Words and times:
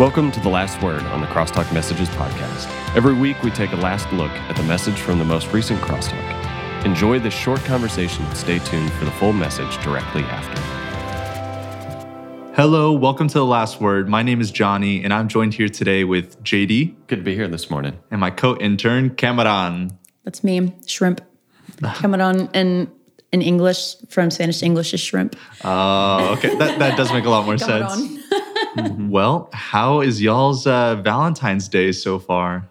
Welcome 0.00 0.32
to 0.32 0.40
The 0.40 0.48
Last 0.48 0.82
Word 0.82 1.02
on 1.02 1.20
the 1.20 1.26
Crosstalk 1.26 1.70
Messages 1.74 2.08
podcast. 2.08 2.66
Every 2.96 3.12
week, 3.12 3.42
we 3.42 3.50
take 3.50 3.72
a 3.72 3.76
last 3.76 4.10
look 4.14 4.30
at 4.30 4.56
the 4.56 4.62
message 4.62 4.98
from 4.98 5.18
the 5.18 5.26
most 5.26 5.52
recent 5.52 5.78
Crosstalk. 5.82 6.86
Enjoy 6.86 7.18
this 7.18 7.34
short 7.34 7.60
conversation 7.64 8.24
and 8.24 8.34
stay 8.34 8.60
tuned 8.60 8.90
for 8.94 9.04
the 9.04 9.10
full 9.10 9.34
message 9.34 9.76
directly 9.84 10.22
after. 10.22 10.58
Hello, 12.54 12.92
welcome 12.92 13.28
to 13.28 13.34
The 13.34 13.44
Last 13.44 13.82
Word. 13.82 14.08
My 14.08 14.22
name 14.22 14.40
is 14.40 14.50
Johnny, 14.50 15.04
and 15.04 15.12
I'm 15.12 15.28
joined 15.28 15.52
here 15.52 15.68
today 15.68 16.04
with 16.04 16.42
JD 16.42 16.94
Good 17.06 17.16
to 17.16 17.22
be 17.22 17.34
here 17.34 17.46
this 17.46 17.68
morning. 17.68 17.98
and 18.10 18.22
my 18.22 18.30
co 18.30 18.56
intern, 18.56 19.16
Cameron. 19.16 19.98
That's 20.24 20.42
me, 20.42 20.72
shrimp. 20.86 21.20
Cameron 21.96 22.48
in 22.54 22.90
in 23.32 23.42
English 23.42 23.96
from 24.08 24.30
Spanish 24.30 24.60
to 24.60 24.64
English 24.64 24.94
is 24.94 25.00
shrimp. 25.00 25.36
Oh, 25.62 26.34
okay. 26.38 26.56
That, 26.56 26.78
that 26.78 26.96
does 26.96 27.12
make 27.12 27.26
a 27.26 27.30
lot 27.30 27.44
more 27.44 27.58
sense. 27.58 28.00
Cameron. 28.74 29.10
Well, 29.10 29.48
how 29.52 30.00
is 30.00 30.22
y'all's 30.22 30.66
uh, 30.66 30.96
Valentine's 30.96 31.68
Day 31.68 31.92
so 31.92 32.18
far? 32.18 32.68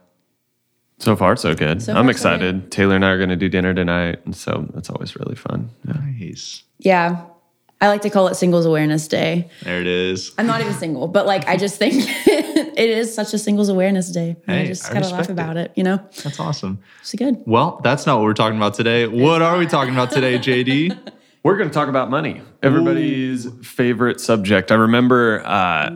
So 1.00 1.16
far, 1.16 1.36
so 1.36 1.54
good. 1.54 1.82
So 1.82 1.94
I'm 1.94 1.98
far, 1.98 2.04
so 2.06 2.10
excited. 2.10 2.72
Taylor 2.72 2.96
and 2.96 3.06
I 3.06 3.10
are 3.10 3.18
going 3.18 3.30
to 3.30 3.36
do 3.36 3.50
dinner 3.50 3.74
tonight, 3.74 4.20
and 4.26 4.36
so 4.36 4.68
that's 4.74 4.90
always 4.90 5.16
really 5.16 5.36
fun. 5.36 5.70
Yeah. 5.88 5.94
Nice. 5.94 6.64
Yeah. 6.80 7.26
I 7.82 7.88
like 7.88 8.02
to 8.02 8.10
call 8.10 8.28
it 8.28 8.36
Singles 8.36 8.66
Awareness 8.66 9.08
Day. 9.08 9.50
There 9.64 9.80
it 9.80 9.88
is. 9.88 10.34
I'm 10.38 10.48
not 10.48 10.60
even 10.60 10.74
single, 10.74 11.08
but 11.08 11.26
like 11.26 11.48
I 11.48 11.56
just 11.56 11.78
think 11.78 11.96
it 12.28 12.78
is 12.90 13.14
such 13.16 13.34
a 13.34 13.38
Singles 13.38 13.70
Awareness 13.70 14.12
Day. 14.12 14.36
And 14.48 14.60
I 14.60 14.66
just 14.66 14.90
I 14.90 14.96
gotta 14.96 15.06
laugh 15.08 15.20
respect 15.20 15.30
about 15.30 15.56
it. 15.56 15.72
it. 15.72 15.78
you 15.78 15.84
know? 15.86 15.98
That's 16.24 16.42
awesome. 16.42 16.80
It's 17.00 17.14
good. 17.16 17.42
Well, 17.46 17.80
that's 17.82 18.06
not 18.06 18.18
what 18.18 18.26
we're 18.26 18.34
talking 18.34 18.58
about 18.58 18.74
today. 18.74 19.08
What 19.08 19.42
are 19.42 19.58
we 19.58 19.66
talking 19.66 19.94
about 19.94 20.12
today, 20.12 20.38
JD? 20.38 20.98
We're 21.44 21.58
going 21.58 21.70
to 21.70 21.74
talk 21.74 21.88
about 21.88 22.10
money, 22.10 22.42
everybody's 22.62 23.48
favorite 23.64 24.20
subject. 24.20 24.72
I 24.72 24.76
remember 24.76 25.42
uh, 25.46 25.90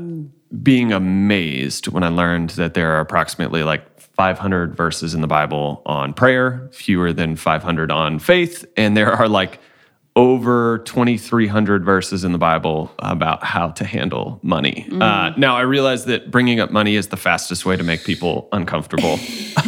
being 0.62 0.94
amazed 0.94 1.90
when 1.90 2.04
I 2.04 2.08
learned 2.08 2.52
that 2.52 2.76
there 2.76 2.92
are 2.94 3.02
approximately 3.02 3.64
like 3.64 4.00
500 4.00 4.76
verses 4.76 5.14
in 5.14 5.20
the 5.20 5.28
Bible 5.28 5.82
on 5.86 6.14
prayer, 6.14 6.70
fewer 6.72 7.12
than 7.12 7.36
500 7.36 7.92
on 7.92 8.20
faith, 8.20 8.64
and 8.78 8.96
there 8.96 9.12
are 9.12 9.28
like 9.28 9.60
over 10.16 10.78
2,300 10.86 11.84
verses 11.84 12.24
in 12.24 12.32
the 12.32 12.38
Bible 12.38 12.92
about 13.00 13.44
how 13.44 13.70
to 13.70 13.84
handle 13.84 14.40
money. 14.44 14.88
Uh, 14.92 15.32
now, 15.38 15.58
I 15.58 15.62
realize 15.62 16.06
that 16.06 16.30
bringing 16.30 16.60
up 16.60 16.72
money 16.72 16.96
is 16.96 17.08
the 17.08 17.18
fastest 17.18 17.66
way 17.66 17.76
to 17.76 17.84
make 17.84 18.04
people 18.04 18.48
uncomfortable. 18.52 19.20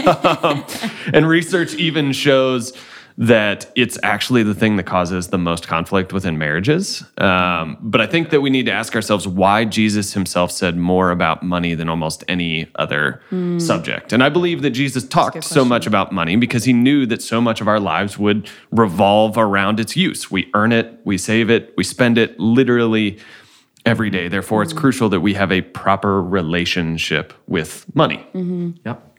Um, 0.07 0.63
and 1.13 1.27
research 1.27 1.73
even 1.75 2.11
shows 2.11 2.73
that 3.17 3.71
it's 3.75 3.97
actually 4.03 4.43
the 4.43 4.53
thing 4.53 4.75
that 4.75 4.83
causes 4.83 5.29
the 5.29 5.37
most 5.37 5.67
conflict 5.69 6.11
within 6.11 6.37
marriages. 6.37 7.01
Um, 7.17 7.77
but 7.79 8.01
I 8.01 8.07
think 8.07 8.29
that 8.31 8.41
we 8.41 8.49
need 8.49 8.65
to 8.65 8.73
ask 8.73 8.93
ourselves 8.93 9.25
why 9.25 9.63
Jesus 9.63 10.13
himself 10.13 10.51
said 10.51 10.75
more 10.75 11.11
about 11.11 11.41
money 11.41 11.75
than 11.75 11.87
almost 11.87 12.25
any 12.27 12.69
other 12.75 13.21
subject. 13.57 14.11
And 14.11 14.21
I 14.21 14.27
believe 14.27 14.61
that 14.63 14.71
Jesus 14.71 15.07
talked 15.07 15.43
so 15.45 15.63
much 15.63 15.87
about 15.87 16.11
money 16.11 16.35
because 16.35 16.65
he 16.65 16.73
knew 16.73 17.05
that 17.05 17.21
so 17.21 17.39
much 17.39 17.61
of 17.61 17.69
our 17.69 17.79
lives 17.79 18.17
would 18.19 18.49
revolve 18.71 19.37
around 19.37 19.79
its 19.79 19.95
use. 19.95 20.29
We 20.29 20.49
earn 20.53 20.73
it, 20.73 20.99
we 21.05 21.17
save 21.17 21.49
it, 21.49 21.73
we 21.77 21.85
spend 21.85 22.17
it 22.17 22.37
literally 22.37 23.17
every 23.85 24.09
day. 24.09 24.27
Therefore, 24.27 24.61
it's 24.61 24.73
crucial 24.73 25.07
that 25.09 25.21
we 25.21 25.35
have 25.35 25.53
a 25.53 25.61
proper 25.61 26.21
relationship 26.21 27.33
with 27.47 27.85
money. 27.95 28.25
Yep. 28.85 29.14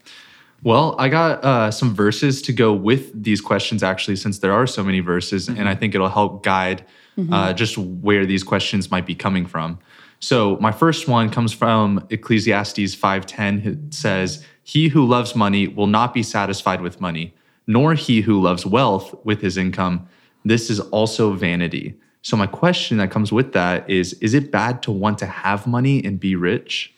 Well, 0.66 0.96
I 0.98 1.08
got 1.08 1.44
uh, 1.44 1.70
some 1.70 1.94
verses 1.94 2.42
to 2.42 2.52
go 2.52 2.72
with 2.72 3.22
these 3.22 3.40
questions, 3.40 3.84
actually, 3.84 4.16
since 4.16 4.40
there 4.40 4.52
are 4.52 4.66
so 4.66 4.82
many 4.82 4.98
verses, 4.98 5.46
and 5.46 5.68
I 5.68 5.76
think 5.76 5.94
it'll 5.94 6.08
help 6.08 6.42
guide 6.42 6.84
uh, 7.30 7.52
just 7.52 7.78
where 7.78 8.26
these 8.26 8.42
questions 8.42 8.90
might 8.90 9.06
be 9.06 9.14
coming 9.14 9.46
from. 9.46 9.78
So, 10.18 10.56
my 10.56 10.72
first 10.72 11.06
one 11.06 11.30
comes 11.30 11.52
from 11.52 12.04
Ecclesiastes 12.10 12.96
5:10. 12.96 13.64
It 13.64 13.94
says, 13.94 14.44
"He 14.64 14.88
who 14.88 15.06
loves 15.06 15.36
money 15.36 15.68
will 15.68 15.86
not 15.86 16.12
be 16.12 16.24
satisfied 16.24 16.80
with 16.80 17.00
money, 17.00 17.32
nor 17.68 17.94
he 17.94 18.22
who 18.22 18.42
loves 18.42 18.66
wealth 18.66 19.14
with 19.22 19.42
his 19.42 19.56
income. 19.56 20.08
This 20.44 20.68
is 20.68 20.80
also 20.80 21.32
vanity." 21.34 21.94
So, 22.22 22.36
my 22.36 22.48
question 22.48 22.98
that 22.98 23.12
comes 23.12 23.30
with 23.30 23.52
that 23.52 23.88
is: 23.88 24.14
Is 24.14 24.34
it 24.34 24.50
bad 24.50 24.82
to 24.82 24.90
want 24.90 25.18
to 25.18 25.26
have 25.26 25.68
money 25.68 26.04
and 26.04 26.18
be 26.18 26.34
rich? 26.34 26.92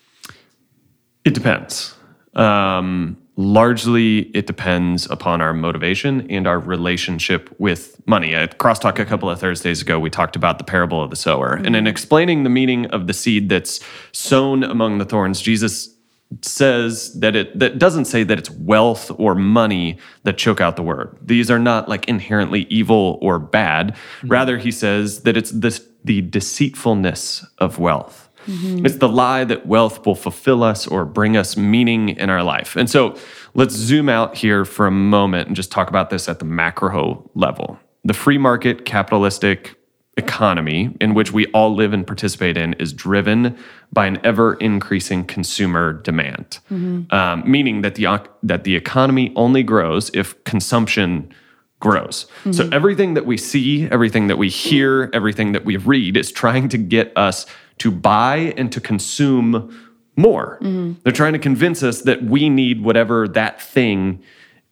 It 1.26 1.34
depends. 1.34 1.94
Um, 2.34 3.18
largely, 3.38 4.22
it 4.34 4.48
depends 4.48 5.08
upon 5.08 5.40
our 5.40 5.54
motivation 5.54 6.28
and 6.28 6.46
our 6.46 6.58
relationship 6.58 7.48
with 7.58 8.04
money. 8.06 8.34
At 8.34 8.58
Crosstalk 8.58 8.98
a 8.98 9.04
couple 9.04 9.30
of 9.30 9.38
Thursdays 9.38 9.80
ago, 9.80 10.00
we 10.00 10.10
talked 10.10 10.34
about 10.34 10.58
the 10.58 10.64
parable 10.64 11.00
of 11.00 11.10
the 11.10 11.16
sower. 11.16 11.54
And 11.54 11.68
in 11.68 11.72
mm-hmm. 11.74 11.86
explaining 11.86 12.42
the 12.42 12.50
meaning 12.50 12.86
of 12.86 13.06
the 13.06 13.14
seed 13.14 13.48
that's 13.48 13.78
sown 14.10 14.64
among 14.64 14.98
the 14.98 15.04
thorns, 15.04 15.40
Jesus 15.40 15.94
says 16.42 17.18
that 17.20 17.34
it 17.34 17.58
that 17.58 17.78
doesn't 17.78 18.04
say 18.04 18.22
that 18.22 18.38
it's 18.38 18.50
wealth 18.50 19.10
or 19.18 19.34
money 19.34 19.96
that 20.24 20.36
choke 20.36 20.60
out 20.60 20.76
the 20.76 20.82
word. 20.82 21.16
These 21.22 21.50
are 21.50 21.60
not 21.60 21.88
like 21.88 22.06
inherently 22.08 22.66
evil 22.68 23.18
or 23.22 23.38
bad. 23.38 23.94
Mm-hmm. 23.94 24.28
Rather, 24.28 24.58
he 24.58 24.72
says 24.72 25.22
that 25.22 25.36
it's 25.36 25.52
this 25.52 25.86
the 26.04 26.22
deceitfulness 26.22 27.46
of 27.58 27.78
wealth. 27.78 28.27
Mm-hmm. 28.46 28.86
It's 28.86 28.96
the 28.96 29.08
lie 29.08 29.44
that 29.44 29.66
wealth 29.66 30.04
will 30.06 30.14
fulfill 30.14 30.62
us 30.62 30.86
or 30.86 31.04
bring 31.04 31.36
us 31.36 31.56
meaning 31.56 32.10
in 32.10 32.30
our 32.30 32.42
life. 32.42 32.76
And 32.76 32.88
so 32.88 33.16
let's 33.54 33.74
zoom 33.74 34.08
out 34.08 34.36
here 34.36 34.64
for 34.64 34.86
a 34.86 34.90
moment 34.90 35.48
and 35.48 35.56
just 35.56 35.70
talk 35.70 35.88
about 35.88 36.10
this 36.10 36.28
at 36.28 36.38
the 36.38 36.44
macro 36.44 37.28
level. 37.34 37.78
The 38.04 38.14
free 38.14 38.38
market 38.38 38.84
capitalistic 38.84 39.76
economy 40.16 40.96
in 41.00 41.14
which 41.14 41.32
we 41.32 41.46
all 41.46 41.74
live 41.74 41.92
and 41.92 42.06
participate 42.06 42.56
in 42.56 42.74
is 42.74 42.92
driven 42.92 43.56
by 43.92 44.06
an 44.06 44.18
ever 44.24 44.54
increasing 44.54 45.24
consumer 45.24 45.92
demand, 45.92 46.58
mm-hmm. 46.70 47.14
um, 47.14 47.48
meaning 47.50 47.82
that 47.82 47.94
the, 47.94 48.28
that 48.42 48.64
the 48.64 48.74
economy 48.74 49.32
only 49.36 49.62
grows 49.62 50.10
if 50.14 50.42
consumption 50.44 51.32
grows. 51.80 52.26
Mm-hmm. 52.40 52.52
So 52.52 52.68
everything 52.72 53.14
that 53.14 53.26
we 53.26 53.36
see, 53.36 53.88
everything 53.88 54.26
that 54.26 54.36
we 54.36 54.48
hear, 54.48 55.08
everything 55.12 55.52
that 55.52 55.64
we 55.64 55.76
read 55.76 56.16
is 56.16 56.32
trying 56.32 56.68
to 56.70 56.78
get 56.78 57.12
us 57.16 57.46
to 57.78 57.90
buy 57.90 58.54
and 58.56 58.70
to 58.72 58.80
consume 58.80 59.92
more. 60.16 60.58
Mm-hmm. 60.60 61.00
They're 61.02 61.12
trying 61.12 61.34
to 61.34 61.38
convince 61.38 61.82
us 61.82 62.02
that 62.02 62.22
we 62.22 62.48
need 62.48 62.82
whatever 62.82 63.28
that 63.28 63.60
thing 63.62 64.22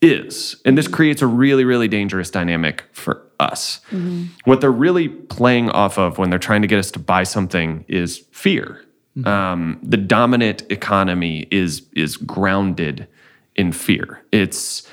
is. 0.02 0.60
And 0.64 0.76
this 0.76 0.88
creates 0.88 1.22
a 1.22 1.26
really, 1.26 1.64
really 1.64 1.88
dangerous 1.88 2.30
dynamic 2.30 2.84
for 2.92 3.22
us. 3.38 3.80
Mm-hmm. 3.90 4.24
What 4.44 4.60
they're 4.60 4.72
really 4.72 5.08
playing 5.08 5.70
off 5.70 5.98
of 5.98 6.18
when 6.18 6.30
they're 6.30 6.38
trying 6.38 6.62
to 6.62 6.68
get 6.68 6.78
us 6.78 6.90
to 6.92 6.98
buy 6.98 7.22
something 7.22 7.84
is 7.88 8.18
fear. 8.32 8.84
Mm-hmm. 9.16 9.26
Um, 9.26 9.78
the 9.82 9.96
dominant 9.96 10.64
economy 10.70 11.46
is 11.50 11.82
is 11.94 12.16
grounded 12.16 13.08
in 13.54 13.72
fear. 13.72 14.22
It's 14.32 14.86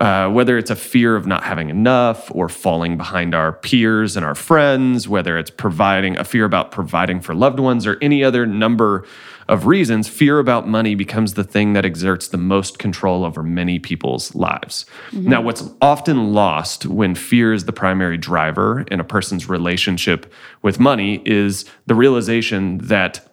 uh, 0.00 0.28
whether 0.28 0.58
it's 0.58 0.70
a 0.70 0.76
fear 0.76 1.16
of 1.16 1.26
not 1.26 1.42
having 1.42 1.70
enough 1.70 2.30
or 2.34 2.48
falling 2.48 2.98
behind 2.98 3.34
our 3.34 3.52
peers 3.52 4.16
and 4.16 4.26
our 4.26 4.34
friends, 4.34 5.08
whether 5.08 5.38
it's 5.38 5.50
providing 5.50 6.18
a 6.18 6.24
fear 6.24 6.44
about 6.44 6.70
providing 6.70 7.20
for 7.20 7.34
loved 7.34 7.58
ones 7.58 7.86
or 7.86 7.96
any 8.02 8.22
other 8.22 8.44
number 8.44 9.06
of 9.48 9.64
reasons, 9.66 10.08
fear 10.08 10.38
about 10.38 10.68
money 10.68 10.94
becomes 10.94 11.34
the 11.34 11.44
thing 11.44 11.72
that 11.72 11.84
exerts 11.84 12.28
the 12.28 12.36
most 12.36 12.78
control 12.78 13.24
over 13.24 13.42
many 13.42 13.78
people's 13.78 14.34
lives. 14.34 14.84
Now, 15.12 15.40
what's 15.40 15.70
often 15.80 16.34
lost 16.34 16.84
when 16.84 17.14
fear 17.14 17.52
is 17.52 17.64
the 17.64 17.72
primary 17.72 18.18
driver 18.18 18.84
in 18.90 19.00
a 19.00 19.04
person's 19.04 19.48
relationship 19.48 20.30
with 20.62 20.78
money 20.78 21.22
is 21.24 21.64
the 21.86 21.94
realization 21.94 22.78
that 22.78 23.32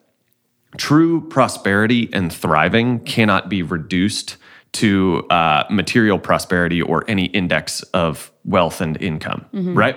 true 0.78 1.28
prosperity 1.28 2.10
and 2.14 2.32
thriving 2.32 3.00
cannot 3.02 3.50
be 3.50 3.62
reduced 3.62 4.38
to 4.74 5.26
uh, 5.30 5.64
material 5.70 6.20
prosperity 6.20 6.82
or 6.82 7.04
any 7.08 7.26
index 7.26 7.82
of 7.94 8.32
wealth 8.44 8.82
and 8.82 9.02
income, 9.02 9.46
right? 9.76 9.96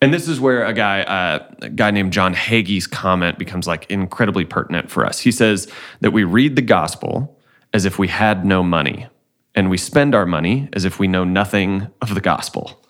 And 0.00 0.12
this 0.12 0.26
is 0.26 0.40
where 0.40 0.64
a 0.64 0.72
guy, 0.72 1.02
uh, 1.02 1.48
a 1.62 1.68
guy 1.68 1.92
named 1.92 2.12
John 2.12 2.34
Haughey's 2.34 2.88
comment 2.88 3.38
becomes 3.38 3.68
like 3.68 3.88
incredibly 3.88 4.44
pertinent 4.44 4.90
for 4.90 5.06
us. 5.06 5.20
He 5.20 5.30
says 5.30 5.70
that 6.00 6.10
we 6.10 6.24
read 6.24 6.56
the 6.56 6.62
gospel 6.62 7.38
as 7.72 7.84
if 7.84 8.00
we 8.00 8.08
had 8.08 8.44
no 8.44 8.64
money, 8.64 9.06
and 9.54 9.70
we 9.70 9.78
spend 9.78 10.14
our 10.14 10.26
money 10.26 10.68
as 10.72 10.84
if 10.84 10.98
we 10.98 11.06
know 11.06 11.24
nothing 11.24 11.86
of 12.00 12.14
the 12.14 12.20
gospel. 12.20 12.84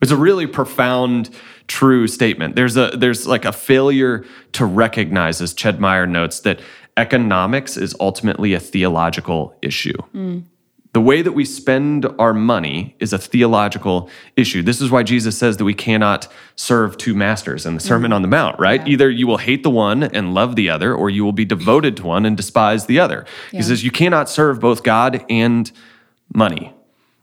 It's 0.00 0.12
a 0.12 0.16
really 0.16 0.46
profound, 0.46 1.30
true 1.66 2.06
statement. 2.06 2.54
There's 2.54 2.76
a 2.76 2.90
there's 2.94 3.26
like 3.26 3.44
a 3.44 3.52
failure 3.52 4.24
to 4.52 4.64
recognize, 4.64 5.40
as 5.40 5.54
Ched 5.54 5.78
Meyer 5.78 6.06
notes, 6.06 6.40
that 6.40 6.60
economics 6.98 7.76
is 7.76 7.94
ultimately 8.00 8.52
a 8.52 8.60
theological 8.60 9.56
issue. 9.62 9.96
The 10.94 11.00
way 11.02 11.22
that 11.22 11.32
we 11.32 11.44
spend 11.44 12.06
our 12.18 12.34
money 12.34 12.96
is 12.98 13.12
a 13.12 13.18
theological 13.18 14.10
issue. 14.36 14.62
This 14.62 14.80
is 14.80 14.90
why 14.90 15.02
Jesus 15.04 15.38
says 15.38 15.58
that 15.58 15.64
we 15.64 15.74
cannot 15.74 16.26
serve 16.56 16.96
two 16.96 17.14
masters 17.14 17.66
in 17.66 17.74
the 17.74 17.80
Sermon 17.80 18.12
on 18.12 18.22
the 18.22 18.28
Mount, 18.28 18.58
right? 18.58 18.86
Either 18.88 19.08
you 19.08 19.26
will 19.26 19.36
hate 19.36 19.62
the 19.62 19.70
one 19.70 20.02
and 20.02 20.34
love 20.34 20.56
the 20.56 20.70
other, 20.70 20.94
or 20.94 21.08
you 21.08 21.24
will 21.24 21.32
be 21.32 21.44
devoted 21.44 21.96
to 21.98 22.06
one 22.06 22.26
and 22.26 22.36
despise 22.36 22.86
the 22.86 22.98
other. 22.98 23.26
He 23.52 23.62
says 23.62 23.84
you 23.84 23.90
cannot 23.90 24.28
serve 24.28 24.60
both 24.60 24.82
God 24.82 25.24
and 25.30 25.70
money. 26.34 26.74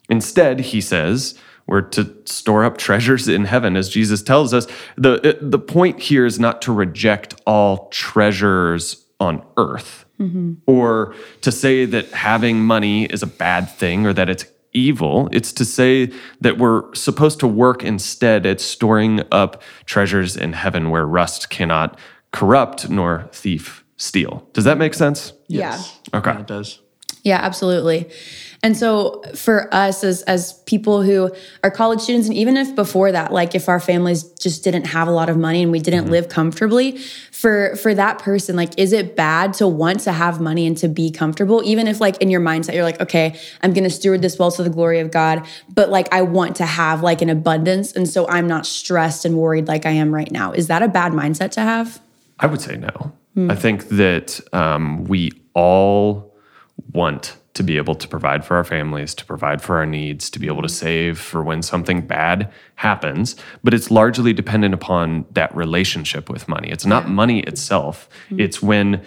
Instead, 0.09 0.59
he 0.59 0.79
says, 0.79 1.37
we're 1.67 1.81
to 1.81 2.15
store 2.25 2.63
up 2.63 2.77
treasures 2.77 3.27
in 3.27 3.45
heaven, 3.45 3.75
as 3.75 3.89
Jesus 3.89 4.21
tells 4.21 4.53
us. 4.53 4.67
The, 4.95 5.37
uh, 5.37 5.39
the 5.41 5.59
point 5.59 5.99
here 5.99 6.25
is 6.25 6.39
not 6.39 6.61
to 6.61 6.71
reject 6.71 7.41
all 7.45 7.89
treasures 7.89 9.04
on 9.19 9.43
earth, 9.57 10.05
mm-hmm. 10.19 10.53
or 10.65 11.15
to 11.41 11.51
say 11.51 11.85
that 11.85 12.09
having 12.11 12.59
money 12.59 13.05
is 13.05 13.23
a 13.23 13.27
bad 13.27 13.69
thing 13.69 14.05
or 14.05 14.13
that 14.13 14.29
it's 14.29 14.45
evil. 14.73 15.29
It's 15.31 15.53
to 15.53 15.65
say 15.65 16.11
that 16.41 16.57
we're 16.57 16.93
supposed 16.93 17.39
to 17.39 17.47
work 17.47 17.83
instead 17.83 18.45
at 18.45 18.59
storing 18.59 19.21
up 19.31 19.61
treasures 19.85 20.35
in 20.35 20.53
heaven 20.53 20.89
where 20.89 21.05
rust 21.05 21.49
cannot 21.49 21.97
corrupt 22.31 22.89
nor 22.89 23.29
thief 23.31 23.85
steal. 23.97 24.47
Does 24.53 24.65
that 24.65 24.77
make 24.77 24.93
sense? 24.93 25.31
Yeah. 25.47 25.81
Okay. 26.13 26.31
Yeah, 26.31 26.39
it 26.41 26.47
does. 26.47 26.81
Yeah, 27.23 27.39
absolutely. 27.41 28.09
And 28.65 28.75
so 28.75 29.21
for 29.35 29.71
us 29.71 30.03
as 30.03 30.23
as 30.23 30.53
people 30.65 31.03
who 31.03 31.29
are 31.63 31.69
college 31.69 31.99
students 31.99 32.27
and 32.27 32.35
even 32.35 32.57
if 32.57 32.75
before 32.75 33.11
that 33.11 33.31
like 33.31 33.53
if 33.53 33.69
our 33.69 33.79
families 33.79 34.23
just 34.23 34.63
didn't 34.63 34.85
have 34.85 35.07
a 35.07 35.11
lot 35.11 35.29
of 35.29 35.37
money 35.37 35.61
and 35.61 35.71
we 35.71 35.79
didn't 35.79 36.09
live 36.09 36.29
comfortably 36.29 36.97
for 37.31 37.75
for 37.75 37.93
that 37.93 38.17
person 38.17 38.55
like 38.55 38.71
is 38.79 38.91
it 38.91 39.15
bad 39.15 39.53
to 39.53 39.67
want 39.67 39.99
to 39.99 40.11
have 40.11 40.41
money 40.41 40.65
and 40.65 40.79
to 40.79 40.87
be 40.87 41.11
comfortable 41.11 41.61
even 41.63 41.87
if 41.87 42.01
like 42.01 42.19
in 42.23 42.31
your 42.31 42.41
mindset 42.41 42.73
you're 42.73 42.83
like 42.83 42.99
okay, 42.99 43.39
I'm 43.61 43.71
going 43.71 43.83
to 43.83 43.89
steward 43.91 44.23
this 44.23 44.39
well 44.39 44.49
to 44.53 44.63
the 44.63 44.71
glory 44.71 44.99
of 44.99 45.11
God, 45.11 45.45
but 45.71 45.91
like 45.91 46.11
I 46.11 46.23
want 46.23 46.55
to 46.55 46.65
have 46.65 47.03
like 47.03 47.21
an 47.21 47.29
abundance 47.29 47.91
and 47.91 48.09
so 48.09 48.27
I'm 48.27 48.47
not 48.47 48.65
stressed 48.65 49.25
and 49.25 49.37
worried 49.37 49.67
like 49.67 49.85
I 49.85 49.91
am 49.91 50.11
right 50.11 50.31
now. 50.31 50.53
Is 50.53 50.65
that 50.69 50.81
a 50.81 50.87
bad 50.87 51.11
mindset 51.11 51.51
to 51.51 51.61
have? 51.61 52.01
I 52.39 52.47
would 52.47 52.61
say 52.61 52.77
no. 52.77 53.13
I 53.47 53.53
think 53.53 53.89
that 53.89 54.39
um, 54.53 55.03
we 55.03 55.33
all 55.53 56.33
want 56.93 57.37
to 57.55 57.63
be 57.63 57.77
able 57.77 57.95
to 57.95 58.07
provide 58.07 58.45
for 58.45 58.57
our 58.57 58.63
families, 58.63 59.15
to 59.15 59.25
provide 59.25 59.61
for 59.61 59.77
our 59.77 59.85
needs, 59.85 60.29
to 60.29 60.39
be 60.39 60.47
able 60.47 60.61
to 60.61 60.67
mm-hmm. 60.67 60.85
save 60.85 61.19
for 61.19 61.41
when 61.41 61.61
something 61.61 62.05
bad 62.05 62.51
happens. 62.75 63.35
But 63.63 63.73
it's 63.73 63.89
largely 63.89 64.33
dependent 64.33 64.73
upon 64.73 65.25
that 65.31 65.55
relationship 65.55 66.29
with 66.29 66.47
money. 66.47 66.69
It's 66.69 66.85
not 66.85 67.09
money 67.09 67.39
itself, 67.41 68.09
mm-hmm. 68.25 68.41
it's 68.41 68.61
when 68.61 69.03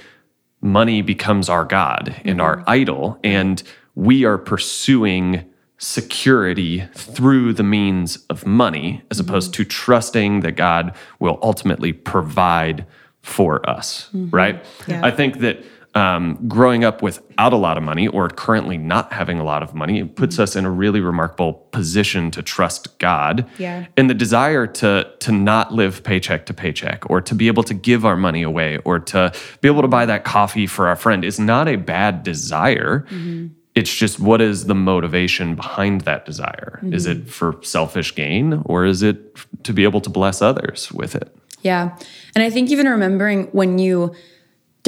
money 0.61 1.03
becomes 1.03 1.49
our 1.49 1.65
God 1.65 2.21
and 2.25 2.41
our 2.41 2.57
mm-hmm. 2.57 2.71
idol, 2.71 3.21
and 3.23 3.63
we 3.95 4.25
are 4.25 4.39
pursuing 4.39 5.45
security 5.77 6.89
through 6.95 7.53
the 7.53 7.63
means 7.63 8.17
of 8.31 8.45
money 8.47 9.03
as 9.11 9.21
opposed 9.21 9.55
to 9.55 9.65
trusting 9.65 10.41
that 10.41 10.53
God 10.53 10.95
will 11.21 11.39
ultimately 11.41 11.93
provide 11.93 12.85
for 13.21 13.69
us, 13.69 14.09
right? 14.13 14.65
Yeah. 14.89 15.05
I 15.05 15.11
think 15.13 15.39
that 15.39 15.63
um, 15.99 16.39
growing 16.47 16.85
up 16.85 17.03
without 17.03 17.53
a 17.53 17.57
lot 17.57 17.77
of 17.77 17.83
money 17.83 18.07
or 18.07 18.29
currently 18.29 18.79
not 18.79 19.13
having 19.13 19.41
a 19.41 19.45
lot 19.45 19.65
of 19.65 19.75
money 19.75 19.99
it 19.99 20.15
puts 20.15 20.37
mm-hmm. 20.37 20.45
us 20.45 20.55
in 20.55 20.65
a 20.65 20.71
really 20.71 21.01
remarkable 21.01 21.55
position 21.73 22.31
to 22.31 22.41
trust 22.41 22.97
God. 23.01 23.45
Yeah. 23.59 23.87
And 23.97 24.09
the 24.09 24.15
desire 24.15 24.69
to 24.69 25.11
to 25.19 25.33
not 25.33 25.75
live 25.75 26.05
paycheck 26.05 26.47
to 26.47 26.55
paycheck 26.55 27.11
or 27.11 27.21
to 27.21 27.35
be 27.35 27.49
able 27.49 27.65
to 27.65 27.75
give 27.75 28.05
our 28.05 28.17
money 28.17 28.43
away 28.43 28.79
or 28.85 29.01
to 29.01 29.33
be 29.61 29.67
able 29.67 29.83
to 29.83 29.89
buy 29.89 30.07
that 30.07 30.23
coffee 30.23 30.69
for 30.69 30.87
our 30.87 30.95
friend 30.95 31.25
is 31.25 31.41
not 31.41 31.67
a 31.67 31.75
bad 31.75 32.23
desire. 32.23 33.05
Mm-hmm. 33.11 33.49
It's 33.75 33.93
just 33.93 34.21
what 34.21 34.41
is 34.41 34.67
the 34.67 34.75
motivation 34.77 35.57
behind 35.57 36.03
that 36.03 36.25
desire? 36.25 36.81
Is 36.85 37.07
it 37.07 37.19
mm-hmm. 37.19 37.29
for 37.29 37.59
selfish 37.63 38.15
gain 38.15 38.63
or 38.67 38.85
is 38.85 39.03
it 39.03 39.37
to 39.65 39.73
be 39.73 39.83
able 39.83 40.01
to 40.03 40.11
bless 40.11 40.43
others 40.43 40.93
with 40.93 41.17
it? 41.17 41.37
Yeah. 41.63 41.97
And 42.37 42.45
I 42.45 42.51
think 42.51 42.71
even 42.71 42.87
remembering 42.89 43.47
when 43.49 43.79
you 43.79 44.15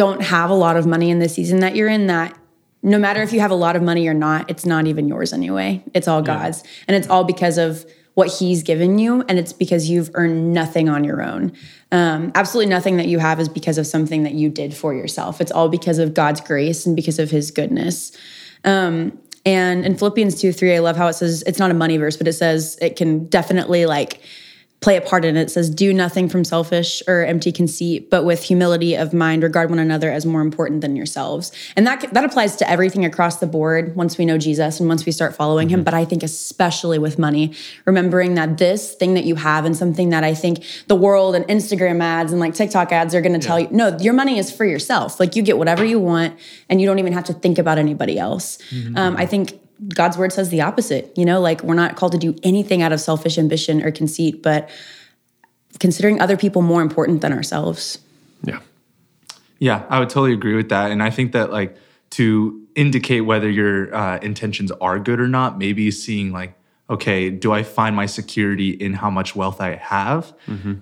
don't 0.00 0.22
have 0.22 0.48
a 0.48 0.54
lot 0.54 0.78
of 0.78 0.86
money 0.86 1.10
in 1.10 1.18
the 1.18 1.28
season 1.28 1.60
that 1.60 1.76
you're 1.76 1.86
in, 1.86 2.06
that 2.06 2.34
no 2.82 2.98
matter 2.98 3.20
if 3.20 3.34
you 3.34 3.40
have 3.40 3.50
a 3.50 3.54
lot 3.54 3.76
of 3.76 3.82
money 3.82 4.08
or 4.08 4.14
not, 4.14 4.50
it's 4.50 4.64
not 4.64 4.86
even 4.86 5.06
yours 5.06 5.30
anyway. 5.34 5.84
It's 5.92 6.08
all 6.08 6.22
God's. 6.22 6.64
And 6.88 6.96
it's 6.96 7.06
all 7.06 7.22
because 7.22 7.58
of 7.58 7.84
what 8.14 8.28
He's 8.28 8.62
given 8.62 8.98
you. 8.98 9.22
And 9.28 9.38
it's 9.38 9.52
because 9.52 9.90
you've 9.90 10.10
earned 10.14 10.54
nothing 10.54 10.88
on 10.88 11.04
your 11.04 11.22
own. 11.22 11.52
Um, 11.92 12.32
absolutely 12.34 12.70
nothing 12.70 12.96
that 12.96 13.08
you 13.08 13.18
have 13.18 13.40
is 13.40 13.50
because 13.50 13.76
of 13.76 13.86
something 13.86 14.22
that 14.22 14.32
you 14.32 14.48
did 14.48 14.72
for 14.72 14.94
yourself. 14.94 15.38
It's 15.38 15.52
all 15.52 15.68
because 15.68 15.98
of 15.98 16.14
God's 16.14 16.40
grace 16.40 16.86
and 16.86 16.96
because 16.96 17.18
of 17.18 17.30
His 17.30 17.50
goodness. 17.50 18.16
Um, 18.64 19.18
and 19.44 19.84
in 19.84 19.98
Philippians 19.98 20.40
2 20.40 20.54
3, 20.54 20.76
I 20.76 20.78
love 20.78 20.96
how 20.96 21.08
it 21.08 21.12
says 21.12 21.44
it's 21.46 21.58
not 21.58 21.70
a 21.70 21.74
money 21.74 21.98
verse, 21.98 22.16
but 22.16 22.26
it 22.26 22.32
says 22.32 22.78
it 22.80 22.96
can 22.96 23.26
definitely 23.26 23.84
like 23.84 24.22
play 24.80 24.96
a 24.96 25.00
part 25.00 25.24
in 25.24 25.36
it. 25.36 25.42
It 25.42 25.50
says, 25.50 25.68
Do 25.68 25.92
nothing 25.92 26.28
from 26.28 26.44
selfish 26.44 27.02
or 27.06 27.24
empty 27.24 27.52
conceit, 27.52 28.10
but 28.10 28.24
with 28.24 28.42
humility 28.42 28.94
of 28.94 29.12
mind, 29.12 29.42
regard 29.42 29.70
one 29.70 29.78
another 29.78 30.10
as 30.10 30.24
more 30.24 30.40
important 30.40 30.80
than 30.80 30.96
yourselves. 30.96 31.52
And 31.76 31.86
that, 31.86 32.12
that 32.12 32.24
applies 32.24 32.56
to 32.56 32.70
everything 32.70 33.04
across 33.04 33.38
the 33.38 33.46
board 33.46 33.94
once 33.94 34.16
we 34.16 34.24
know 34.24 34.38
Jesus 34.38 34.80
and 34.80 34.88
once 34.88 35.04
we 35.04 35.12
start 35.12 35.36
following 35.36 35.68
him. 35.68 35.84
But 35.84 35.94
I 35.94 36.04
think, 36.04 36.22
especially 36.22 36.98
with 36.98 37.18
money, 37.18 37.52
remembering 37.84 38.34
that 38.34 38.58
this 38.58 38.94
thing 38.94 39.14
that 39.14 39.24
you 39.24 39.34
have 39.36 39.64
and 39.64 39.76
something 39.76 40.10
that 40.10 40.24
I 40.24 40.34
think 40.34 40.64
the 40.86 40.96
world 40.96 41.34
and 41.34 41.44
Instagram 41.46 42.02
ads 42.02 42.32
and 42.32 42.40
like 42.40 42.54
TikTok 42.54 42.92
ads 42.92 43.14
are 43.14 43.20
going 43.20 43.38
to 43.38 43.46
tell 43.46 43.60
you 43.60 43.68
no, 43.70 43.96
your 43.98 44.14
money 44.14 44.38
is 44.38 44.50
for 44.50 44.64
yourself. 44.64 45.20
Like 45.20 45.36
you 45.36 45.42
get 45.42 45.58
whatever 45.58 45.84
you 45.84 46.00
want 46.00 46.38
and 46.68 46.80
you 46.80 46.86
don't 46.86 46.98
even 46.98 47.12
have 47.12 47.24
to 47.24 47.34
think 47.34 47.58
about 47.58 47.78
anybody 47.78 48.18
else. 48.18 48.58
Um, 48.96 49.16
I 49.16 49.26
think 49.26 49.60
God's 49.88 50.18
word 50.18 50.32
says 50.32 50.50
the 50.50 50.60
opposite. 50.60 51.12
You 51.16 51.24
know, 51.24 51.40
like 51.40 51.62
we're 51.62 51.74
not 51.74 51.96
called 51.96 52.12
to 52.12 52.18
do 52.18 52.36
anything 52.42 52.82
out 52.82 52.92
of 52.92 53.00
selfish 53.00 53.38
ambition 53.38 53.82
or 53.82 53.90
conceit, 53.90 54.42
but 54.42 54.68
considering 55.78 56.20
other 56.20 56.36
people 56.36 56.62
more 56.62 56.82
important 56.82 57.20
than 57.20 57.32
ourselves. 57.32 57.98
Yeah. 58.42 58.60
Yeah, 59.58 59.84
I 59.88 59.98
would 59.98 60.08
totally 60.08 60.32
agree 60.32 60.54
with 60.54 60.70
that. 60.70 60.90
And 60.90 61.02
I 61.02 61.10
think 61.10 61.32
that 61.32 61.52
like 61.52 61.76
to 62.10 62.66
indicate 62.74 63.20
whether 63.22 63.48
your 63.48 63.94
uh, 63.94 64.18
intentions 64.18 64.72
are 64.72 64.98
good 64.98 65.20
or 65.20 65.28
not, 65.28 65.58
maybe 65.58 65.90
seeing 65.90 66.32
like, 66.32 66.54
okay, 66.88 67.30
do 67.30 67.52
I 67.52 67.62
find 67.62 67.94
my 67.94 68.06
security 68.06 68.70
in 68.70 68.94
how 68.94 69.10
much 69.10 69.36
wealth 69.36 69.60
I 69.60 69.76
have? 69.76 70.34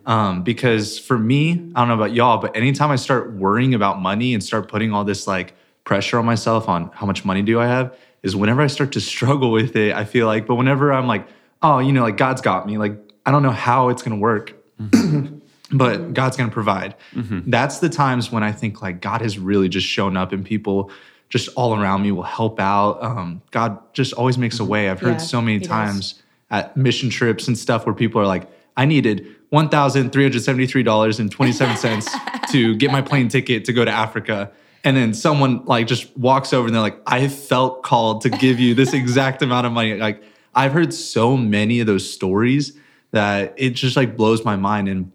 Um, 0.06 0.42
because 0.42 0.98
for 0.98 1.18
me, 1.18 1.52
I 1.74 1.80
don't 1.80 1.88
know 1.88 1.94
about 1.94 2.12
y'all, 2.14 2.38
but 2.38 2.56
anytime 2.56 2.90
I 2.90 2.96
start 2.96 3.34
worrying 3.34 3.74
about 3.74 4.00
money 4.00 4.32
and 4.32 4.42
start 4.42 4.68
putting 4.68 4.94
all 4.94 5.04
this 5.04 5.26
like 5.26 5.54
pressure 5.84 6.18
on 6.18 6.24
myself 6.24 6.68
on 6.68 6.90
how 6.94 7.04
much 7.04 7.26
money 7.26 7.42
do 7.42 7.60
I 7.60 7.66
have, 7.66 7.94
is 8.22 8.36
whenever 8.36 8.62
I 8.62 8.66
start 8.66 8.92
to 8.92 9.00
struggle 9.00 9.50
with 9.50 9.76
it, 9.76 9.94
I 9.94 10.04
feel 10.04 10.26
like, 10.26 10.46
but 10.46 10.56
whenever 10.56 10.92
I'm 10.92 11.06
like, 11.06 11.26
oh, 11.62 11.78
you 11.78 11.92
know, 11.92 12.02
like 12.02 12.16
God's 12.16 12.40
got 12.40 12.66
me, 12.66 12.78
like 12.78 12.96
I 13.26 13.30
don't 13.30 13.42
know 13.42 13.50
how 13.50 13.88
it's 13.88 14.02
gonna 14.02 14.16
work 14.16 14.54
mm-hmm. 14.80 15.38
but 15.72 16.14
God's 16.14 16.36
going 16.36 16.50
to 16.50 16.54
provide. 16.54 16.94
Mm-hmm. 17.14 17.50
That's 17.50 17.78
the 17.78 17.88
times 17.88 18.30
when 18.30 18.42
I 18.42 18.52
think 18.52 18.82
like 18.82 19.00
God 19.00 19.22
has 19.22 19.38
really 19.38 19.68
just 19.68 19.86
shown 19.86 20.16
up 20.16 20.32
and 20.32 20.44
people 20.44 20.90
just 21.28 21.48
all 21.56 21.78
around 21.78 22.02
me 22.02 22.12
will 22.12 22.22
help 22.22 22.58
out. 22.58 23.02
Um, 23.02 23.42
God 23.50 23.78
just 23.92 24.14
always 24.14 24.38
makes 24.38 24.56
a 24.56 24.62
mm-hmm. 24.62 24.70
way. 24.70 24.90
I've 24.90 25.00
heard 25.00 25.14
Yeah, 25.14 25.18
so 25.18 25.40
many 25.40 25.54
he 25.54 25.58
does. 25.60 25.68
times 25.68 26.22
at 26.50 26.76
mission 26.76 27.10
trips 27.10 27.48
and 27.48 27.58
stuff 27.58 27.84
where 27.84 27.94
people 27.94 28.20
are 28.20 28.26
like, 28.26 28.48
I 28.76 28.84
needed 28.86 29.26
$1,373.27 29.52 32.50
to 32.50 32.76
get 32.76 32.92
my 32.92 33.02
plane 33.02 33.28
ticket 33.28 33.64
to 33.66 33.72
go 33.72 33.84
to 33.84 33.90
Africa. 33.90 34.52
And 34.88 34.96
then 34.96 35.12
someone 35.12 35.66
like 35.66 35.86
just 35.86 36.16
walks 36.16 36.54
over 36.54 36.66
and 36.66 36.74
they're 36.74 36.80
like, 36.80 36.98
I 37.06 37.28
felt 37.28 37.82
called 37.82 38.22
to 38.22 38.30
give 38.30 38.58
you 38.58 38.74
this 38.74 38.94
exact 38.94 39.42
amount 39.42 39.66
of 39.66 39.72
money. 39.72 39.94
Like 39.96 40.22
I've 40.54 40.72
heard 40.72 40.94
so 40.94 41.36
many 41.36 41.80
of 41.80 41.86
those 41.86 42.10
stories 42.10 42.72
that 43.10 43.52
it 43.58 43.70
just 43.74 43.96
like 43.98 44.16
blows 44.16 44.46
my 44.46 44.56
mind. 44.56 44.88
And 44.88 45.12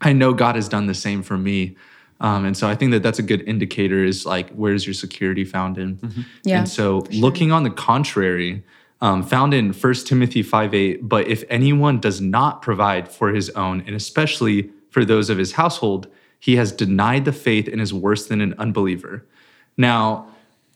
I 0.00 0.12
know 0.12 0.32
God 0.32 0.54
has 0.54 0.68
done 0.68 0.86
the 0.86 0.94
same 0.94 1.24
for 1.24 1.36
me. 1.36 1.76
Um, 2.20 2.44
and 2.44 2.56
so 2.56 2.68
I 2.68 2.76
think 2.76 2.92
that 2.92 3.02
that's 3.02 3.18
a 3.18 3.22
good 3.24 3.42
indicator 3.48 4.04
is 4.04 4.26
like, 4.26 4.48
where's 4.50 4.86
your 4.86 4.94
security 4.94 5.44
found 5.44 5.76
in? 5.76 5.98
Yeah, 6.44 6.58
And 6.58 6.68
so 6.68 6.98
looking 7.10 7.50
on 7.50 7.64
the 7.64 7.70
contrary, 7.70 8.62
um, 9.00 9.24
found 9.24 9.54
in 9.54 9.72
1 9.72 9.94
Timothy 10.06 10.44
5 10.44 10.72
8, 10.72 11.08
but 11.08 11.26
if 11.26 11.42
anyone 11.50 11.98
does 11.98 12.20
not 12.20 12.62
provide 12.62 13.08
for 13.08 13.30
his 13.30 13.50
own, 13.50 13.82
and 13.88 13.96
especially 13.96 14.70
for 14.90 15.04
those 15.04 15.30
of 15.30 15.36
his 15.36 15.52
household, 15.52 16.06
he 16.38 16.56
has 16.56 16.72
denied 16.72 17.24
the 17.24 17.32
faith 17.32 17.68
and 17.68 17.80
is 17.80 17.92
worse 17.92 18.26
than 18.26 18.40
an 18.40 18.54
unbeliever. 18.58 19.24
Now, 19.76 20.28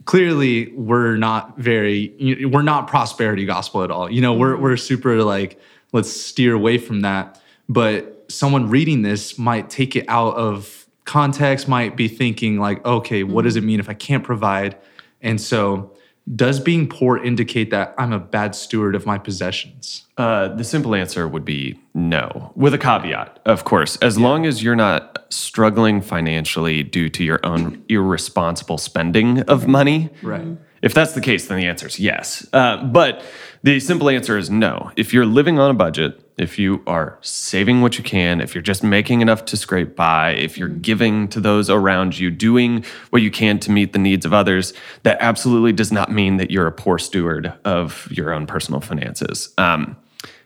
clearly 0.04 0.72
we're 0.72 1.16
not 1.16 1.58
very 1.58 2.46
we're 2.46 2.62
not 2.62 2.86
prosperity 2.86 3.44
gospel 3.44 3.82
at 3.82 3.90
all. 3.90 4.10
You 4.10 4.20
know 4.20 4.34
we're, 4.34 4.56
we're 4.56 4.76
super 4.76 5.22
like 5.22 5.60
let's 5.92 6.10
steer 6.10 6.54
away 6.54 6.78
from 6.78 7.00
that. 7.00 7.40
But 7.68 8.24
someone 8.28 8.70
reading 8.70 9.02
this 9.02 9.38
might 9.38 9.70
take 9.70 9.96
it 9.96 10.04
out 10.08 10.34
of 10.36 10.86
context 11.04 11.68
might 11.68 11.96
be 11.96 12.06
thinking 12.06 12.58
like 12.58 12.84
okay 12.84 13.24
what 13.24 13.42
does 13.42 13.56
it 13.56 13.60
mm-hmm. 13.60 13.66
mean 13.68 13.80
if 13.80 13.88
i 13.88 13.94
can't 13.94 14.24
provide? 14.24 14.76
And 15.20 15.40
so 15.40 15.92
does 16.34 16.60
being 16.60 16.88
poor 16.88 17.16
indicate 17.16 17.70
that 17.70 17.94
i'm 17.98 18.12
a 18.12 18.18
bad 18.18 18.54
steward 18.54 18.94
of 18.94 19.06
my 19.06 19.18
possessions 19.18 20.06
Uh, 20.16 20.48
the 20.48 20.64
simple 20.64 20.94
answer 20.94 21.26
would 21.26 21.44
be 21.46 21.80
no, 21.94 22.52
with 22.54 22.74
a 22.74 22.78
caveat, 22.78 23.40
of 23.46 23.64
course. 23.64 23.96
As 24.02 24.18
long 24.18 24.44
as 24.44 24.62
you're 24.62 24.76
not 24.76 25.24
struggling 25.30 26.02
financially 26.02 26.82
due 26.82 27.08
to 27.08 27.24
your 27.24 27.40
own 27.42 27.82
irresponsible 27.88 28.76
spending 28.78 29.40
of 29.48 29.66
money. 29.66 30.10
Right. 30.22 30.46
If 30.82 30.92
that's 30.92 31.14
the 31.14 31.20
case, 31.22 31.48
then 31.48 31.58
the 31.58 31.66
answer 31.66 31.86
is 31.86 31.98
yes. 31.98 32.46
Uh, 32.52 32.84
but 32.84 33.22
the 33.62 33.80
simple 33.80 34.10
answer 34.10 34.36
is 34.36 34.50
no. 34.50 34.92
If 34.94 35.14
you're 35.14 35.26
living 35.26 35.58
on 35.58 35.70
a 35.70 35.74
budget, 35.74 36.20
if 36.40 36.58
you 36.58 36.82
are 36.86 37.18
saving 37.20 37.80
what 37.80 37.98
you 37.98 38.04
can, 38.04 38.40
if 38.40 38.54
you're 38.54 38.62
just 38.62 38.82
making 38.82 39.20
enough 39.20 39.44
to 39.46 39.56
scrape 39.56 39.94
by, 39.94 40.32
if 40.32 40.56
you're 40.56 40.68
giving 40.68 41.28
to 41.28 41.40
those 41.40 41.68
around 41.68 42.18
you, 42.18 42.30
doing 42.30 42.84
what 43.10 43.22
you 43.22 43.30
can 43.30 43.58
to 43.60 43.70
meet 43.70 43.92
the 43.92 43.98
needs 43.98 44.24
of 44.24 44.32
others, 44.32 44.72
that 45.02 45.18
absolutely 45.20 45.72
does 45.72 45.92
not 45.92 46.10
mean 46.10 46.36
that 46.38 46.50
you're 46.50 46.66
a 46.66 46.72
poor 46.72 46.98
steward 46.98 47.52
of 47.64 48.08
your 48.10 48.32
own 48.32 48.46
personal 48.46 48.80
finances. 48.80 49.52
Um, 49.58 49.96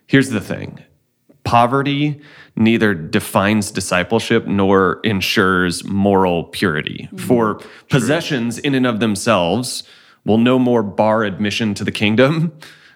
here's 0.07 0.31
the 0.31 0.41
thing 0.41 0.83
poverty 1.45 2.21
neither 2.57 2.95
defines 2.95 3.71
discipleship 3.71 4.47
nor 4.47 5.01
ensures 5.05 5.85
moral 5.85 6.45
purity. 6.45 7.09
For 7.19 7.61
possessions 7.91 8.59
in 8.59 8.75
and 8.75 8.87
of 8.87 9.01
themselves 9.01 9.85
will 10.25 10.39
no 10.39 10.59
more 10.59 10.83
bar 10.83 11.25
admission 11.25 11.75
to 11.75 11.85
the 11.85 11.93
kingdom 11.93 12.53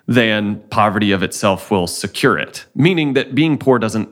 than 0.09 0.61
poverty 0.71 1.13
of 1.13 1.23
itself 1.23 1.71
will 1.71 1.87
secure 1.87 2.37
it. 2.39 2.65
Meaning 2.75 3.13
that 3.13 3.35
being 3.35 3.59
poor 3.59 3.79
doesn't 3.79 4.09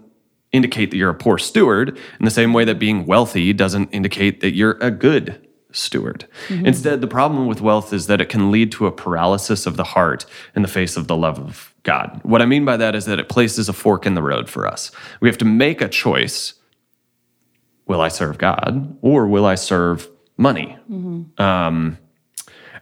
indicate 0.53 0.91
that 0.91 0.97
you're 0.97 1.11
a 1.11 1.15
poor 1.15 1.39
steward 1.39 1.99
in 2.21 2.25
the 2.25 2.31
same 2.31 2.53
way 2.53 2.65
that 2.65 2.79
being 2.79 3.07
wealthy 3.07 3.53
doesn't 3.53 3.89
indicate 3.89 4.41
that 4.41 4.55
you're 4.55 4.79
a 4.81 4.91
good 4.91 5.41
steward. 5.73 6.27
Instead, 6.67 7.01
the 7.01 7.07
problem 7.07 7.47
with 7.47 7.61
wealth 7.61 7.93
is 7.93 8.07
that 8.07 8.21
it 8.21 8.29
can 8.29 8.51
lead 8.51 8.71
to 8.73 8.87
a 8.87 8.93
paralysis 8.93 9.67
of 9.67 9.77
the 9.77 9.85
heart 9.85 10.25
in 10.55 10.63
the 10.63 10.69
face 10.69 10.97
of 10.97 11.09
the 11.09 11.17
love 11.17 11.39
of 11.39 11.75
God. 11.83 12.21
What 12.23 12.41
I 12.41 12.47
mean 12.47 12.65
by 12.65 12.77
that 12.77 12.95
is 12.95 13.05
that 13.07 13.19
it 13.19 13.29
places 13.29 13.69
a 13.69 13.73
fork 13.73 14.07
in 14.07 14.15
the 14.15 14.23
road 14.23 14.49
for 14.49 14.67
us. 14.67 14.91
We 15.21 15.29
have 15.29 15.39
to 15.39 15.45
make 15.45 15.81
a 15.81 15.89
choice 15.89 16.55
will 17.87 18.01
I 18.01 18.09
serve 18.09 18.39
God 18.39 18.97
or 19.01 19.27
will 19.27 19.47
I 19.47 19.55
serve 19.55 20.09
money? 20.37 20.77
Um, 21.39 21.99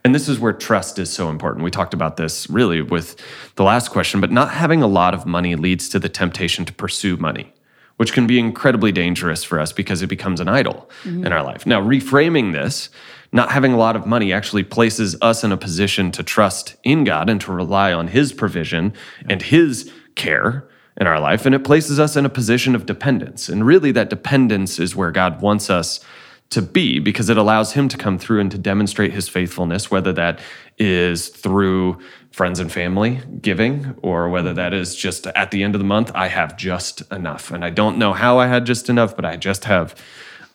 and 0.04 0.14
this 0.14 0.28
is 0.28 0.38
where 0.38 0.52
trust 0.52 0.99
is 0.99 1.11
so 1.11 1.30
important. 1.30 1.64
We 1.64 1.70
talked 1.70 1.94
about 1.94 2.18
this 2.18 2.49
really 2.50 2.82
with 2.82 3.16
the 3.56 3.64
last 3.64 3.90
question, 3.90 4.20
but 4.20 4.30
not 4.30 4.50
having 4.50 4.82
a 4.82 4.87
lot 4.87 5.14
of 5.14 5.25
money 5.25 5.56
leads 5.56 5.88
to 5.88 5.99
the 5.99 6.11
temptation 6.11 6.66
to 6.66 6.75
pursue 6.75 7.16
money, 7.16 7.54
which 7.96 8.12
can 8.12 8.26
be 8.26 8.38
incredibly 8.38 8.92
dangerous 8.92 9.42
for 9.42 9.58
us 9.58 9.73
because 9.73 10.02
it 10.02 10.08
becomes 10.08 10.40
an 10.40 10.49
idol 10.49 10.90
in 11.04 11.32
our 11.32 11.42
life. 11.42 11.64
Now, 11.64 11.80
reframing 11.80 12.52
this, 12.52 12.90
not 13.32 13.50
having 13.50 13.73
a 13.73 13.78
lot 13.78 13.96
of 13.96 14.06
money 14.06 14.30
actually 14.30 14.62
places 14.62 15.16
us 15.23 15.42
in 15.42 15.52
a 15.52 15.56
position 15.56 16.12
to 16.12 16.23
trust 16.23 16.76
in 16.84 17.04
God 17.04 17.30
and 17.30 17.40
to 17.40 17.52
rely 17.52 17.92
on 17.92 18.08
His 18.08 18.32
provision 18.32 18.92
and 19.28 19.40
His 19.40 19.90
care 20.16 20.68
in 20.99 21.06
our 21.06 21.18
life. 21.18 21.46
And 21.46 21.54
it 21.54 21.64
places 21.64 21.99
us 21.99 22.14
in 22.14 22.26
a 22.26 22.30
position 22.30 22.75
of 22.75 22.84
dependence. 22.84 23.49
And 23.49 23.66
really, 23.66 23.90
that 23.92 24.11
dependence 24.11 24.78
is 24.78 24.94
where 24.94 25.11
God 25.11 25.40
wants 25.40 25.70
us 25.70 26.04
to 26.50 26.62
be 26.62 26.98
because 27.00 27.28
it 27.28 27.36
allows 27.36 27.72
him 27.72 27.88
to 27.88 27.96
come 27.96 28.18
through 28.18 28.40
and 28.40 28.50
to 28.50 28.58
demonstrate 28.58 29.12
his 29.12 29.28
faithfulness, 29.28 29.90
whether 29.90 30.12
that 30.12 30.40
is 30.78 31.28
through 31.28 31.98
friends 32.30 32.58
and 32.58 32.72
family 32.72 33.20
giving 33.40 33.94
or 34.02 34.28
whether 34.28 34.52
that 34.52 34.74
is 34.74 34.96
just 34.96 35.26
at 35.28 35.50
the 35.50 35.62
end 35.62 35.74
of 35.74 35.78
the 35.78 35.84
month, 35.84 36.10
I 36.14 36.28
have 36.28 36.56
just 36.56 37.00
enough. 37.12 37.50
And 37.50 37.64
I 37.64 37.70
don't 37.70 37.96
know 37.96 38.12
how 38.12 38.38
I 38.38 38.48
had 38.48 38.66
just 38.66 38.88
enough, 38.88 39.14
but 39.14 39.24
I 39.24 39.36
just 39.36 39.64
have 39.64 39.94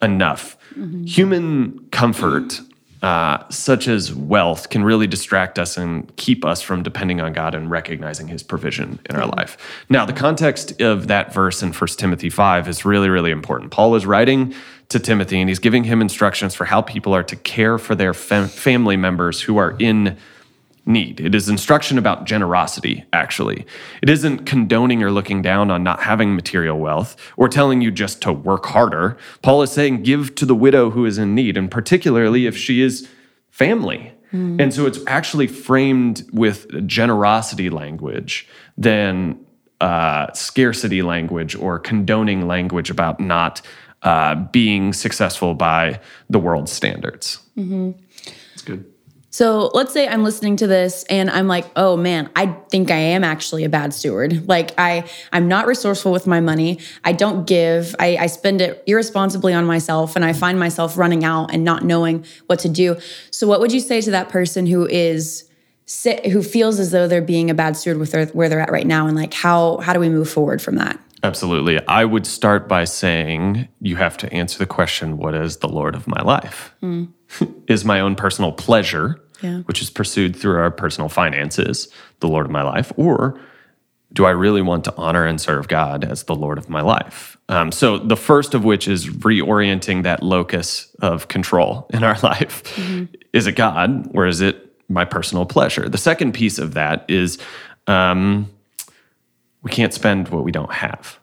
enough. 0.01 0.57
Human 1.05 1.87
comfort. 1.91 2.61
Uh, 3.01 3.47
such 3.47 3.87
as 3.87 4.13
wealth 4.13 4.69
can 4.69 4.83
really 4.83 5.07
distract 5.07 5.57
us 5.57 5.77
and 5.77 6.13
keep 6.17 6.43
us 6.43 6.61
from 6.61 6.83
depending 6.83 7.21
on 7.21 7.31
God 7.31 7.55
and 7.55 7.71
recognizing 7.71 8.27
His 8.27 8.43
provision 8.43 8.99
in 9.09 9.15
our 9.15 9.25
life. 9.25 9.57
Now, 9.87 10.05
the 10.05 10.11
context 10.11 10.81
of 10.81 11.07
that 11.07 11.33
verse 11.33 11.63
in 11.63 11.71
1 11.71 11.87
Timothy 11.91 12.29
5 12.29 12.67
is 12.67 12.83
really, 12.83 13.07
really 13.07 13.31
important. 13.31 13.71
Paul 13.71 13.95
is 13.95 14.05
writing 14.05 14.53
to 14.89 14.99
Timothy 14.99 15.39
and 15.39 15.49
he's 15.49 15.59
giving 15.59 15.83
him 15.83 16.01
instructions 16.01 16.55
for 16.55 16.65
how 16.65 16.81
people 16.81 17.13
are 17.13 17.23
to 17.23 17.35
care 17.35 17.77
for 17.77 17.95
their 17.95 18.13
fam- 18.13 18.47
family 18.47 18.97
members 18.97 19.41
who 19.41 19.57
are 19.57 19.75
in 19.79 20.17
need. 20.85 21.19
It 21.19 21.35
is 21.35 21.47
instruction 21.47 21.99
about 21.99 22.25
generosity, 22.25 23.05
actually. 23.13 23.67
It 24.01 24.09
isn't 24.09 24.45
condoning 24.45 25.03
or 25.03 25.11
looking 25.11 25.43
down 25.43 25.69
on 25.69 25.83
not 25.83 26.01
having 26.01 26.35
material 26.35 26.79
wealth 26.79 27.15
or 27.37 27.47
telling 27.47 27.81
you 27.81 27.91
just 27.91 28.21
to 28.23 28.33
work 28.33 28.65
harder. 28.65 29.15
Paul 29.43 29.61
is 29.61 29.71
saying, 29.71 30.01
give 30.01 30.33
to 30.35 30.45
the 30.45 30.55
widow 30.55 30.89
who 30.89 31.05
is 31.05 31.19
in 31.19 31.35
need, 31.35 31.55
and 31.57 31.69
particularly 31.69 32.47
if 32.47 32.57
she 32.57 32.81
is 32.81 33.07
family. 33.51 34.13
And 34.59 34.73
so 34.73 34.85
it's 34.85 34.99
actually 35.07 35.47
framed 35.47 36.27
with 36.31 36.87
generosity 36.87 37.71
language 37.71 38.47
than 38.77 39.43
uh, 39.81 40.31
scarcity 40.33 41.01
language 41.01 41.55
or 41.55 41.79
condoning 41.79 42.47
language 42.47 42.91
about 42.91 43.19
not 43.19 43.61
uh, 44.03 44.35
being 44.35 44.93
successful 44.93 45.53
by 45.53 45.99
the 46.29 46.39
world's 46.39 46.71
standards. 46.71 47.39
It's 48.53 48.61
good. 48.61 48.85
So 49.31 49.69
let's 49.75 49.93
say 49.93 50.07
I'm 50.07 50.23
listening 50.23 50.55
to 50.57 50.67
this 50.67 51.03
and 51.03 51.29
I'm 51.29 51.47
like, 51.47 51.65
oh 51.75 51.95
man, 51.95 52.31
I 52.35 52.47
think 52.69 52.89
I 52.89 52.97
am 52.97 53.23
actually 53.23 53.63
a 53.63 53.69
bad 53.69 53.93
steward. 53.93 54.47
Like 54.47 54.71
I, 54.79 55.07
I'm 55.31 55.47
not 55.47 55.67
resourceful 55.67 56.11
with 56.11 56.25
my 56.25 56.39
money. 56.39 56.79
I 57.03 57.11
don't 57.11 57.45
give. 57.45 57.95
I, 57.99 58.17
I 58.17 58.25
spend 58.25 58.59
it 58.59 58.83
irresponsibly 58.87 59.53
on 59.53 59.65
myself, 59.65 60.15
and 60.15 60.25
I 60.25 60.33
find 60.33 60.59
myself 60.59 60.97
running 60.97 61.23
out 61.23 61.53
and 61.53 61.63
not 61.63 61.83
knowing 61.83 62.25
what 62.47 62.59
to 62.59 62.69
do. 62.69 62.97
So 63.29 63.47
what 63.47 63.59
would 63.59 63.71
you 63.71 63.79
say 63.79 64.01
to 64.01 64.11
that 64.11 64.29
person 64.29 64.65
who 64.65 64.87
is 64.87 65.45
who 66.31 66.41
feels 66.41 66.79
as 66.79 66.91
though 66.91 67.07
they're 67.07 67.21
being 67.21 67.49
a 67.49 67.53
bad 67.53 67.77
steward 67.77 67.97
with 67.97 68.11
their, 68.11 68.25
where 68.27 68.49
they're 68.49 68.59
at 68.59 68.71
right 68.71 68.87
now, 68.87 69.05
and 69.05 69.15
like 69.15 69.33
how 69.33 69.77
how 69.77 69.93
do 69.93 69.99
we 69.99 70.09
move 70.09 70.29
forward 70.29 70.59
from 70.59 70.75
that? 70.77 70.99
Absolutely. 71.23 71.85
I 71.87 72.05
would 72.05 72.25
start 72.25 72.67
by 72.67 72.85
saying 72.85 73.67
you 73.81 73.95
have 73.97 74.17
to 74.17 74.33
answer 74.33 74.57
the 74.57 74.65
question 74.65 75.17
what 75.17 75.35
is 75.35 75.57
the 75.57 75.67
Lord 75.69 75.95
of 75.95 76.07
my 76.07 76.21
life? 76.21 76.73
is 77.67 77.85
my 77.85 77.99
own 77.99 78.15
personal 78.15 78.51
pleasure, 78.51 79.19
Yeah. 79.41 79.59
which 79.59 79.81
is 79.81 79.89
pursued 79.89 80.35
through 80.35 80.57
our 80.57 80.71
personal 80.71 81.09
finances, 81.09 81.87
the 82.21 82.27
Lord 82.27 82.45
of 82.45 82.51
my 82.51 82.63
life? 82.63 82.91
Or 82.97 83.39
do 84.11 84.25
I 84.25 84.31
really 84.31 84.61
want 84.63 84.85
to 84.85 84.93
honor 84.97 85.25
and 85.25 85.39
serve 85.39 85.67
God 85.67 86.03
as 86.03 86.23
the 86.23 86.33
Lord 86.35 86.57
of 86.57 86.69
my 86.69 86.81
life? 86.81 87.37
Um, 87.47 87.71
so, 87.71 87.99
the 87.99 88.15
first 88.17 88.53
of 88.55 88.63
which 88.63 88.87
is 88.87 89.07
reorienting 89.07 90.03
that 90.03 90.23
locus 90.23 90.95
of 91.01 91.27
control 91.27 91.85
in 91.93 92.03
our 92.03 92.17
life. 92.23 92.63
Is 93.33 93.45
it 93.45 93.53
God 93.53 94.09
or 94.15 94.25
is 94.25 94.41
it 94.41 94.73
my 94.89 95.05
personal 95.05 95.45
pleasure? 95.45 95.87
The 95.87 95.97
second 95.99 96.31
piece 96.33 96.57
of 96.57 96.73
that 96.73 97.05
is 97.07 97.37
um, 97.87 98.49
we 99.61 99.71
can't 99.71 99.93
spend 99.93 100.29
what 100.29 100.43
we 100.43 100.51
don't 100.51 100.71
have. 100.71 101.19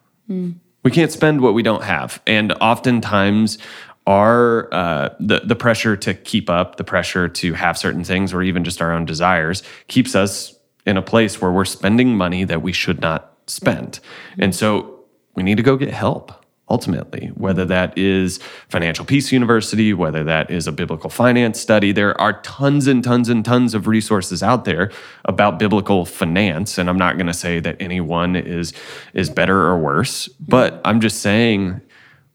We 0.83 0.91
can't 0.91 1.11
spend 1.11 1.41
what 1.41 1.55
we 1.55 1.63
don't 1.63 1.83
have, 1.83 2.23
and 2.27 2.53
oftentimes 2.61 3.59
our 4.07 4.73
uh, 4.73 5.15
the 5.19 5.41
the 5.41 5.57
pressure 5.57 5.97
to 5.97 6.15
keep 6.15 6.49
up, 6.49 6.77
the 6.77 6.85
pressure 6.85 7.29
to 7.29 7.55
have 7.55 7.77
certain 7.77 8.05
things, 8.05 8.33
or 8.33 8.43
even 8.43 8.63
just 8.63 8.81
our 8.81 8.93
own 8.93 9.05
desires, 9.05 9.63
keeps 9.89 10.15
us 10.15 10.55
in 10.87 10.97
a 10.97 11.03
place 11.03 11.41
where 11.41 11.51
we're 11.51 11.65
spending 11.65 12.17
money 12.17 12.45
that 12.45 12.63
we 12.63 12.73
should 12.73 13.01
not 13.01 13.33
spend, 13.49 13.99
and 14.39 14.55
so 14.55 15.01
we 15.35 15.43
need 15.43 15.57
to 15.57 15.63
go 15.63 15.77
get 15.77 15.91
help. 15.91 16.33
Ultimately, 16.69 17.29
whether 17.37 17.65
that 17.65 17.97
is 17.97 18.41
Financial 18.69 19.05
Peace 19.05 19.31
University, 19.31 19.95
whether 19.95 20.25
that 20.25 20.51
is 20.51 20.67
a 20.67 20.73
biblical 20.73 21.09
finance 21.09 21.61
study, 21.61 21.93
there 21.93 22.21
are 22.21 22.41
tons 22.43 22.89
and 22.89 23.05
tons 23.05 23.29
and 23.29 23.45
tons 23.45 23.73
of 23.73 23.87
resources 23.87 24.43
out 24.43 24.65
there 24.65 24.91
about 25.27 25.61
biblical 25.61 26.05
finance. 26.05 26.77
And 26.77 26.91
I'm 26.91 26.99
not 26.99 27.17
going 27.17 27.29
to 27.29 27.35
say 27.35 27.61
that 27.61 27.77
any 27.79 28.01
one 28.01 28.35
is 28.35 28.73
is 29.15 29.31
better 29.31 29.63
or 29.63 29.79
worse, 29.79 30.27
but 30.41 30.81
I'm 30.85 31.01
just 31.01 31.21
saying 31.21 31.81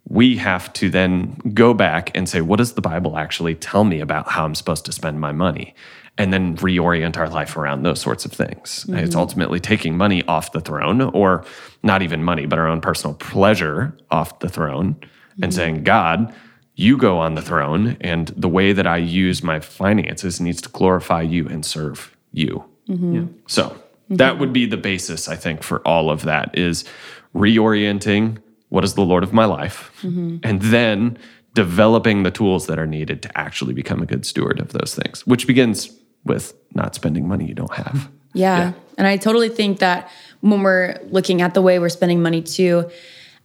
we 0.08 0.38
have 0.38 0.72
to 0.74 0.90
then 0.90 1.36
go 1.54 1.74
back 1.74 2.16
and 2.16 2.28
say, 2.28 2.40
what 2.40 2.58
does 2.58 2.74
the 2.74 2.82
Bible 2.82 3.18
actually 3.18 3.56
tell 3.56 3.84
me 3.84 4.00
about 4.00 4.30
how 4.30 4.46
I'm 4.46 4.56
supposed 4.56 4.86
to 4.86 4.92
spend 4.92 5.20
my 5.20 5.32
money? 5.32 5.76
And 6.22 6.32
then 6.32 6.56
reorient 6.58 7.18
our 7.18 7.28
life 7.28 7.58
around 7.58 7.82
those 7.82 8.00
sorts 8.00 8.26
of 8.26 8.32
things. 8.32 8.86
It's 8.88 9.10
mm-hmm. 9.10 9.18
ultimately 9.18 9.60
taking 9.60 9.98
money 9.98 10.22
off 10.28 10.52
the 10.52 10.62
throne, 10.62 11.02
or 11.02 11.44
not 11.82 12.04
even 12.04 12.24
money, 12.24 12.46
but 12.46 12.60
our 12.60 12.68
own 12.68 12.80
personal 12.80 13.16
pleasure 13.16 13.98
off 14.12 14.38
the 14.38 14.48
throne, 14.48 14.98
and 15.42 15.46
mm-hmm. 15.46 15.52
saying, 15.52 15.84
God, 15.84 16.32
you 16.76 16.96
go 16.96 17.18
on 17.18 17.34
the 17.34 17.42
throne, 17.42 17.98
and 18.02 18.28
the 18.38 18.48
way 18.48 18.72
that 18.72 18.86
I 18.86 18.98
use 18.98 19.42
my 19.42 19.60
finances 19.60 20.40
needs 20.40 20.62
to 20.62 20.70
glorify 20.70 21.24
you 21.24 21.48
and 21.48 21.66
serve 21.66 22.16
you. 22.32 22.66
Mm-hmm. 22.88 23.16
Yeah. 23.16 23.26
So 23.48 23.76
that 24.10 24.38
would 24.38 24.54
be 24.54 24.68
the 24.68 24.78
basis, 24.78 25.28
I 25.28 25.38
think, 25.38 25.64
for 25.64 25.80
all 25.88 26.12
of 26.12 26.22
that 26.24 26.56
is 26.56 26.86
reorienting 27.34 28.38
what 28.70 28.84
is 28.84 28.94
the 28.94 29.06
Lord 29.06 29.24
of 29.24 29.34
my 29.34 29.46
life, 29.46 29.90
and 30.04 30.62
then 30.62 31.18
developing 31.56 32.22
the 32.22 32.32
tools 32.32 32.68
that 32.68 32.78
are 32.78 32.86
needed 32.86 33.24
to 33.24 33.30
actually 33.36 33.74
become 33.74 34.04
a 34.04 34.06
good 34.06 34.24
steward 34.24 34.60
of 34.60 34.72
those 34.72 34.94
things, 34.94 35.26
which 35.26 35.48
begins 35.48 35.98
with 36.24 36.54
not 36.74 36.96
spending 36.96 37.28
money 37.28 37.46
you 37.48 37.54
don't 37.54 37.74
have. 37.74 38.10
Yeah. 38.34 38.74
And 38.98 39.08
I 39.08 39.18
totally 39.18 39.50
think 39.50 39.80
that 39.80 40.10
when 40.42 40.62
we're 40.62 40.98
looking 41.10 41.42
at 41.42 41.54
the 41.54 41.62
way 41.62 41.80
we're 41.80 41.90
spending 41.90 42.22
money 42.22 42.42
too, 42.42 42.90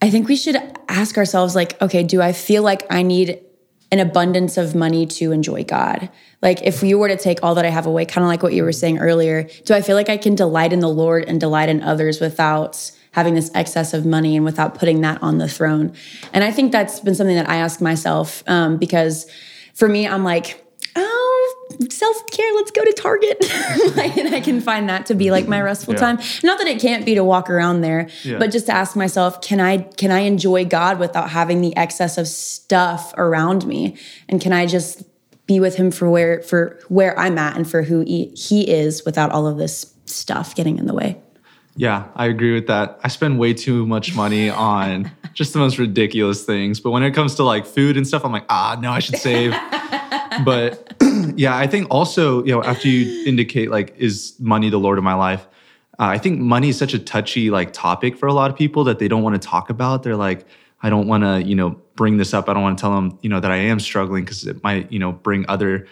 I 0.03 0.11
think 0.11 0.29
we 0.29 0.37
should 0.37 0.57
ask 0.89 1.17
ourselves, 1.17 1.55
like, 1.55 1.81
okay, 1.81 2.03
do 2.03 2.21
I 2.21 2.33
feel 2.33 2.63
like 2.63 2.87
I 2.91 3.03
need 3.03 3.41
an 3.91 3.99
abundance 4.01 4.57
of 4.57 4.75
money 4.75 5.07
to 5.07 5.33
enjoy 5.33 5.65
God? 5.65 6.11
Like, 6.43 6.63
if 6.63 6.83
you 6.83 6.99
were 6.99 7.09
to 7.09 7.17
take 7.17 7.43
all 7.43 7.55
that 7.55 7.65
I 7.65 7.71
have 7.71 7.87
away, 7.87 8.05
kind 8.05 8.23
of 8.23 8.29
like 8.29 8.43
what 8.43 8.53
you 8.53 8.63
were 8.63 8.73
saying 8.73 8.99
earlier, 8.99 9.49
do 9.65 9.75
I 9.75 9.81
feel 9.81 9.97
like 9.97 10.09
I 10.09 10.17
can 10.17 10.35
delight 10.35 10.73
in 10.73 10.81
the 10.81 10.89
Lord 10.89 11.25
and 11.25 11.41
delight 11.41 11.69
in 11.69 11.83
others 11.83 12.21
without 12.21 12.91
having 13.13 13.35
this 13.35 13.51
excess 13.55 13.95
of 13.95 14.05
money 14.05 14.37
and 14.37 14.45
without 14.45 14.75
putting 14.75 15.01
that 15.01 15.23
on 15.23 15.39
the 15.39 15.49
throne? 15.49 15.95
And 16.33 16.45
I 16.45 16.51
think 16.51 16.73
that's 16.73 17.01
been 17.01 17.15
something 17.15 17.37
that 17.37 17.49
I 17.49 17.57
ask 17.57 17.81
myself 17.81 18.43
um, 18.47 18.77
because 18.77 19.27
for 19.75 19.89
me, 19.89 20.07
I'm 20.07 20.25
like, 20.25 20.63
oh, 20.95 21.26
self 21.91 22.27
care, 22.31 22.53
let's 22.55 22.71
go 22.71 22.85
to 22.85 22.93
Target. 22.93 23.37
And 24.19 24.35
I 24.35 24.41
can 24.41 24.61
find 24.61 24.89
that 24.89 25.07
to 25.07 25.15
be 25.15 25.31
like 25.31 25.47
my 25.49 25.61
restful 25.61 25.95
Yeah. 25.95 26.01
time. 26.01 26.19
Not 26.43 26.59
that 26.59 26.67
it 26.67 26.81
can't 26.81 27.05
be 27.05 27.15
to 27.15 27.25
walk 27.25 27.51
around 27.51 27.81
there, 27.81 28.09
Yeah. 28.23 28.39
but 28.39 28.51
just 28.51 28.67
to 28.67 28.73
ask 28.75 28.97
myself, 28.97 29.41
can 29.41 29.61
I 29.61 29.79
can 29.79 30.11
I 30.11 30.21
enjoy 30.21 30.65
God 30.65 30.99
without 30.99 31.31
having 31.31 31.61
the 31.61 31.77
excess 31.77 32.19
of 32.19 32.29
stuff 32.29 33.13
around 33.17 33.67
me? 33.67 33.97
And 34.29 34.41
can 34.41 34.53
I 34.53 34.67
just 34.67 35.03
be 35.47 35.61
with 35.61 35.77
him 35.77 35.91
for 35.91 36.11
where 36.11 36.43
for 36.43 36.79
where 36.89 37.19
I'm 37.19 37.39
at 37.39 37.57
and 37.57 37.69
for 37.69 37.83
who 37.83 38.01
he, 38.01 38.27
he 38.37 38.69
is 38.71 39.05
without 39.05 39.31
all 39.33 39.47
of 39.47 39.59
this 39.59 39.93
stuff 40.07 40.55
getting 40.55 40.79
in 40.79 40.87
the 40.87 40.95
way? 40.95 41.19
Yeah, 41.79 42.05
I 42.17 42.27
agree 42.27 42.55
with 42.55 42.69
that. 42.69 42.99
I 43.05 43.09
spend 43.09 43.39
way 43.39 43.53
too 43.53 43.87
much 43.87 44.15
money 44.17 44.49
on 44.49 45.11
just 45.35 45.53
the 45.53 45.59
most 45.59 45.79
ridiculous 45.79 46.43
things. 46.45 46.81
But 46.81 46.91
when 46.93 47.03
it 47.03 47.13
comes 47.13 47.35
to 47.35 47.45
like 47.45 47.67
food 47.67 47.97
and 47.99 48.07
stuff, 48.07 48.25
I'm 48.25 48.33
like, 48.33 48.47
ah, 48.49 48.79
no, 48.81 48.91
I 48.93 48.99
should 49.01 49.19
save. 49.19 49.53
but 50.45 50.96
yeah, 51.37 51.57
I 51.57 51.67
think 51.67 51.89
also, 51.91 52.45
you 52.45 52.53
know, 52.53 52.63
after 52.63 52.89
you 52.89 53.25
indicate 53.27 53.71
like, 53.71 53.95
is 53.97 54.35
money 54.39 54.71
the 54.71 54.79
Lord 54.79 54.99
of 54.99 55.05
my 55.05 55.15
life? 55.15 55.47
Uh, 55.99 56.05
I 56.05 56.19
think 56.19 56.41
money 56.41 56.69
is 56.69 56.79
such 56.79 56.95
a 56.95 56.99
touchy 56.99 57.51
like 57.51 57.73
topic 57.73 58.17
for 58.17 58.27
a 58.27 58.33
lot 58.33 58.51
of 58.51 58.57
people 58.57 58.85
that 58.85 58.99
they 58.99 59.09
don't 59.09 59.23
want 59.23 59.41
to 59.41 59.49
talk 59.49 59.71
about. 59.71 60.03
They're 60.03 60.17
like, 60.17 60.47
I 60.83 60.91
don't 60.91 61.07
want 61.07 61.25
to, 61.25 61.43
you 61.43 61.55
know, 61.55 61.71
bring 61.95 62.19
this 62.19 62.35
up. 62.35 62.49
I 62.49 62.55
don't 62.55 62.63
want 62.63 62.77
to 62.77 62.83
tell 62.83 62.95
them, 62.95 63.19
you 63.23 63.31
know, 63.31 63.41
that 63.41 63.51
I 63.51 63.57
am 63.57 63.81
struggling 63.81 64.25
because 64.25 64.47
it 64.47 64.63
might, 64.63 64.93
you 64.93 64.99
know, 64.99 65.13
bring 65.13 65.47
other 65.49 65.87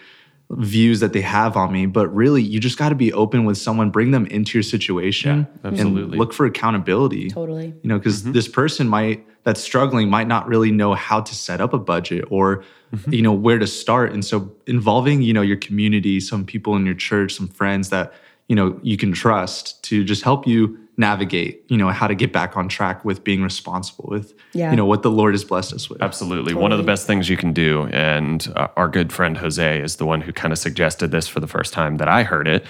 views 0.51 0.99
that 0.99 1.13
they 1.13 1.21
have 1.21 1.57
on 1.57 1.71
me. 1.71 1.85
But 1.85 2.07
really, 2.13 2.41
you 2.41 2.59
just 2.59 2.77
got 2.77 2.89
to 2.89 2.95
be 2.95 3.11
open 3.13 3.45
with 3.45 3.57
someone, 3.57 3.89
bring 3.89 4.11
them 4.11 4.25
into 4.27 4.57
your 4.57 4.63
situation, 4.63 5.47
Yeah, 5.63 5.69
absolutely. 5.69 6.03
and 6.03 6.15
look 6.15 6.33
for 6.33 6.45
accountability. 6.45 7.29
Totally. 7.29 7.73
You 7.81 7.89
know, 7.89 7.97
because 7.97 8.23
mm-hmm. 8.23 8.33
this 8.33 8.47
person 8.47 8.87
might 8.87 9.25
that's 9.43 9.61
struggling 9.61 10.09
might 10.09 10.27
not 10.27 10.47
really 10.47 10.71
know 10.71 10.95
how 10.95 11.21
to 11.21 11.35
set 11.35 11.61
up 11.61 11.71
a 11.71 11.77
budget 11.77 12.25
or 12.29 12.63
mm-hmm. 12.93 13.13
you 13.13 13.21
know 13.21 13.33
where 13.33 13.59
to 13.59 13.67
start. 13.67 14.11
And 14.11 14.23
so 14.23 14.51
involving, 14.67 15.21
you 15.21 15.33
know, 15.33 15.41
your 15.41 15.57
community, 15.57 16.19
some 16.19 16.45
people 16.45 16.75
in 16.75 16.85
your 16.85 16.95
church, 16.95 17.33
some 17.33 17.47
friends 17.47 17.89
that, 17.89 18.13
you 18.47 18.55
know, 18.55 18.79
you 18.83 18.97
can 18.97 19.13
trust 19.13 19.83
to 19.85 20.03
just 20.03 20.23
help 20.23 20.47
you 20.47 20.77
navigate, 20.97 21.63
you 21.67 21.77
know, 21.77 21.89
how 21.89 22.07
to 22.07 22.15
get 22.15 22.31
back 22.31 22.55
on 22.55 22.69
track 22.69 23.03
with 23.03 23.23
being 23.23 23.43
responsible 23.43 24.05
with, 24.07 24.33
Yeah. 24.53 24.71
you 24.71 24.77
know, 24.77 24.85
what 24.85 25.03
the 25.03 25.11
Lord 25.11 25.33
has 25.33 25.43
blessed 25.43 25.73
us 25.73 25.89
with. 25.89 26.01
Absolutely. 26.01 26.53
One 26.53 26.71
of 26.71 26.77
the 26.77 26.83
best 26.85 27.05
things 27.05 27.29
you 27.29 27.35
can 27.37 27.51
do, 27.53 27.87
and 27.91 28.51
uh, 28.55 28.67
our 28.77 28.87
good 28.87 29.11
friend 29.11 29.37
Jose 29.37 29.81
is 29.81 29.97
the 29.97 30.05
one 30.05 30.21
who 30.21 30.31
kind 30.31 30.51
of 30.53 30.57
suggested 30.59 31.11
this 31.11 31.27
for 31.27 31.39
the 31.39 31.47
first 31.47 31.73
time 31.73 31.97
that 31.97 32.07
I 32.07 32.23
heard 32.23 32.47
it, 32.47 32.65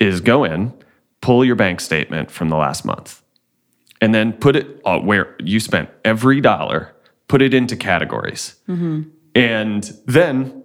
is 0.00 0.20
go 0.20 0.44
in, 0.44 0.72
pull 1.20 1.44
your 1.44 1.56
bank 1.56 1.80
statement 1.80 2.30
from 2.30 2.48
the 2.48 2.56
last 2.56 2.84
month, 2.84 3.22
and 4.00 4.14
then 4.14 4.32
put 4.32 4.56
it 4.56 4.80
uh, 4.84 4.98
where 4.98 5.34
you 5.38 5.60
spent 5.60 5.88
every 6.04 6.40
dollar, 6.40 6.94
put 7.28 7.42
it 7.42 7.52
into 7.54 7.76
categories. 7.76 8.56
And 9.34 9.82
then 10.06 10.62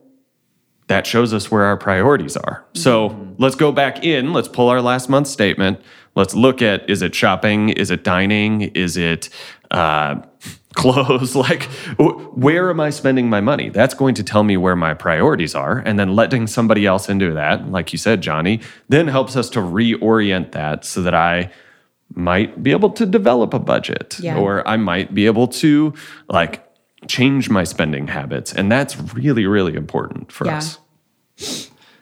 that 0.91 1.07
shows 1.07 1.33
us 1.33 1.49
where 1.49 1.63
our 1.63 1.77
priorities 1.77 2.35
are. 2.35 2.65
So 2.73 3.15
let's 3.37 3.55
go 3.55 3.71
back 3.71 4.03
in, 4.03 4.33
let's 4.33 4.49
pull 4.49 4.67
our 4.69 4.81
last 4.81 5.07
month's 5.09 5.31
statement. 5.31 5.79
Let's 6.15 6.35
look 6.35 6.61
at 6.61 6.89
is 6.89 7.01
it 7.01 7.15
shopping? 7.15 7.69
Is 7.69 7.89
it 7.91 8.03
dining? 8.03 8.61
Is 8.85 8.97
it 8.97 9.29
uh, 9.71 10.15
clothes? 10.73 11.33
Like, 11.47 11.63
wh- 11.97 12.37
where 12.37 12.69
am 12.69 12.79
I 12.81 12.89
spending 12.89 13.29
my 13.29 13.39
money? 13.39 13.69
That's 13.69 13.93
going 13.93 14.15
to 14.15 14.23
tell 14.23 14.43
me 14.43 14.57
where 14.57 14.75
my 14.75 14.93
priorities 14.93 15.55
are. 15.55 15.77
And 15.79 15.97
then 15.97 16.13
letting 16.15 16.47
somebody 16.47 16.85
else 16.85 17.07
into 17.07 17.31
that, 17.33 17.69
like 17.71 17.93
you 17.93 17.97
said, 17.97 18.19
Johnny, 18.21 18.59
then 18.89 19.07
helps 19.07 19.35
us 19.37 19.49
to 19.51 19.59
reorient 19.59 20.51
that 20.51 20.83
so 20.83 21.01
that 21.03 21.15
I 21.15 21.51
might 22.13 22.61
be 22.61 22.71
able 22.71 22.89
to 22.89 23.05
develop 23.05 23.53
a 23.53 23.59
budget 23.59 24.17
Yeah. 24.19 24.37
or 24.37 24.67
I 24.67 24.75
might 24.75 25.13
be 25.13 25.25
able 25.27 25.47
to 25.63 25.93
like 26.27 26.67
change 27.07 27.49
my 27.49 27.63
spending 27.63 28.07
habits. 28.07 28.51
And 28.53 28.69
that's 28.69 28.97
really, 29.15 29.45
really 29.45 29.75
important 29.75 30.29
for 30.31 30.45
Yeah. 30.45 30.57
us. 30.57 30.77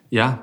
Yeah, 0.10 0.40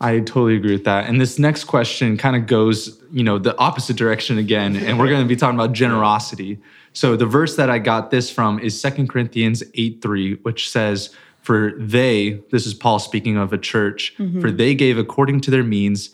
I 0.00 0.20
totally 0.20 0.56
agree 0.56 0.72
with 0.72 0.84
that. 0.84 1.06
And 1.06 1.20
this 1.20 1.38
next 1.38 1.64
question 1.64 2.16
kind 2.16 2.36
of 2.36 2.46
goes, 2.46 3.02
you 3.10 3.24
know, 3.24 3.38
the 3.38 3.56
opposite 3.58 3.96
direction 3.96 4.38
again. 4.38 4.76
And 4.76 4.98
we're 4.98 5.08
going 5.08 5.22
to 5.22 5.28
be 5.28 5.36
talking 5.36 5.58
about 5.58 5.72
generosity. 5.72 6.60
So 6.92 7.16
the 7.16 7.26
verse 7.26 7.56
that 7.56 7.68
I 7.68 7.78
got 7.78 8.10
this 8.10 8.30
from 8.30 8.58
is 8.60 8.80
Second 8.80 9.08
Corinthians 9.08 9.62
8 9.74 10.00
3, 10.00 10.34
which 10.42 10.70
says, 10.70 11.14
For 11.42 11.72
they, 11.76 12.40
this 12.50 12.66
is 12.66 12.74
Paul 12.74 12.98
speaking 12.98 13.36
of 13.36 13.52
a 13.52 13.58
church, 13.58 14.14
mm-hmm. 14.18 14.40
for 14.40 14.50
they 14.50 14.74
gave 14.74 14.98
according 14.98 15.40
to 15.42 15.50
their 15.50 15.64
means, 15.64 16.10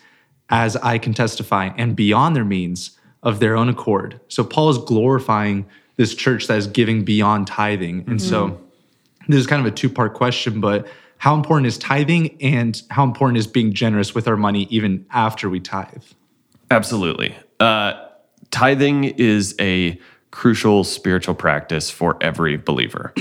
as 0.49 0.77
I 0.77 0.99
can 0.99 1.13
testify, 1.13 1.71
and 1.77 1.95
beyond 1.95 2.35
their 2.35 2.45
means 2.45 2.99
of 3.23 3.41
their 3.41 3.57
own 3.57 3.69
accord. 3.69 4.21
So 4.29 4.45
Paul 4.45 4.71
is 4.71 4.79
glorifying 4.79 5.67
this 5.97 6.15
church 6.15 6.47
that 6.47 6.59
is 6.59 6.67
giving 6.67 7.05
beyond 7.05 7.47
tithing. 7.47 8.05
And 8.07 8.21
so 8.21 8.49
mm-hmm. 8.49 9.33
this 9.33 9.41
is 9.41 9.47
kind 9.47 9.65
of 9.65 9.73
a 9.73 9.75
two 9.75 9.89
part 9.89 10.15
question, 10.15 10.61
but 10.61 10.87
how 11.25 11.35
important 11.35 11.67
is 11.67 11.79
tithing 11.79 12.37
and 12.43 12.83
how 12.91 13.03
important 13.03 13.39
is 13.39 13.47
being 13.47 13.73
generous 13.73 14.15
with 14.15 14.29
our 14.29 14.37
money 14.37 14.65
even 14.69 15.07
after 15.11 15.49
we 15.49 15.59
tithe? 15.59 16.05
Absolutely. 16.71 17.35
Uh, 17.59 17.95
tithing 18.51 19.05
is 19.05 19.55
a 19.59 19.99
crucial 20.33 20.85
spiritual 20.85 21.35
practice 21.35 21.91
for 21.91 22.19
every 22.21 22.59
believer. 22.59 23.15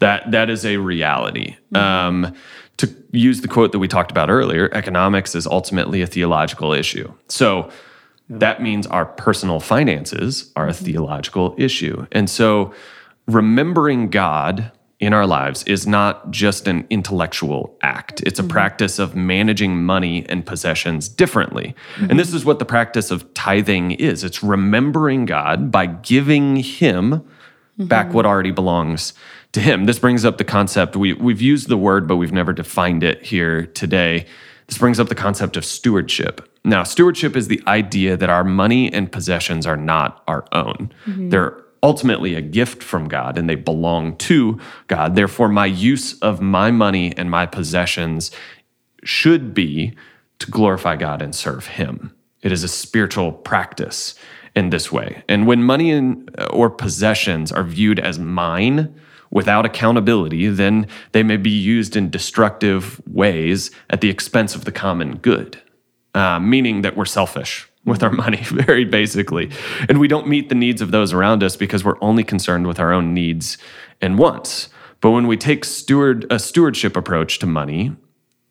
that 0.00 0.28
that 0.32 0.50
is 0.50 0.66
a 0.66 0.78
reality. 0.78 1.54
Um, 1.72 2.34
to 2.78 2.92
use 3.12 3.42
the 3.42 3.48
quote 3.48 3.70
that 3.70 3.78
we 3.78 3.86
talked 3.86 4.10
about 4.10 4.28
earlier, 4.28 4.68
economics 4.72 5.36
is 5.36 5.46
ultimately 5.46 6.02
a 6.02 6.06
theological 6.08 6.72
issue. 6.72 7.12
So 7.28 7.70
that 8.28 8.60
means 8.60 8.88
our 8.88 9.06
personal 9.06 9.60
finances 9.60 10.50
are 10.56 10.66
a 10.66 10.74
theological 10.74 11.54
issue. 11.56 12.08
And 12.10 12.28
so 12.28 12.74
remembering 13.28 14.10
God 14.10 14.72
in 14.98 15.12
our 15.12 15.26
lives 15.26 15.62
is 15.64 15.86
not 15.86 16.30
just 16.30 16.66
an 16.66 16.86
intellectual 16.88 17.76
act. 17.82 18.22
It's 18.22 18.38
a 18.38 18.42
mm-hmm. 18.42 18.50
practice 18.50 18.98
of 18.98 19.14
managing 19.14 19.82
money 19.82 20.24
and 20.28 20.44
possessions 20.46 21.08
differently. 21.08 21.74
And 21.96 22.08
mm-hmm. 22.08 22.16
this 22.16 22.32
is 22.32 22.44
what 22.44 22.58
the 22.58 22.64
practice 22.64 23.10
of 23.10 23.32
tithing 23.34 23.92
is 23.92 24.24
it's 24.24 24.42
remembering 24.42 25.26
God 25.26 25.70
by 25.70 25.86
giving 25.86 26.56
Him 26.56 27.10
mm-hmm. 27.10 27.86
back 27.86 28.14
what 28.14 28.24
already 28.24 28.52
belongs 28.52 29.12
to 29.52 29.60
Him. 29.60 29.84
This 29.84 29.98
brings 29.98 30.24
up 30.24 30.38
the 30.38 30.44
concept, 30.44 30.96
we, 30.96 31.12
we've 31.12 31.42
used 31.42 31.68
the 31.68 31.76
word, 31.76 32.08
but 32.08 32.16
we've 32.16 32.32
never 32.32 32.54
defined 32.54 33.04
it 33.04 33.22
here 33.22 33.66
today. 33.66 34.26
This 34.66 34.78
brings 34.78 34.98
up 34.98 35.08
the 35.08 35.14
concept 35.14 35.58
of 35.58 35.64
stewardship. 35.64 36.48
Now, 36.64 36.82
stewardship 36.82 37.36
is 37.36 37.48
the 37.48 37.62
idea 37.68 38.16
that 38.16 38.30
our 38.30 38.42
money 38.42 38.92
and 38.92 39.12
possessions 39.12 39.66
are 39.66 39.76
not 39.76 40.24
our 40.26 40.44
own. 40.52 40.92
They're 41.30 41.62
ultimately 41.86 42.34
a 42.34 42.40
gift 42.40 42.82
from 42.82 43.06
God 43.06 43.38
and 43.38 43.48
they 43.48 43.54
belong 43.54 44.16
to 44.16 44.58
God. 44.88 45.14
Therefore, 45.14 45.48
my 45.48 45.66
use 45.66 46.18
of 46.18 46.40
my 46.40 46.72
money 46.72 47.16
and 47.16 47.30
my 47.30 47.46
possessions 47.46 48.32
should 49.04 49.54
be 49.54 49.94
to 50.40 50.50
glorify 50.50 50.96
God 50.96 51.22
and 51.22 51.32
serve 51.32 51.68
Him. 51.68 52.12
It 52.42 52.50
is 52.50 52.64
a 52.64 52.68
spiritual 52.68 53.30
practice 53.30 54.16
in 54.56 54.70
this 54.70 54.90
way. 54.90 55.22
And 55.28 55.46
when 55.46 55.62
money 55.62 55.92
and, 55.92 56.28
or 56.50 56.70
possessions 56.70 57.52
are 57.52 57.62
viewed 57.62 58.00
as 58.00 58.18
mine 58.18 58.92
without 59.30 59.64
accountability, 59.64 60.48
then 60.48 60.88
they 61.12 61.22
may 61.22 61.36
be 61.36 61.50
used 61.50 61.94
in 61.94 62.10
destructive 62.10 63.00
ways 63.06 63.70
at 63.90 64.00
the 64.00 64.10
expense 64.10 64.56
of 64.56 64.64
the 64.64 64.72
common 64.72 65.18
good, 65.18 65.62
uh, 66.14 66.40
meaning 66.40 66.82
that 66.82 66.96
we're 66.96 67.04
selfish 67.04 67.68
with 67.86 68.02
our 68.02 68.10
money, 68.10 68.36
very 68.42 68.84
basically. 68.84 69.50
And 69.88 69.98
we 69.98 70.08
don't 70.08 70.26
meet 70.26 70.50
the 70.50 70.54
needs 70.54 70.82
of 70.82 70.90
those 70.90 71.12
around 71.12 71.42
us 71.42 71.56
because 71.56 71.84
we're 71.84 72.02
only 72.02 72.24
concerned 72.24 72.66
with 72.66 72.78
our 72.78 72.92
own 72.92 73.14
needs 73.14 73.56
and 74.00 74.18
wants. 74.18 74.68
But 75.00 75.12
when 75.12 75.26
we 75.26 75.36
take 75.36 75.64
steward, 75.64 76.26
a 76.30 76.38
stewardship 76.38 76.96
approach 76.96 77.38
to 77.38 77.46
money, 77.46 77.96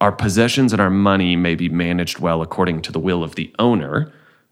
our 0.02 0.12
possessions 0.12 0.74
and 0.74 0.82
our 0.82 0.90
money 0.90 1.36
may 1.36 1.56
be 1.56 1.70
managed 1.70 2.20
well 2.20 2.42
according 2.42 2.82
to 2.84 2.92
the 2.92 3.00
will 3.00 3.24
of 3.24 3.36
the 3.36 3.54
owner, 3.60 4.12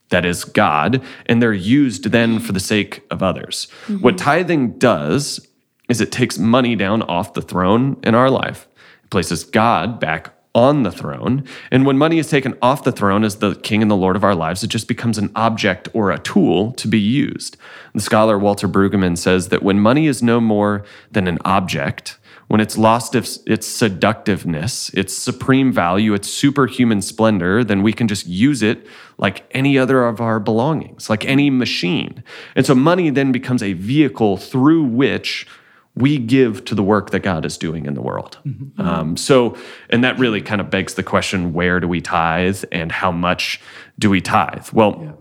that 0.09 0.25
is 0.25 0.43
God, 0.43 1.01
and 1.25 1.41
they're 1.41 1.53
used 1.53 2.11
then 2.11 2.39
for 2.39 2.51
the 2.51 2.59
sake 2.59 3.03
of 3.09 3.23
others. 3.23 3.67
Mm-hmm. 3.87 4.01
What 4.01 4.17
tithing 4.17 4.77
does 4.77 5.45
is 5.89 6.01
it 6.01 6.11
takes 6.11 6.37
money 6.37 6.75
down 6.75 7.01
off 7.03 7.33
the 7.33 7.41
throne 7.41 7.97
in 8.03 8.15
our 8.15 8.29
life, 8.29 8.67
it 9.03 9.09
places 9.09 9.43
God 9.43 9.99
back 9.99 10.33
on 10.55 10.83
the 10.83 10.91
throne. 10.91 11.43
And 11.71 11.85
when 11.85 11.97
money 11.97 12.19
is 12.19 12.29
taken 12.29 12.55
off 12.61 12.83
the 12.83 12.91
throne 12.91 13.23
as 13.23 13.37
the 13.37 13.55
king 13.55 13.81
and 13.81 13.89
the 13.89 13.95
lord 13.95 14.15
of 14.15 14.23
our 14.23 14.35
lives, 14.35 14.63
it 14.63 14.67
just 14.67 14.87
becomes 14.87 15.17
an 15.17 15.31
object 15.35 15.89
or 15.93 16.11
a 16.11 16.19
tool 16.19 16.71
to 16.73 16.87
be 16.87 16.99
used. 16.99 17.57
The 17.93 18.01
scholar 18.01 18.37
Walter 18.37 18.67
Brueggemann 18.67 19.17
says 19.17 19.49
that 19.49 19.63
when 19.63 19.79
money 19.79 20.07
is 20.07 20.21
no 20.21 20.39
more 20.39 20.83
than 21.11 21.27
an 21.27 21.39
object, 21.43 22.17
when 22.47 22.61
it's 22.61 22.77
lost 22.77 23.15
its, 23.15 23.65
seductiveness, 23.65 24.89
its 24.89 25.17
supreme 25.17 25.71
value, 25.71 26.13
its 26.13 26.27
superhuman 26.27 27.01
splendor, 27.01 27.63
then 27.63 27.81
we 27.81 27.93
can 27.93 28.07
just 28.07 28.27
use 28.27 28.61
it 28.61 28.85
like 29.17 29.43
any 29.51 29.77
other 29.77 30.05
of 30.05 30.21
our 30.21 30.39
belongings, 30.39 31.09
like 31.09 31.25
any 31.25 31.49
machine. 31.49 32.23
And 32.55 32.65
so 32.65 32.75
money 32.75 33.09
then 33.09 33.31
becomes 33.31 33.63
a 33.63 33.73
vehicle 33.73 34.37
through 34.37 34.83
which 34.83 35.47
we 35.95 36.17
give 36.17 36.65
to 36.65 36.75
the 36.75 36.83
work 36.83 37.11
that 37.11 37.19
God 37.19 37.45
is 37.45 37.57
doing 37.57 37.85
in 37.85 37.93
the 37.93 38.01
world. 38.01 38.39
Mm-hmm. 38.45 38.63
Mm-hmm. 38.63 38.81
Um, 38.81 39.17
so, 39.17 39.55
and 39.89 40.03
that 40.03 40.17
really 40.17 40.41
kind 40.41 40.59
of 40.59 40.69
begs 40.69 40.95
the 40.95 41.03
question 41.03 41.53
where 41.53 41.79
do 41.79 41.87
we 41.87 42.01
tithe 42.01 42.63
and 42.71 42.91
how 42.91 43.11
much 43.11 43.61
do 43.99 44.09
we 44.09 44.19
tithe? 44.19 44.69
Well, 44.71 45.19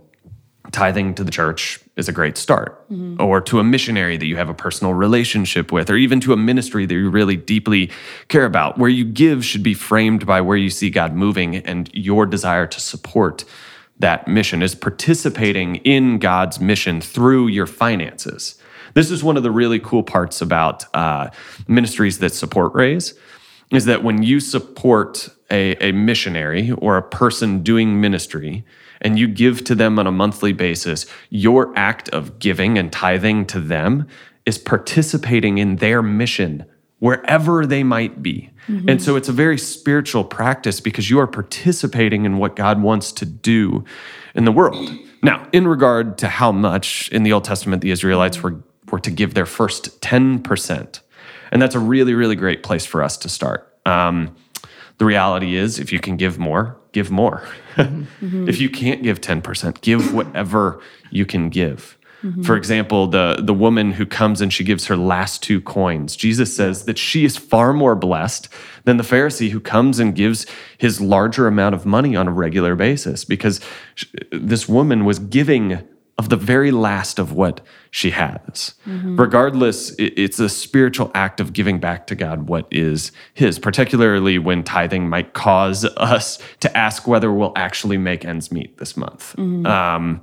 tithing 0.70 1.14
to 1.14 1.24
the 1.24 1.30
church 1.30 1.78
is 1.96 2.08
a 2.08 2.12
great 2.12 2.38
start, 2.38 2.88
mm-hmm. 2.90 3.20
or 3.20 3.40
to 3.42 3.58
a 3.58 3.64
missionary 3.64 4.16
that 4.16 4.24
you 4.24 4.37
have 4.37 4.48
a 4.48 4.54
personal 4.54 4.94
relationship 4.94 5.70
with, 5.70 5.90
or 5.90 5.96
even 5.96 6.20
to 6.20 6.32
a 6.32 6.37
ministry 6.37 6.87
that 6.87 6.94
you 6.94 7.11
really 7.11 7.37
deeply 7.37 7.90
care 8.28 8.46
about. 8.46 8.78
Where 8.78 8.88
you 8.88 9.04
give 9.04 9.44
should 9.44 9.62
be 9.62 9.74
framed 9.74 10.24
by 10.24 10.40
where 10.40 10.56
you 10.56 10.70
see 10.70 10.88
God 10.88 11.14
moving 11.14 11.56
and 11.56 11.90
your 11.92 12.24
desire 12.24 12.66
to 12.66 12.80
support 12.80 13.44
that 13.98 14.26
mission 14.26 14.62
is 14.62 14.74
participating 14.74 15.76
in 15.76 16.18
God's 16.18 16.58
mission 16.58 17.00
through 17.00 17.48
your 17.48 17.66
finances. 17.66 18.58
This 18.94 19.11
is 19.11 19.24
one 19.24 19.37
of 19.37 19.42
the 19.42 19.50
really 19.50 19.78
cool 19.78 20.02
parts 20.02 20.40
about 20.40 20.85
uh, 20.94 21.31
ministries 21.66 22.18
that 22.18 22.35
support 22.35 22.74
Raise 22.74 23.14
is 23.70 23.87
that 23.87 24.05
when 24.05 24.22
you 24.22 24.38
support 24.38 25.28
a, 25.50 25.76
a 25.76 25.92
missionary 25.92 26.70
or 26.72 26.96
a 26.96 27.02
person 27.02 27.62
doing 27.62 28.00
ministry 28.00 28.64
and 29.00 29.18
you 29.18 29.26
give 29.26 29.64
to 29.64 29.74
them 29.74 29.98
on 29.98 30.07
a 30.07 30.12
monthly 30.12 30.52
basis, 30.52 31.07
your 31.31 31.72
act 31.76 32.09
of 32.11 32.38
giving 32.38 32.78
and 32.78 32.92
tithing 32.92 33.46
to 33.46 33.61
them 33.61 34.07
is 34.44 34.59
participating 34.59 35.59
in 35.59 35.76
their 35.76 36.02
mission 36.02 36.64
wherever 36.98 37.66
they 37.66 37.83
might 37.83 38.22
be. 38.22 38.50
And 38.88 39.02
so 39.02 39.16
it's 39.16 39.28
a 39.28 39.33
very 39.33 39.59
spiritual 39.59 40.22
practice 40.22 40.81
because 40.81 41.11
you 41.11 41.18
are 41.18 41.26
participating 41.26 42.24
in 42.24 42.38
what 42.38 42.55
God 42.55 42.81
wants 42.81 43.11
to 43.12 43.26
do 43.26 43.85
in 44.37 44.44
the 44.44 44.52
world. 44.52 44.88
Now, 45.20 45.48
in 45.52 45.66
regard 45.66 46.16
to 46.18 46.28
how 46.28 46.52
much 46.52 47.09
in 47.11 47.24
the 47.24 47.33
Old 47.33 47.42
Testament 47.42 47.83
the 47.83 47.90
Israelites 47.90 48.40
were, 48.40 48.62
were 48.92 49.00
to 49.00 49.11
give 49.11 49.35
their 49.35 49.46
first 49.46 50.00
10%. 50.00 51.00
And 51.50 51.61
that's 51.61 51.74
a 51.74 51.81
really, 51.81 52.14
really 52.14 52.37
great 52.37 52.62
place 52.62 52.87
for 52.87 53.02
us 53.02 53.16
to 53.16 53.28
start. 53.28 53.76
Um, 53.85 54.37
the 54.98 55.05
reality 55.05 55.57
is, 55.57 55.81
if 55.81 55.92
you 55.92 55.98
can 55.98 56.16
give 56.16 56.38
more, 56.38 56.76
give 56.92 57.11
more. 57.11 57.42
if 57.76 58.61
you 58.61 58.70
can't 58.70 59.02
give 59.02 59.20
10%, 59.20 59.81
give 59.81 60.14
whatever 60.14 60.81
you 61.11 61.26
can 61.26 61.48
give. 61.48 61.98
For 62.44 62.57
example, 62.57 63.09
the, 63.09 63.40
the 63.42 63.52
woman 63.52 63.90
who 63.90 64.07
comes 64.07 64.40
and 64.40 64.52
she 64.52 64.62
gives 64.62 64.87
her 64.87 64.96
last 64.96 65.42
two 65.42 65.61
coins, 65.61 66.14
Jesus 66.14 66.55
says 66.55 66.85
that 66.85 66.96
she 66.96 67.24
is 67.24 67.37
far 67.37 67.72
more 67.72 67.96
blessed 67.96 68.48
than 68.85 68.96
the 68.96 69.02
Pharisee 69.02 69.50
who 69.50 69.59
comes 69.59 69.98
and 69.98 70.14
gives 70.14 70.46
his 70.78 71.00
larger 71.00 71.48
amount 71.48 71.74
of 71.74 71.85
money 71.85 72.14
on 72.14 72.28
a 72.28 72.31
regular 72.31 72.76
basis 72.76 73.24
because 73.24 73.61
this 74.31 74.68
woman 74.68 75.05
was 75.05 75.18
giving 75.18 75.83
of 76.18 76.29
the 76.29 76.37
very 76.37 76.70
last 76.70 77.18
of 77.18 77.33
what 77.33 77.61
she 77.90 78.11
has. 78.11 78.75
Regardless, 78.87 79.94
it's 79.98 80.38
a 80.38 80.48
spiritual 80.48 81.11
act 81.14 81.40
of 81.40 81.53
giving 81.53 81.79
back 81.81 82.07
to 82.09 82.14
God 82.14 82.48
what 82.48 82.66
is 82.70 83.12
His, 83.35 83.59
particularly 83.59 84.38
when 84.38 84.62
tithing 84.62 85.09
might 85.09 85.33
cause 85.33 85.85
us 85.96 86.38
to 86.61 86.77
ask 86.77 87.07
whether 87.07 87.33
we'll 87.33 87.53
actually 87.57 87.96
make 87.98 88.25
ends 88.25 88.53
meet 88.53 88.79
this 88.79 88.96
month. 88.96 89.38
Um, 89.38 90.22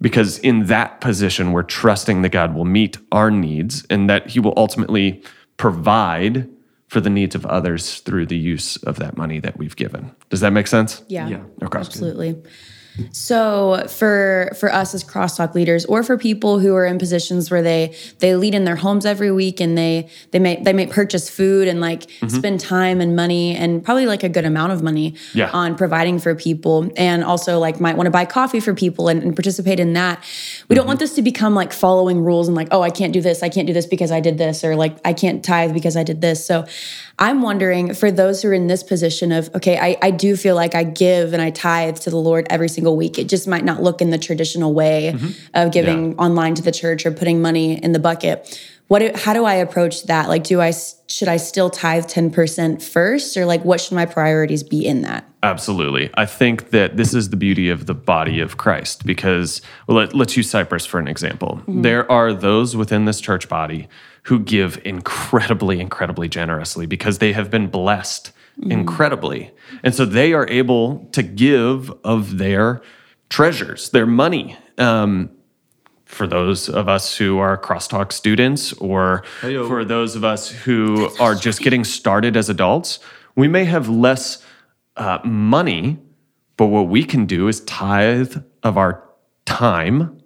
because 0.00 0.38
in 0.38 0.66
that 0.66 1.00
position, 1.00 1.52
we're 1.52 1.62
trusting 1.62 2.22
that 2.22 2.30
God 2.30 2.54
will 2.54 2.64
meet 2.64 2.98
our 3.12 3.30
needs 3.30 3.84
and 3.90 4.08
that 4.10 4.28
He 4.28 4.40
will 4.40 4.54
ultimately 4.56 5.22
provide 5.56 6.48
for 6.88 7.00
the 7.00 7.10
needs 7.10 7.34
of 7.34 7.46
others 7.46 8.00
through 8.00 8.26
the 8.26 8.36
use 8.36 8.76
of 8.84 8.96
that 8.96 9.16
money 9.16 9.40
that 9.40 9.56
we've 9.56 9.76
given. 9.76 10.14
Does 10.28 10.40
that 10.40 10.52
make 10.52 10.66
sense? 10.66 11.02
Yeah, 11.08 11.28
Yeah. 11.28 11.42
Okay. 11.62 11.78
absolutely. 11.78 12.36
So 13.10 13.86
for 13.88 14.52
for 14.58 14.72
us 14.72 14.94
as 14.94 15.02
crosstalk 15.02 15.54
leaders, 15.54 15.84
or 15.86 16.02
for 16.02 16.18
people 16.18 16.58
who 16.58 16.74
are 16.74 16.84
in 16.84 16.98
positions 16.98 17.50
where 17.50 17.62
they 17.62 17.94
they 18.18 18.36
lead 18.36 18.54
in 18.54 18.64
their 18.64 18.76
homes 18.76 19.06
every 19.06 19.32
week 19.32 19.60
and 19.60 19.78
they 19.78 20.08
they 20.30 20.38
may 20.38 20.62
they 20.62 20.74
may 20.74 20.86
purchase 20.86 21.30
food 21.30 21.68
and 21.68 21.80
like 21.80 22.02
mm-hmm. 22.02 22.28
spend 22.28 22.60
time 22.60 23.00
and 23.00 23.16
money 23.16 23.56
and 23.56 23.82
probably 23.82 24.04
like 24.04 24.22
a 24.22 24.28
good 24.28 24.44
amount 24.44 24.72
of 24.72 24.82
money 24.82 25.14
Yeah. 25.32 25.50
on 25.52 25.74
providing 25.74 26.18
for 26.18 26.34
people, 26.34 26.90
and 26.96 27.24
also 27.24 27.58
like 27.58 27.80
might 27.80 27.96
want 27.96 28.06
to 28.06 28.10
buy 28.10 28.26
coffee 28.26 28.60
for 28.60 28.74
people 28.74 29.08
and, 29.08 29.22
and 29.22 29.34
participate 29.34 29.80
in 29.80 29.94
that. 29.94 30.22
We 30.68 30.74
don't 30.74 30.82
mm-hmm. 30.82 30.88
want 30.88 31.00
this 31.00 31.14
to 31.14 31.22
become 31.22 31.54
like 31.54 31.72
following 31.72 32.20
rules 32.20 32.46
and 32.46 32.54
like 32.54 32.68
oh 32.72 32.82
I 32.82 32.90
can't 32.90 33.14
do 33.14 33.22
this 33.22 33.42
I 33.42 33.48
can't 33.48 33.66
do 33.66 33.72
this 33.72 33.86
because 33.86 34.10
I 34.12 34.20
did 34.20 34.36
this 34.36 34.64
or 34.64 34.76
like 34.76 34.98
I 35.04 35.14
can't 35.14 35.42
tithe 35.42 35.72
because 35.72 35.96
I 35.96 36.02
did 36.02 36.20
this. 36.20 36.44
So 36.44 36.66
I'm 37.18 37.40
wondering 37.40 37.94
for 37.94 38.10
those 38.10 38.42
who 38.42 38.48
are 38.48 38.54
in 38.54 38.66
this 38.66 38.82
position 38.82 39.32
of 39.32 39.48
okay 39.54 39.78
I, 39.78 39.96
I 40.02 40.10
do 40.10 40.36
feel 40.36 40.56
like 40.56 40.74
I 40.74 40.84
give 40.84 41.32
and 41.32 41.40
I 41.40 41.50
tithe 41.50 41.96
to 42.00 42.10
the 42.10 42.16
Lord 42.16 42.46
every 42.50 42.68
single 42.68 42.81
week. 42.90 43.18
It 43.18 43.28
just 43.28 43.46
might 43.46 43.64
not 43.64 43.82
look 43.82 44.00
in 44.00 44.10
the 44.10 44.18
traditional 44.18 44.74
way 44.74 45.12
mm-hmm. 45.14 45.30
of 45.54 45.72
giving 45.72 46.18
online 46.18 46.54
to 46.56 46.62
the 46.62 46.72
church 46.72 47.06
or 47.06 47.12
putting 47.12 47.40
money 47.40 47.82
in 47.82 47.92
the 47.92 47.98
bucket. 47.98 48.60
What 48.88 49.16
how 49.16 49.32
do 49.32 49.44
I 49.44 49.54
approach 49.54 50.04
that? 50.04 50.28
Like 50.28 50.44
do 50.44 50.60
I 50.60 50.72
should 51.06 51.28
I 51.28 51.36
still 51.36 51.70
tithe 51.70 52.06
10% 52.06 52.82
first 52.82 53.36
or 53.36 53.46
like 53.46 53.64
what 53.64 53.80
should 53.80 53.94
my 53.94 54.06
priorities 54.06 54.62
be 54.62 54.86
in 54.86 55.02
that? 55.02 55.24
Absolutely. 55.42 56.10
I 56.14 56.26
think 56.26 56.70
that 56.70 56.96
this 56.96 57.14
is 57.14 57.30
the 57.30 57.36
beauty 57.36 57.68
of 57.68 57.86
the 57.86 57.94
body 57.94 58.40
of 58.40 58.58
Christ 58.58 59.04
because, 59.04 59.60
well, 59.86 59.96
let, 59.96 60.14
let's 60.14 60.36
use 60.36 60.48
Cypress 60.48 60.86
for 60.86 61.00
an 61.00 61.08
example. 61.08 61.60
Mm-hmm. 61.62 61.82
There 61.82 62.10
are 62.10 62.32
those 62.32 62.76
within 62.76 63.06
this 63.06 63.20
church 63.20 63.48
body 63.48 63.88
who 64.24 64.38
give 64.38 64.80
incredibly, 64.84 65.80
incredibly 65.80 66.28
generously 66.28 66.86
because 66.86 67.18
they 67.18 67.32
have 67.32 67.50
been 67.50 67.66
blessed 67.66 68.30
incredibly. 68.60 69.50
And 69.82 69.94
so 69.94 70.04
they 70.04 70.32
are 70.32 70.48
able 70.48 71.06
to 71.12 71.22
give 71.22 71.90
of 72.04 72.38
their 72.38 72.82
treasures, 73.28 73.90
their 73.90 74.06
money. 74.06 74.56
Um, 74.78 75.30
for 76.04 76.26
those 76.26 76.68
of 76.68 76.88
us 76.88 77.16
who 77.16 77.38
are 77.38 77.56
crosstalk 77.56 78.12
students 78.12 78.74
or 78.74 79.24
Heyo. 79.40 79.66
for 79.66 79.82
those 79.82 80.14
of 80.14 80.24
us 80.24 80.50
who 80.50 81.08
are 81.18 81.34
just 81.34 81.60
getting 81.60 81.84
started 81.84 82.36
as 82.36 82.50
adults, 82.50 82.98
we 83.34 83.48
may 83.48 83.64
have 83.64 83.88
less 83.88 84.44
uh, 84.96 85.20
money, 85.24 85.98
but 86.58 86.66
what 86.66 86.88
we 86.88 87.02
can 87.02 87.24
do 87.24 87.48
is 87.48 87.60
tithe 87.60 88.36
of 88.62 88.76
our 88.76 89.02
time 89.46 90.22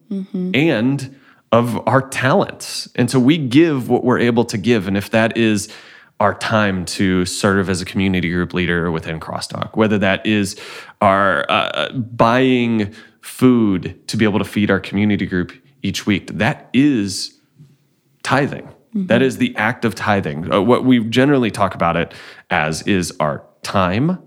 and 0.54 1.16
of 1.52 1.86
our 1.86 2.02
talents. 2.08 2.88
And 2.96 3.10
so 3.10 3.20
we 3.20 3.38
give 3.38 3.88
what 3.88 4.04
we're 4.04 4.18
able 4.18 4.44
to 4.46 4.58
give. 4.58 4.88
And 4.88 4.96
if 4.96 5.10
that 5.10 5.36
is 5.36 5.68
our 6.18 6.34
time 6.34 6.84
to 6.86 7.24
serve 7.26 7.68
as 7.68 7.80
a 7.82 7.84
community 7.84 8.30
group 8.30 8.54
leader 8.54 8.90
within 8.90 9.20
Crosstalk, 9.20 9.76
whether 9.76 9.98
that 9.98 10.24
is 10.24 10.58
our 11.00 11.44
uh, 11.50 11.90
buying 11.92 12.94
food 13.20 14.00
to 14.08 14.16
be 14.16 14.24
able 14.24 14.38
to 14.38 14.44
feed 14.44 14.70
our 14.70 14.80
community 14.80 15.26
group 15.26 15.52
each 15.82 16.06
week, 16.06 16.28
that 16.38 16.70
is 16.72 17.38
tithing. 18.22 18.68
That 18.94 19.20
is 19.20 19.36
the 19.36 19.54
act 19.56 19.84
of 19.84 19.94
tithing. 19.94 20.50
Uh, 20.50 20.62
what 20.62 20.86
we 20.86 21.04
generally 21.04 21.50
talk 21.50 21.74
about 21.74 21.96
it 21.98 22.14
as 22.48 22.80
is 22.86 23.12
our 23.20 23.44
time, 23.62 24.18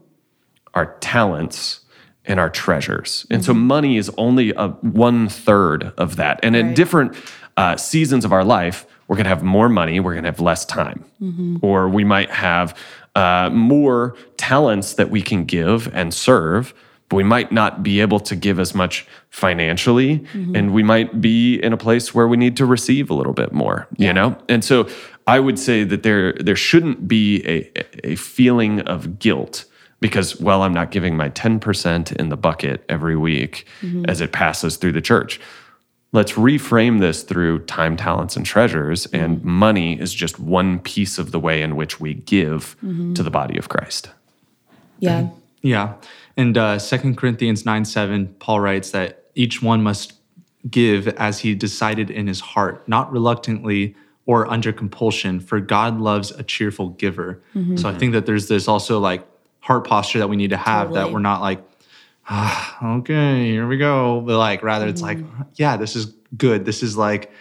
our 0.76 0.96
talents, 1.00 1.80
and 2.24 2.40
our 2.40 2.52
treasures. 2.52 3.26
And 3.32 3.44
so 3.44 3.56
money 3.56 3.98
is 3.98 4.12
only 4.16 4.54
a 4.54 4.68
one 4.68 5.28
third 5.28 5.92
of 5.98 6.18
that. 6.18 6.40
And 6.44 6.56
Right. 6.56 6.76
different 6.76 7.16
uh, 7.58 7.78
seasons 7.78 8.24
of 8.26 8.32
our 8.32 8.44
life, 8.44 8.86
we're 9.10 9.16
going 9.16 9.26
to 9.26 9.30
have 9.30 9.44
more 9.44 9.68
money, 9.68 10.00
we're 10.00 10.14
going 10.14 10.24
to 10.24 10.30
have 10.30 10.40
less 10.40 10.64
time, 10.64 11.04
mm-hmm. 11.20 11.58
or 11.62 11.90
we 11.90 12.04
might 12.04 12.30
have 12.30 12.78
uh, 13.16 13.50
more 13.52 14.16
talents 14.38 14.94
that 14.94 15.10
we 15.10 15.22
can 15.22 15.44
give 15.46 15.94
and 15.94 16.14
serve. 16.14 16.74
But 17.10 17.16
we 17.16 17.24
might 17.24 17.52
not 17.52 17.82
be 17.82 18.02
able 18.02 18.20
to 18.20 18.36
give 18.36 18.60
as 18.60 18.76
much 18.76 19.08
financially, 19.32 20.20
mm-hmm. 20.20 20.56
and 20.56 20.74
we 20.76 20.84
might 20.84 21.20
be 21.20 21.56
in 21.56 21.74
a 21.74 21.78
place 21.78 22.14
where 22.14 22.28
we 22.28 22.38
need 22.38 22.56
to 22.58 22.68
receive 22.68 23.10
a 23.10 23.16
little 23.16 23.34
bit 23.34 23.52
more, 23.52 23.88
you 23.98 24.14
know? 24.14 24.38
And 24.48 24.64
so 24.64 24.88
I 25.26 25.40
would 25.40 25.58
say 25.58 25.84
that 25.86 26.04
there 26.04 26.34
there 26.34 26.56
shouldn't 26.56 27.08
be 27.08 27.44
a, 27.48 28.12
a 28.12 28.16
feeling 28.16 28.82
of 28.82 29.18
guilt 29.18 29.66
because 30.00 30.40
well 30.40 30.64
i'm 30.64 30.74
not 30.74 30.92
giving 30.92 31.18
my 31.18 31.30
10% 31.30 32.16
in 32.16 32.30
the 32.30 32.38
bucket 32.38 32.86
every 32.90 33.18
week 33.18 33.66
mm-hmm. 33.82 34.06
as 34.08 34.22
it 34.22 34.32
passes 34.32 34.78
through 34.78 34.94
the 34.94 35.02
church 35.02 35.40
let's 36.12 36.34
reframe 36.34 37.00
this 37.00 37.24
through 37.24 37.60
time 37.66 37.96
talents 37.96 38.36
and 38.36 38.46
treasures 38.46 39.06
and 39.08 39.38
mm-hmm. 39.38 39.50
money 39.50 40.00
is 40.00 40.14
just 40.14 40.40
one 40.40 40.80
piece 40.80 41.18
of 41.18 41.32
the 41.32 41.40
way 41.40 41.62
in 41.62 41.76
which 41.76 42.00
we 42.00 42.14
give 42.14 42.76
mm-hmm. 42.84 43.14
to 43.14 43.24
the 43.24 43.32
body 43.32 43.58
of 43.58 43.70
christ 43.70 44.10
Yeah. 45.00 45.30
Yeah. 45.62 45.96
And 46.38 46.58
uh, 46.58 46.80
2 46.80 47.16
Corinthians 47.16 47.66
9 47.66 47.86
7, 47.86 48.36
Paul 48.40 48.60
writes 48.60 48.92
that 48.92 49.26
each 49.36 49.62
one 49.62 49.82
must 49.84 50.14
give 50.70 51.08
as 51.10 51.40
he 51.40 51.56
decided 51.56 52.10
in 52.10 52.28
his 52.28 52.40
heart, 52.40 52.88
not 52.88 53.12
reluctantly 53.12 53.96
or 54.26 54.50
under 54.50 54.72
compulsion, 54.72 55.40
for 55.40 55.60
God 55.60 56.00
loves 56.00 56.32
a 56.32 56.44
cheerful 56.44 56.90
giver. 56.90 57.42
Mm-hmm. 57.56 57.78
So 57.78 57.90
I 57.90 57.98
think 57.98 58.14
that 58.14 58.26
there's 58.26 58.48
this 58.48 58.68
also 58.68 59.00
like 59.00 59.26
heart 59.62 59.88
posture 59.88 60.20
that 60.20 60.28
we 60.28 60.36
need 60.36 60.52
to 60.52 60.58
have 60.58 60.94
that 60.94 61.12
we're 61.12 61.20
not 61.20 61.42
like, 61.42 61.64
ah, 62.30 62.78
okay, 63.00 63.46
here 63.52 63.68
we 63.68 63.78
go. 63.78 64.22
But 64.22 64.38
like, 64.38 64.64
rather, 64.64 64.88
it's 64.88 65.02
like, 65.02 65.20
yeah, 65.56 65.78
this 65.78 65.96
is 65.96 66.14
good. 66.38 66.66
This 66.66 66.84
is 66.84 66.96
like, 66.98 67.32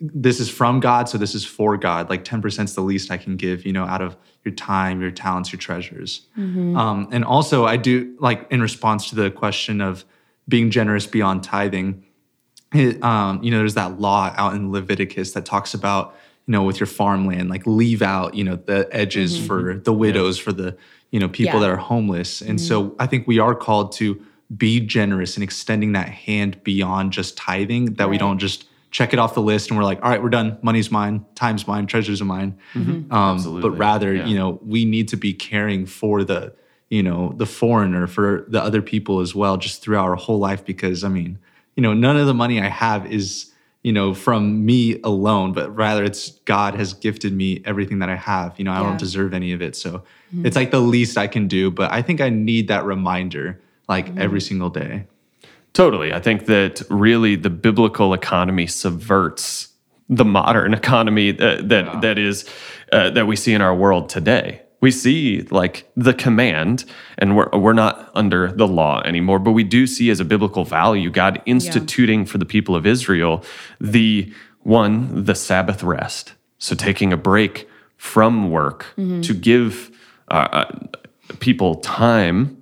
this 0.00 0.40
is 0.40 0.48
from 0.50 0.80
God, 0.80 1.08
so 1.08 1.16
this 1.16 1.34
is 1.34 1.44
for 1.44 1.76
God. 1.76 2.10
Like 2.10 2.24
10% 2.24 2.64
is 2.64 2.74
the 2.74 2.80
least 2.80 3.10
I 3.10 3.16
can 3.16 3.36
give, 3.36 3.64
you 3.64 3.72
know, 3.72 3.84
out 3.84 4.02
of 4.02 4.16
your 4.44 4.52
time, 4.54 5.00
your 5.00 5.12
talents, 5.12 5.52
your 5.52 5.60
treasures. 5.60 6.22
Um, 6.36 7.08
and 7.12 7.24
also, 7.24 7.64
I 7.64 7.76
do 7.76 8.16
like 8.18 8.46
in 8.50 8.60
response 8.60 9.08
to 9.10 9.14
the 9.14 9.30
question 9.30 9.80
of 9.80 10.04
being 10.48 10.70
generous 10.72 11.06
beyond 11.06 11.44
tithing, 11.44 12.04
it, 12.74 13.00
um, 13.04 13.40
you 13.44 13.50
know, 13.52 13.58
there's 13.58 13.74
that 13.74 14.00
law 14.00 14.32
out 14.36 14.54
in 14.54 14.72
Leviticus 14.72 15.32
that 15.32 15.44
talks 15.46 15.72
about, 15.74 16.16
you 16.46 16.52
know, 16.52 16.64
with 16.64 16.80
your 16.80 16.88
farmland, 16.88 17.48
like 17.48 17.64
leave 17.66 18.02
out, 18.02 18.34
you 18.34 18.42
know, 18.42 18.56
the 18.56 18.88
edges 18.90 19.38
for 19.46 19.74
the 19.74 19.92
widows, 19.92 20.36
for 20.38 20.52
the, 20.52 20.76
you 21.12 21.20
know, 21.20 21.28
people 21.28 21.60
Yeah. 21.60 21.66
that 21.66 21.70
are 21.70 21.76
homeless. 21.76 22.40
And 22.40 22.60
so 22.60 22.96
I 22.98 23.06
think 23.06 23.28
we 23.28 23.38
are 23.38 23.54
called 23.54 23.92
to 23.92 24.20
be 24.56 24.80
generous 24.80 25.36
and 25.36 25.44
extending 25.44 25.92
that 25.92 26.08
hand 26.08 26.62
beyond 26.64 27.12
just 27.12 27.36
tithing, 27.36 27.94
that 27.94 28.08
we 28.10 28.18
don't 28.18 28.38
just 28.38 28.66
check 28.90 29.12
it 29.14 29.18
off 29.18 29.34
the 29.34 29.40
list 29.40 29.70
and 29.70 29.78
we're 29.78 29.84
like, 29.84 30.02
all 30.02 30.10
right, 30.10 30.22
we're 30.22 30.28
done. 30.28 30.58
Money's 30.60 30.90
mine, 30.90 31.24
time's 31.34 31.66
mine, 31.66 31.86
treasures 31.86 32.20
are 32.20 32.26
mine. 32.26 32.58
Um, 32.74 33.06
Absolutely. 33.10 33.62
but 33.62 33.78
rather, 33.78 34.14
Yeah. 34.14 34.26
you 34.26 34.36
know, 34.36 34.60
we 34.64 34.84
need 34.84 35.08
to 35.08 35.16
be 35.16 35.32
caring 35.32 35.86
for 35.86 36.22
the, 36.24 36.52
you 36.90 37.02
know, 37.02 37.32
the 37.38 37.46
foreigner, 37.46 38.06
for 38.06 38.44
the 38.48 38.62
other 38.62 38.82
people 38.82 39.20
as 39.20 39.34
well, 39.34 39.56
just 39.56 39.80
throughout 39.80 40.04
our 40.08 40.16
whole 40.16 40.38
life. 40.38 40.62
Because 40.66 41.04
I 41.04 41.08
mean, 41.08 41.38
you 41.74 41.82
know, 41.82 41.94
none 41.94 42.18
of 42.18 42.26
the 42.26 42.34
money 42.34 42.60
I 42.60 42.68
have 42.68 43.10
is 43.10 43.48
you 43.84 43.92
know, 43.92 44.14
from 44.14 44.64
me 44.64 45.00
alone, 45.02 45.52
but 45.52 45.74
rather 45.74 46.04
it's 46.04 46.30
God 46.44 46.74
has 46.76 46.94
gifted 46.94 47.32
me 47.32 47.60
everything 47.64 47.98
that 47.98 48.08
I 48.08 48.14
have. 48.14 48.54
You 48.56 48.64
know, 48.64 48.70
I 48.70 48.76
Yeah. 48.80 48.84
don't 48.90 48.96
deserve 48.98 49.34
any 49.34 49.50
of 49.52 49.60
it. 49.60 49.74
So 49.74 50.04
it's 50.44 50.54
like 50.54 50.70
the 50.70 50.78
least 50.78 51.18
I 51.18 51.26
can 51.26 51.48
do. 51.48 51.68
But 51.68 51.90
I 51.90 52.00
think 52.00 52.20
I 52.20 52.28
need 52.28 52.68
that 52.68 52.84
reminder 52.84 53.60
like 53.88 54.16
every 54.16 54.40
single 54.40 54.70
day. 54.70 55.06
Totally. 55.72 56.12
I 56.12 56.20
think 56.20 56.46
that 56.46 56.82
really 56.90 57.36
the 57.36 57.50
biblical 57.50 58.12
economy 58.12 58.66
subverts 58.66 59.68
the 60.08 60.24
modern 60.24 60.74
economy 60.82 61.32
that 61.32 61.68
that, 61.68 62.02
that 62.02 62.18
is 62.18 62.48
uh, 62.92 63.10
that 63.10 63.26
we 63.26 63.36
see 63.36 63.54
in 63.54 63.62
our 63.62 63.74
world 63.74 64.08
today. 64.08 64.62
We 64.80 64.90
see 64.90 65.42
like 65.42 65.88
the 65.96 66.12
command, 66.12 66.84
and 67.16 67.36
we're 67.36 67.48
we're 67.52 67.72
not 67.72 68.10
under 68.14 68.50
the 68.50 68.66
law 68.66 69.00
anymore, 69.04 69.38
but 69.38 69.52
we 69.52 69.62
do 69.62 69.86
see 69.86 70.10
as 70.10 70.18
a 70.18 70.24
biblical 70.24 70.64
value 70.64 71.08
God 71.08 71.40
instituting 71.46 72.26
for 72.26 72.38
the 72.38 72.44
people 72.44 72.74
of 72.74 72.84
Israel 72.84 73.44
the 73.80 74.32
one 74.64 75.24
the 75.24 75.34
Sabbath 75.34 75.82
rest. 75.82 76.34
So 76.58 76.74
taking 76.74 77.12
a 77.12 77.16
break 77.16 77.68
from 77.96 78.50
work 78.50 78.86
to 79.22 79.34
give 79.34 79.90
uh, 80.28 80.48
uh, 80.52 80.86
people 81.38 81.76
time 81.76 82.61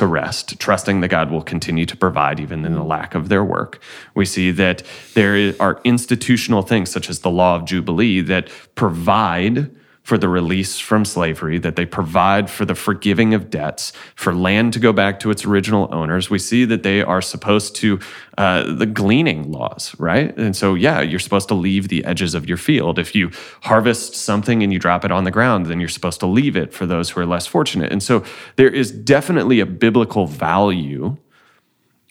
to 0.00 0.06
rest, 0.06 0.58
trusting 0.58 1.02
that 1.02 1.08
God 1.08 1.30
will 1.30 1.42
continue 1.42 1.84
to 1.84 1.94
provide 1.94 2.40
even 2.40 2.64
in 2.64 2.74
the 2.74 2.82
lack 2.82 3.14
of 3.14 3.28
their 3.28 3.44
work. 3.44 3.82
We 4.14 4.24
see 4.24 4.50
that 4.52 4.82
there 5.12 5.52
are 5.60 5.78
institutional 5.84 6.62
things 6.62 6.90
such 6.90 7.10
as 7.10 7.18
the 7.18 7.30
law 7.30 7.54
of 7.54 7.66
Jubilee 7.66 8.22
that 8.22 8.48
provide 8.76 9.70
for 10.02 10.16
the 10.16 10.28
release 10.28 10.78
from 10.78 11.04
slavery, 11.04 11.58
that 11.58 11.76
they 11.76 11.84
provide 11.84 12.48
for 12.50 12.64
the 12.64 12.74
forgiving 12.74 13.34
of 13.34 13.50
debts, 13.50 13.92
for 14.14 14.34
land 14.34 14.72
to 14.72 14.78
go 14.78 14.92
back 14.92 15.20
to 15.20 15.30
its 15.30 15.44
original 15.44 15.88
owners. 15.92 16.30
We 16.30 16.38
see 16.38 16.64
that 16.64 16.82
they 16.82 17.02
are 17.02 17.20
supposed 17.20 17.76
to, 17.76 18.00
uh, 18.38 18.72
the 18.74 18.86
gleaning 18.86 19.52
laws, 19.52 19.94
right? 19.98 20.36
And 20.36 20.56
so, 20.56 20.74
yeah, 20.74 21.00
you're 21.00 21.20
supposed 21.20 21.48
to 21.48 21.54
leave 21.54 21.88
the 21.88 22.04
edges 22.04 22.34
of 22.34 22.48
your 22.48 22.56
field. 22.56 22.98
If 22.98 23.14
you 23.14 23.30
harvest 23.62 24.14
something 24.14 24.62
and 24.62 24.72
you 24.72 24.78
drop 24.78 25.04
it 25.04 25.12
on 25.12 25.24
the 25.24 25.30
ground, 25.30 25.66
then 25.66 25.80
you're 25.80 25.88
supposed 25.88 26.20
to 26.20 26.26
leave 26.26 26.56
it 26.56 26.72
for 26.72 26.86
those 26.86 27.10
who 27.10 27.20
are 27.20 27.26
less 27.26 27.46
fortunate. 27.46 27.92
And 27.92 28.02
so, 28.02 28.24
there 28.56 28.70
is 28.70 28.90
definitely 28.90 29.60
a 29.60 29.66
biblical 29.66 30.26
value 30.26 31.18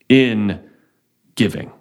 in 0.08 0.64
giving 1.36 1.72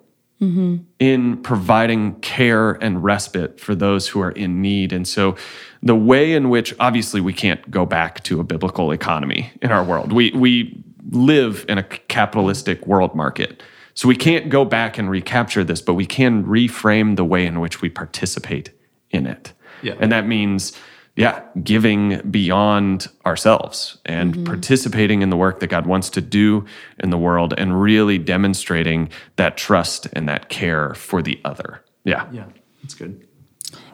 in 1.01 1.37
providing 1.43 2.15
care 2.21 2.73
and 2.73 3.03
respite 3.03 3.59
for 3.59 3.75
those 3.75 4.07
who 4.09 4.21
are 4.21 4.31
in 4.31 4.63
need. 4.63 4.93
And 4.93 5.07
so, 5.07 5.35
the 5.83 5.95
way 5.95 6.33
in 6.33 6.51
which 6.51 6.75
obviously 6.81 7.21
we 7.21 7.33
can't 7.33 7.71
go 7.71 7.87
back 7.87 8.23
to 8.25 8.41
a 8.41 8.45
biblical 8.45 8.91
economy 8.91 9.53
in 9.63 9.71
our 9.71 9.85
world, 9.85 10.13
we, 10.13 10.31
we 10.33 10.83
live 11.11 11.65
in 11.69 11.79
a 11.79 11.83
capitalistic 11.83 12.87
world 12.87 13.15
market. 13.15 13.63
So, 13.95 14.07
we 14.07 14.15
can't 14.15 14.49
go 14.49 14.65
back 14.65 14.97
and 14.97 15.11
recapture 15.11 15.65
this, 15.65 15.81
but 15.81 15.95
we 15.95 16.07
can 16.07 16.45
reframe 16.45 17.17
the 17.17 17.25
way 17.25 17.45
in 17.45 17.59
which 17.59 17.83
we 17.83 17.89
participate 17.89 18.71
in 19.11 19.27
it. 19.27 19.53
Yeah. 19.83 19.95
And 19.99 20.13
that 20.13 20.27
means, 20.27 20.73
yeah, 21.17 21.43
giving 21.65 22.21
beyond 22.31 23.09
ourselves 23.27 23.99
and 24.07 24.35
mm-hmm. 24.35 24.45
participating 24.45 25.23
in 25.23 25.31
the 25.31 25.37
work 25.37 25.59
that 25.59 25.67
God 25.67 25.87
wants 25.87 26.11
to 26.11 26.21
do 26.21 26.65
in 27.01 27.11
the 27.11 27.19
world 27.19 27.55
and 27.59 27.81
really 27.81 28.19
demonstrating 28.19 29.09
that 29.35 29.57
trust 29.57 30.07
and 30.13 30.29
that 30.29 30.49
care 30.49 30.95
for 30.95 31.21
the 31.21 31.41
other. 31.45 31.85
Yeah. 32.05 32.29
Yeah, 32.31 32.47
that's 32.83 32.95
good. 32.95 33.27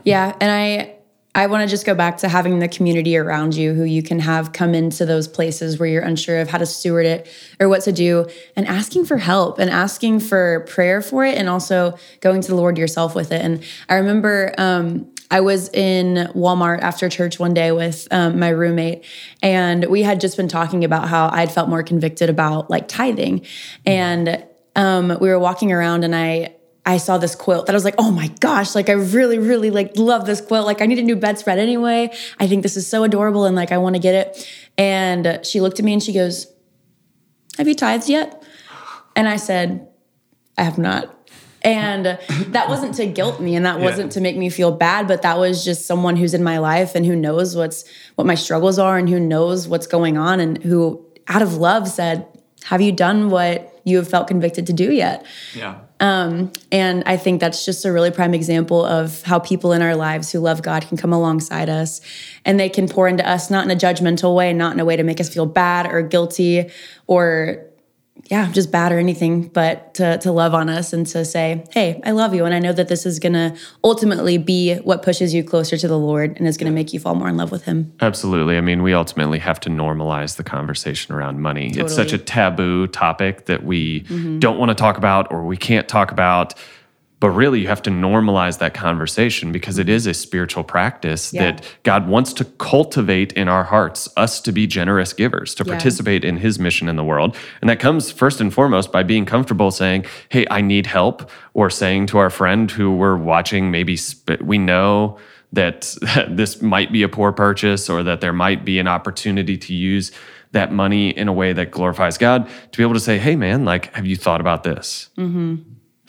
Yeah, 0.04 0.36
and 0.38 0.50
I 0.50 0.96
I 1.34 1.46
want 1.46 1.62
to 1.62 1.68
just 1.68 1.84
go 1.84 1.94
back 1.94 2.18
to 2.18 2.28
having 2.28 2.60
the 2.60 2.68
community 2.68 3.16
around 3.16 3.54
you 3.56 3.74
who 3.74 3.82
you 3.82 4.02
can 4.02 4.20
have 4.20 4.52
come 4.52 4.74
into 4.74 5.04
those 5.04 5.26
places 5.26 5.78
where 5.78 5.88
you're 5.88 6.02
unsure 6.02 6.40
of 6.40 6.48
how 6.48 6.58
to 6.58 6.66
steward 6.66 7.06
it 7.06 7.28
or 7.58 7.68
what 7.68 7.82
to 7.82 7.92
do 7.92 8.26
and 8.54 8.66
asking 8.68 9.04
for 9.04 9.18
help 9.18 9.58
and 9.58 9.68
asking 9.68 10.20
for 10.20 10.60
prayer 10.68 11.02
for 11.02 11.24
it 11.24 11.36
and 11.36 11.48
also 11.48 11.98
going 12.20 12.40
to 12.40 12.48
the 12.48 12.54
Lord 12.54 12.78
yourself 12.78 13.14
with 13.16 13.32
it. 13.32 13.42
And 13.42 13.64
I 13.88 13.96
remember 13.96 14.54
um 14.58 15.10
I 15.30 15.40
was 15.40 15.68
in 15.70 16.28
Walmart 16.34 16.80
after 16.80 17.08
church 17.08 17.40
one 17.40 17.54
day 17.54 17.72
with 17.72 18.06
um, 18.12 18.38
my 18.38 18.50
roommate, 18.50 19.04
and 19.42 19.84
we 19.86 20.02
had 20.02 20.20
just 20.20 20.36
been 20.36 20.46
talking 20.46 20.84
about 20.84 21.08
how 21.08 21.28
I'd 21.28 21.50
felt 21.50 21.68
more 21.68 21.82
convicted 21.82 22.30
about 22.30 22.70
like 22.70 22.86
tithing, 22.86 23.44
and 23.84 24.44
um, 24.76 25.08
we 25.20 25.28
were 25.28 25.38
walking 25.38 25.72
around, 25.72 26.04
and 26.04 26.14
I 26.14 26.53
I 26.86 26.98
saw 26.98 27.16
this 27.16 27.34
quilt 27.34 27.66
that 27.66 27.74
I 27.74 27.76
was 27.76 27.84
like, 27.84 27.94
oh 27.96 28.10
my 28.10 28.28
gosh, 28.40 28.74
like 28.74 28.88
I 28.88 28.92
really, 28.92 29.38
really 29.38 29.70
like 29.70 29.96
love 29.96 30.26
this 30.26 30.40
quilt. 30.40 30.66
Like 30.66 30.82
I 30.82 30.86
need 30.86 30.98
a 30.98 31.02
new 31.02 31.16
bedspread 31.16 31.58
anyway. 31.58 32.10
I 32.38 32.46
think 32.46 32.62
this 32.62 32.76
is 32.76 32.86
so 32.86 33.04
adorable 33.04 33.46
and 33.46 33.56
like 33.56 33.72
I 33.72 33.78
want 33.78 33.96
to 33.96 34.00
get 34.00 34.14
it. 34.14 34.48
And 34.76 35.40
she 35.44 35.60
looked 35.60 35.78
at 35.78 35.84
me 35.84 35.94
and 35.94 36.02
she 36.02 36.12
goes, 36.12 36.46
Have 37.56 37.68
you 37.68 37.74
tithed 37.74 38.08
yet? 38.08 38.42
And 39.16 39.28
I 39.28 39.36
said, 39.36 39.88
I 40.58 40.64
have 40.64 40.78
not. 40.78 41.10
And 41.62 42.04
that 42.04 42.68
wasn't 42.68 42.94
to 42.96 43.06
guilt 43.06 43.40
me 43.40 43.56
and 43.56 43.64
that 43.64 43.80
wasn't 43.80 44.12
to 44.12 44.20
make 44.20 44.36
me 44.36 44.50
feel 44.50 44.70
bad, 44.70 45.08
but 45.08 45.22
that 45.22 45.38
was 45.38 45.64
just 45.64 45.86
someone 45.86 46.14
who's 46.16 46.34
in 46.34 46.44
my 46.44 46.58
life 46.58 46.94
and 46.94 47.06
who 47.06 47.16
knows 47.16 47.56
what's 47.56 47.86
what 48.16 48.26
my 48.26 48.34
struggles 48.34 48.78
are 48.78 48.98
and 48.98 49.08
who 49.08 49.18
knows 49.18 49.66
what's 49.66 49.86
going 49.86 50.18
on 50.18 50.40
and 50.40 50.62
who 50.62 51.02
out 51.26 51.40
of 51.40 51.56
love 51.56 51.88
said, 51.88 52.26
Have 52.64 52.80
you 52.80 52.92
done 52.92 53.30
what 53.30 53.80
you 53.84 53.98
have 53.98 54.08
felt 54.08 54.28
convicted 54.28 54.66
to 54.66 54.72
do 54.72 54.90
yet? 54.90 55.24
Yeah. 55.54 55.80
Um, 56.00 56.52
and 56.72 57.02
I 57.06 57.16
think 57.16 57.40
that's 57.40 57.64
just 57.64 57.84
a 57.84 57.92
really 57.92 58.10
prime 58.10 58.34
example 58.34 58.84
of 58.84 59.22
how 59.22 59.38
people 59.38 59.72
in 59.72 59.82
our 59.82 59.94
lives 59.94 60.32
who 60.32 60.40
love 60.40 60.62
God 60.62 60.86
can 60.88 60.96
come 60.96 61.12
alongside 61.12 61.68
us 61.68 62.00
and 62.44 62.58
they 62.58 62.68
can 62.68 62.88
pour 62.88 63.06
into 63.06 63.26
us, 63.28 63.50
not 63.50 63.64
in 63.64 63.70
a 63.70 63.76
judgmental 63.76 64.34
way, 64.34 64.52
not 64.52 64.72
in 64.72 64.80
a 64.80 64.84
way 64.84 64.96
to 64.96 65.02
make 65.02 65.20
us 65.20 65.32
feel 65.32 65.46
bad 65.46 65.86
or 65.86 66.02
guilty 66.02 66.70
or, 67.06 67.64
yeah, 68.30 68.50
just 68.52 68.70
bad 68.70 68.92
or 68.92 68.98
anything, 68.98 69.48
but 69.48 69.94
to, 69.94 70.18
to 70.18 70.32
love 70.32 70.54
on 70.54 70.70
us 70.70 70.92
and 70.92 71.06
to 71.08 71.24
say, 71.24 71.64
hey, 71.72 72.00
I 72.04 72.12
love 72.12 72.34
you. 72.34 72.44
And 72.44 72.54
I 72.54 72.58
know 72.58 72.72
that 72.72 72.88
this 72.88 73.04
is 73.04 73.18
going 73.18 73.34
to 73.34 73.54
ultimately 73.82 74.38
be 74.38 74.76
what 74.76 75.02
pushes 75.02 75.34
you 75.34 75.44
closer 75.44 75.76
to 75.76 75.88
the 75.88 75.98
Lord 75.98 76.38
and 76.38 76.46
is 76.46 76.56
going 76.56 76.70
to 76.70 76.74
make 76.74 76.92
you 76.92 77.00
fall 77.00 77.14
more 77.14 77.28
in 77.28 77.36
love 77.36 77.52
with 77.52 77.64
Him. 77.64 77.92
Absolutely. 78.00 78.56
I 78.56 78.62
mean, 78.62 78.82
we 78.82 78.94
ultimately 78.94 79.38
have 79.40 79.60
to 79.60 79.68
normalize 79.68 80.36
the 80.36 80.44
conversation 80.44 81.14
around 81.14 81.40
money. 81.40 81.72
It's 81.74 81.94
such 81.94 82.12
a 82.12 82.18
taboo 82.18 82.86
topic 82.86 83.46
that 83.46 83.64
we 83.64 84.02
mm-hmm. 84.02 84.38
don't 84.38 84.58
want 84.58 84.70
to 84.70 84.74
talk 84.74 84.96
about 84.96 85.30
or 85.30 85.44
we 85.44 85.56
can't 85.56 85.88
talk 85.88 86.10
about. 86.10 86.54
But 87.24 87.30
really, 87.30 87.60
you 87.60 87.68
have 87.68 87.80
to 87.84 87.90
normalize 87.90 88.58
that 88.58 88.74
conversation 88.74 89.50
because 89.50 89.78
it 89.78 89.88
is 89.88 90.06
a 90.06 90.12
spiritual 90.12 90.62
practice 90.62 91.32
Yeah. 91.32 91.52
that 91.52 91.62
God 91.82 92.06
wants 92.06 92.34
to 92.34 92.44
cultivate 92.44 93.32
in 93.32 93.48
our 93.48 93.64
hearts, 93.64 94.10
us 94.14 94.42
to 94.42 94.52
be 94.52 94.66
generous 94.66 95.14
givers, 95.14 95.54
to 95.54 95.64
Yeah. 95.64 95.72
participate 95.72 96.22
in 96.22 96.36
His 96.36 96.58
mission 96.58 96.86
in 96.86 96.96
the 96.96 97.02
world. 97.02 97.34
And 97.62 97.70
that 97.70 97.78
comes 97.80 98.10
first 98.10 98.42
and 98.42 98.52
foremost 98.52 98.92
by 98.92 99.04
being 99.04 99.24
comfortable 99.24 99.70
saying, 99.70 100.04
Hey, 100.28 100.44
I 100.50 100.60
need 100.60 100.86
help, 100.88 101.30
or 101.54 101.70
saying 101.70 102.08
to 102.08 102.18
our 102.18 102.28
friend 102.28 102.70
who 102.70 102.92
we're 102.94 103.16
watching, 103.16 103.70
maybe 103.70 103.96
sp- 103.96 104.42
we 104.42 104.58
know 104.58 105.16
that 105.50 105.96
this 106.28 106.60
might 106.60 106.92
be 106.92 107.02
a 107.02 107.08
poor 107.08 107.32
purchase 107.32 107.88
or 107.88 108.02
that 108.02 108.20
there 108.20 108.34
might 108.34 108.66
be 108.66 108.78
an 108.78 108.86
opportunity 108.86 109.56
to 109.56 109.72
use 109.72 110.12
that 110.52 110.72
money 110.72 111.08
in 111.08 111.26
a 111.28 111.32
way 111.32 111.54
that 111.54 111.70
glorifies 111.70 112.18
God, 112.18 112.46
to 112.72 112.76
be 112.76 112.82
able 112.82 112.92
to 112.92 113.00
say, 113.00 113.16
Hey, 113.16 113.34
man, 113.34 113.64
like, 113.64 113.94
have 113.94 114.04
you 114.04 114.14
thought 114.16 114.42
about 114.42 114.62
this? 114.62 115.08
Mm-hmm. 115.16 115.54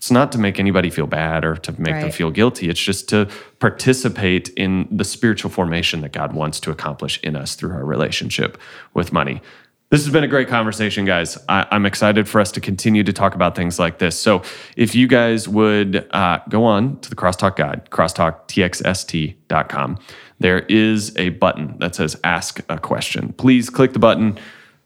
It's 0.05 0.11
not 0.11 0.31
to 0.33 0.37
make 0.37 0.59
anybody 0.59 0.91
feel 0.91 1.07
bad 1.07 1.43
or 1.43 1.55
to 1.55 1.81
make 1.81 1.95
them 1.95 2.11
feel 2.11 2.29
guilty. 2.29 2.69
It's 2.69 2.79
just 2.79 3.09
to 3.09 3.27
participate 3.57 4.49
in 4.49 4.87
the 4.91 5.03
spiritual 5.03 5.49
formation 5.49 6.01
that 6.01 6.11
God 6.11 6.33
wants 6.33 6.59
to 6.59 6.69
accomplish 6.69 7.19
in 7.23 7.35
us 7.35 7.55
through 7.55 7.71
our 7.71 7.83
relationship 7.83 8.59
with 8.93 9.11
money. 9.11 9.41
This 9.89 10.03
has 10.03 10.13
been 10.13 10.23
a 10.23 10.27
great 10.27 10.47
conversation, 10.47 11.05
guys. 11.05 11.39
I, 11.49 11.65
I'm 11.71 11.87
excited 11.87 12.29
for 12.29 12.39
us 12.39 12.51
to 12.51 12.61
continue 12.61 13.03
to 13.03 13.13
talk 13.13 13.33
about 13.33 13.55
things 13.55 13.79
like 13.79 13.97
this. 13.97 14.15
So, 14.15 14.43
if 14.77 14.93
you 14.93 15.07
guys 15.07 15.49
would 15.49 16.07
uh, 16.11 16.37
go 16.49 16.65
on 16.65 16.99
to 16.99 17.09
the 17.09 17.15
Crosstalk 17.15 17.55
Guide, 17.55 17.89
crosstalktxst.com, 17.89 19.97
there 20.37 20.59
is 20.59 21.17
a 21.17 21.29
button 21.29 21.79
that 21.79 21.95
says 21.95 22.15
Ask 22.23 22.59
a 22.69 22.77
Question. 22.77 23.33
Please 23.33 23.71
click 23.71 23.93
the 23.93 23.99
button, 23.99 24.37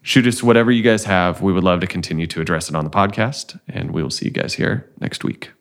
shoot 0.09 0.25
us 0.25 0.41
whatever 0.41 0.71
you 0.71 0.81
guys 0.81 1.03
have. 1.03 1.39
We 1.39 1.53
would 1.53 1.63
love 1.63 1.81
to 1.81 1.87
continue 1.87 2.25
to 2.25 2.41
address 2.41 2.67
it 2.67 2.75
on 2.75 2.83
the 2.83 2.89
podcast, 2.89 3.59
and 3.67 3.91
we 3.91 4.01
will 4.01 4.09
see 4.09 4.25
you 4.25 4.31
guys 4.31 4.55
here 4.55 4.89
next 4.99 5.23
week. 5.23 5.51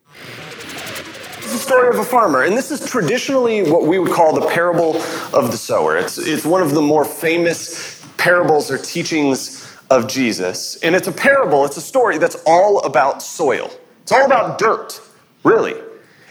It's 1.37 1.53
the 1.53 1.59
story 1.59 1.89
of 1.91 1.99
a 1.99 2.05
farmer, 2.05 2.45
and 2.45 2.57
this 2.57 2.71
is 2.71 2.89
traditionally 2.89 3.71
what 3.71 3.85
we 3.85 3.99
would 3.99 4.11
call 4.11 4.35
the 4.35 4.49
parable 4.49 4.97
of 5.35 5.51
the 5.51 5.59
sower. 5.59 5.99
It's, 5.99 6.17
it's 6.17 6.47
one 6.47 6.63
of 6.63 6.71
the 6.71 6.81
more 6.81 7.05
famous 7.05 8.03
parables 8.17 8.71
or 8.71 8.79
teachings 8.79 9.71
of 9.91 10.09
Jesus. 10.09 10.77
And 10.77 10.95
it's 10.95 11.09
a 11.09 11.13
parable, 11.13 11.67
it's 11.67 11.77
a 11.77 11.83
story 11.83 12.17
that's 12.17 12.43
all 12.47 12.81
about 12.85 13.23
soil. 13.23 13.71
It's 14.01 14.13
all 14.13 14.25
about 14.25 14.59
dirt, 14.59 14.99
really. 15.45 15.75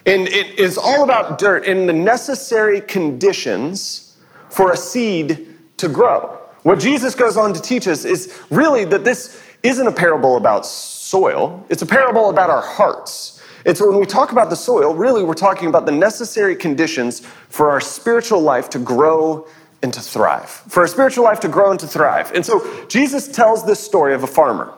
And 0.08 0.27
it 0.27 0.58
is 0.58 0.80
all 0.80 1.03
about 1.03 1.38
dirt 1.38 1.67
and 1.67 1.88
the 1.88 1.93
necessary 1.93 2.82
conditions 2.82 4.17
for 4.49 4.71
a 4.71 4.77
seed 4.77 5.53
to 5.77 5.88
grow. 5.88 6.37
What 6.67 6.80
Jesus 6.80 7.15
goes 7.15 7.38
on 7.38 7.53
to 7.53 7.62
teach 7.62 7.88
us 7.88 8.03
is 8.03 8.41
really 8.49 8.84
that 8.84 9.06
this 9.06 9.41
isn't 9.63 9.88
a 9.88 9.91
parable 9.91 10.36
about 10.36 10.65
soil, 10.65 11.65
it's 11.69 11.82
a 11.82 11.86
parable 11.86 12.30
about 12.30 12.49
our 12.49 12.62
hearts. 12.62 13.41
It's 13.63 13.80
when 13.80 13.97
we 13.97 14.06
talk 14.06 14.34
about 14.34 14.49
the 14.49 14.58
soil, 14.58 14.93
really 14.93 15.23
we're 15.23 15.34
talking 15.34 15.69
about 15.69 15.86
the 15.86 15.93
necessary 15.93 16.58
conditions 16.58 17.21
for 17.47 17.69
our 17.71 17.80
spiritual 17.80 18.41
life 18.41 18.69
to 18.71 18.80
grow 18.80 19.47
and 19.82 19.93
to 19.93 20.01
thrive. 20.01 20.49
For 20.49 20.82
our 20.82 20.88
spiritual 20.88 21.23
life 21.23 21.39
to 21.39 21.47
grow 21.47 21.71
and 21.71 21.80
to 21.80 21.88
thrive. 21.88 22.34
And 22.36 22.45
so 22.45 22.86
Jesus 22.88 23.30
tells 23.30 23.65
this 23.65 23.80
story 23.80 24.13
of 24.13 24.23
a 24.23 24.27
farmer 24.27 24.73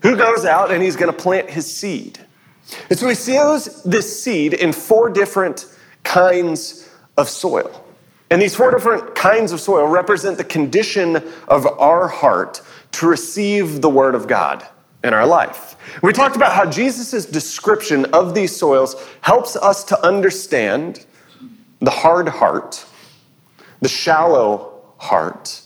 who 0.00 0.16
goes 0.16 0.46
out 0.46 0.70
and 0.70 0.82
he's 0.82 0.96
going 0.96 1.14
to 1.14 1.22
plant 1.22 1.50
his 1.50 1.70
seed. 1.70 2.18
And 2.88 2.98
so 2.98 3.06
he 3.10 3.14
sows 3.14 3.82
this 3.82 4.22
seed 4.22 4.54
in 4.54 4.72
four 4.72 5.10
different 5.10 5.66
kinds 6.02 6.88
of 7.18 7.28
soil. 7.28 7.85
And 8.30 8.42
these 8.42 8.56
four 8.56 8.70
different 8.70 9.14
kinds 9.14 9.52
of 9.52 9.60
soil 9.60 9.86
represent 9.86 10.36
the 10.36 10.44
condition 10.44 11.22
of 11.48 11.66
our 11.78 12.08
heart 12.08 12.60
to 12.92 13.06
receive 13.06 13.80
the 13.80 13.88
word 13.88 14.14
of 14.14 14.26
God 14.26 14.66
in 15.04 15.14
our 15.14 15.26
life. 15.26 15.76
We 16.02 16.12
talked 16.12 16.34
about 16.34 16.52
how 16.52 16.68
Jesus' 16.68 17.24
description 17.24 18.06
of 18.06 18.34
these 18.34 18.54
soils 18.54 18.96
helps 19.20 19.54
us 19.54 19.84
to 19.84 20.04
understand 20.04 21.06
the 21.80 21.90
hard 21.90 22.28
heart, 22.28 22.84
the 23.80 23.88
shallow 23.88 24.82
heart, 24.98 25.62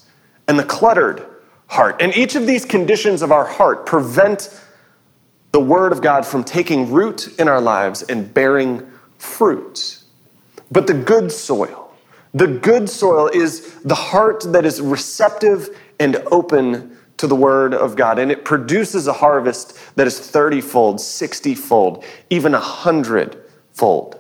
and 0.47 0.59
the 0.59 0.65
cluttered 0.65 1.25
heart. 1.69 2.03
And 2.03 2.15
each 2.17 2.35
of 2.35 2.47
these 2.47 2.65
conditions 2.65 3.23
of 3.23 3.33
our 3.33 3.47
heart 3.47 3.87
prevent 3.87 4.61
the 5.53 5.61
Word 5.61 5.93
of 5.93 6.03
God 6.03 6.27
from 6.27 6.45
taking 6.45 6.91
root 6.93 7.39
in 7.39 7.49
our 7.49 7.61
lives 7.61 8.03
and 8.03 8.33
bearing 8.33 8.89
fruit. 9.19 10.01
But 10.71 10.87
the 10.87 10.95
good 10.95 11.33
soil, 11.33 11.90
the 12.33 12.47
good 12.47 12.89
soil 12.89 13.29
is 13.29 13.75
the 13.83 13.95
heart 13.95 14.45
that 14.53 14.65
is 14.65 14.81
receptive 14.81 15.69
and 15.99 16.17
open 16.31 16.97
to 17.17 17.27
the 17.27 17.37
Word 17.37 17.75
of 17.75 17.97
God. 17.97 18.19
And 18.19 18.31
it 18.31 18.45
produces 18.45 19.07
a 19.07 19.13
harvest 19.13 19.79
that 19.97 20.07
is 20.07 20.19
30 20.19 20.61
fold, 20.61 21.01
60 21.01 21.55
fold, 21.55 22.05
even 22.31 22.53
100 22.53 23.43
fold. 23.73 24.19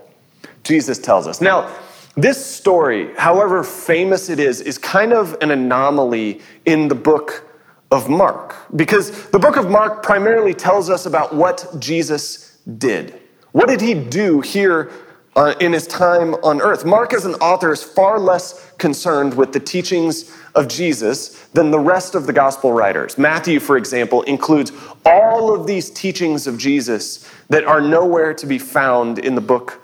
Jesus 0.64 0.98
tells 0.98 1.26
us. 1.26 1.40
Now, 1.40 1.74
this 2.16 2.44
story, 2.44 3.14
however 3.16 3.62
famous 3.62 4.28
it 4.28 4.38
is, 4.38 4.60
is 4.60 4.76
kind 4.76 5.12
of 5.12 5.36
an 5.40 5.50
anomaly 5.50 6.40
in 6.66 6.88
the 6.88 6.94
book 6.94 7.46
of 7.90 8.08
Mark 8.08 8.54
because 8.76 9.28
the 9.30 9.38
book 9.38 9.56
of 9.56 9.70
Mark 9.70 10.02
primarily 10.02 10.54
tells 10.54 10.90
us 10.90 11.06
about 11.06 11.34
what 11.34 11.68
Jesus 11.78 12.58
did. 12.78 13.20
What 13.52 13.68
did 13.68 13.80
he 13.80 13.94
do 13.94 14.40
here 14.40 14.90
uh, 15.36 15.54
in 15.60 15.72
his 15.72 15.86
time 15.86 16.34
on 16.36 16.60
earth? 16.60 16.84
Mark, 16.84 17.12
as 17.12 17.24
an 17.24 17.34
author, 17.34 17.72
is 17.72 17.82
far 17.82 18.18
less 18.18 18.72
concerned 18.78 19.34
with 19.34 19.52
the 19.52 19.60
teachings 19.60 20.36
of 20.54 20.68
Jesus 20.68 21.46
than 21.48 21.70
the 21.70 21.78
rest 21.78 22.14
of 22.14 22.26
the 22.26 22.32
gospel 22.32 22.72
writers. 22.72 23.18
Matthew, 23.18 23.60
for 23.60 23.76
example, 23.76 24.22
includes 24.22 24.72
all 25.04 25.54
of 25.54 25.66
these 25.66 25.90
teachings 25.90 26.46
of 26.46 26.58
Jesus 26.58 27.30
that 27.48 27.64
are 27.64 27.80
nowhere 27.80 28.34
to 28.34 28.46
be 28.46 28.58
found 28.58 29.18
in 29.18 29.34
the 29.34 29.40
book 29.40 29.80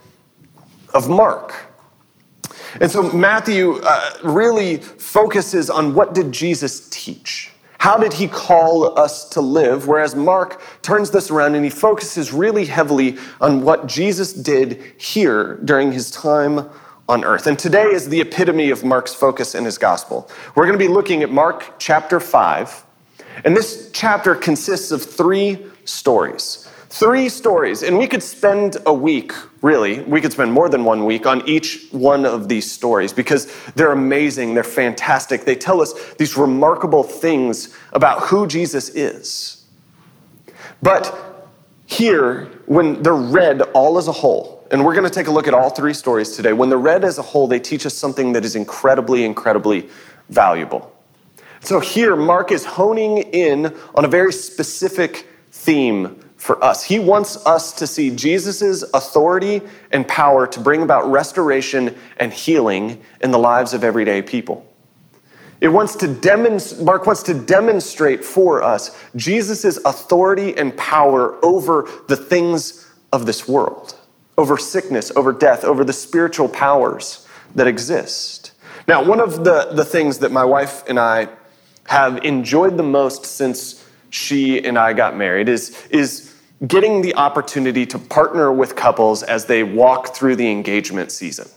of 0.94 1.09
Mark. 1.09 1.54
And 2.80 2.90
so 2.90 3.11
Matthew 3.12 3.80
uh, 3.82 4.18
really 4.22 4.78
focuses 4.78 5.70
on 5.70 5.94
what 5.94 6.14
did 6.14 6.32
Jesus 6.32 6.88
teach? 6.90 7.50
How 7.78 7.96
did 7.96 8.14
he 8.14 8.28
call 8.28 8.98
us 8.98 9.28
to 9.30 9.40
live? 9.40 9.86
Whereas 9.86 10.14
Mark 10.14 10.60
turns 10.82 11.10
this 11.10 11.30
around 11.30 11.54
and 11.54 11.64
he 11.64 11.70
focuses 11.70 12.32
really 12.32 12.66
heavily 12.66 13.18
on 13.40 13.62
what 13.62 13.86
Jesus 13.86 14.32
did 14.32 14.82
here 14.98 15.56
during 15.64 15.92
his 15.92 16.10
time 16.10 16.68
on 17.08 17.24
earth. 17.24 17.46
And 17.46 17.58
today 17.58 17.84
is 17.84 18.08
the 18.08 18.20
epitome 18.20 18.70
of 18.70 18.84
Mark's 18.84 19.14
focus 19.14 19.54
in 19.54 19.64
his 19.64 19.78
gospel. 19.78 20.28
We're 20.54 20.66
going 20.66 20.78
to 20.78 20.84
be 20.84 20.92
looking 20.92 21.22
at 21.22 21.30
Mark 21.30 21.74
chapter 21.78 22.18
5. 22.18 22.84
And 23.44 23.56
this 23.56 23.90
chapter 23.92 24.34
consists 24.34 24.90
of 24.90 25.02
three 25.02 25.66
stories. 25.84 26.68
Three 26.88 27.29
stories, 27.29 27.83
and 27.83 27.99
we 27.99 28.07
could 28.07 28.22
spend 28.22 28.77
a 28.87 28.94
week, 28.94 29.33
really, 29.61 30.01
we 30.03 30.20
could 30.20 30.33
spend 30.33 30.53
more 30.53 30.68
than 30.68 30.85
one 30.85 31.05
week 31.05 31.27
on 31.27 31.46
each 31.49 31.88
one 31.90 32.25
of 32.25 32.49
these 32.49 32.70
stories 32.70 33.12
because 33.12 33.53
they're 33.75 33.92
amazing, 33.92 34.55
they're 34.55 34.62
fantastic. 34.62 35.44
They 35.44 35.57
tell 35.57 35.81
us 35.81 35.94
these 36.14 36.37
remarkable 36.37 37.03
things 37.03 37.75
about 37.92 38.22
who 38.29 38.46
Jesus 38.46 38.88
is. 38.90 39.64
But 40.81 41.12
here, 41.87 42.44
when 42.66 43.03
they're 43.03 43.14
read 43.14 43.62
all 43.75 43.99
as 43.99 44.07
a 44.07 44.12
whole, 44.12 44.66
and 44.70 44.85
we're 44.85 44.94
going 44.94 45.09
to 45.09 45.14
take 45.14 45.27
a 45.27 45.31
look 45.33 45.49
at 45.49 45.55
all 45.55 45.70
three 45.70 45.94
stories 45.94 46.37
today, 46.37 46.53
when 46.53 46.68
they're 46.68 46.79
read 46.79 47.05
as 47.05 47.18
a 47.18 47.22
whole, 47.22 47.49
they 47.49 47.61
teach 47.61 47.85
us 47.85 47.94
something 47.94 48.33
that 48.33 48.44
is 48.44 48.55
incredibly, 48.55 49.25
incredibly 49.25 49.88
valuable. 50.29 50.92
So 51.61 51.81
here, 51.81 52.14
Mark 52.14 52.53
is 52.53 52.64
honing 52.64 53.18
in 53.18 53.75
on 53.94 54.05
a 54.05 54.09
very 54.09 54.33
specific 54.33 55.27
theme 55.51 56.20
for 56.37 56.62
us. 56.62 56.85
He 56.85 56.99
wants 56.99 57.44
us 57.46 57.72
to 57.72 57.87
see 57.87 58.14
Jesus' 58.14 58.83
authority 58.94 59.62
and 59.90 60.07
power 60.07 60.46
to 60.46 60.61
bring 60.61 60.83
about 60.83 61.11
restoration 61.11 61.96
and 62.18 62.33
healing 62.33 63.03
in 63.20 63.31
the 63.31 63.38
lives 63.38 63.72
of 63.72 63.83
everyday 63.83 64.22
people. 64.22 64.66
It 65.61 65.68
wants 65.68 65.96
to 65.96 66.09
demonstrate, 66.09 66.85
Mark 66.85 67.07
wants 67.07 67.22
to 67.25 67.35
demonstrate 67.35 68.25
for 68.25 68.62
us 68.62 68.96
Jesus' 69.16 69.79
authority 69.79 70.57
and 70.57 70.77
power 70.77 71.42
over 71.44 71.88
the 72.09 72.16
things 72.16 72.90
of 73.12 73.25
this 73.25 73.49
world, 73.49 73.96
over 74.37 74.59
sickness, 74.59 75.11
over 75.16 75.33
death, 75.33 75.64
over 75.64 75.83
the 75.83 75.94
spiritual 75.94 76.49
powers 76.49 77.27
that 77.55 77.66
exist. 77.66 78.53
Now, 78.87 79.03
one 79.03 79.18
of 79.18 79.44
the, 79.44 79.70
the 79.72 79.85
things 79.85 80.18
that 80.18 80.31
my 80.31 80.44
wife 80.44 80.85
and 80.88 81.01
I 81.01 81.29
have 81.88 82.22
enjoyed 82.25 82.77
the 82.77 82.83
most 82.83 83.25
since 83.25 83.86
she 84.16 84.64
and 84.64 84.79
I 84.79 84.92
got 84.92 85.16
married 85.16 85.48
is, 85.48 85.87
is 85.90 86.35
getting 86.66 87.02
the 87.02 87.14
opportunity 87.16 87.85
to 87.87 87.98
partner 87.98 88.50
with 88.50 88.74
couples 88.74 89.22
as 89.22 89.44
they 89.44 89.62
walk 89.62 90.14
through 90.14 90.37
the 90.37 90.50
engagement 90.50 91.12
season. 91.12 91.48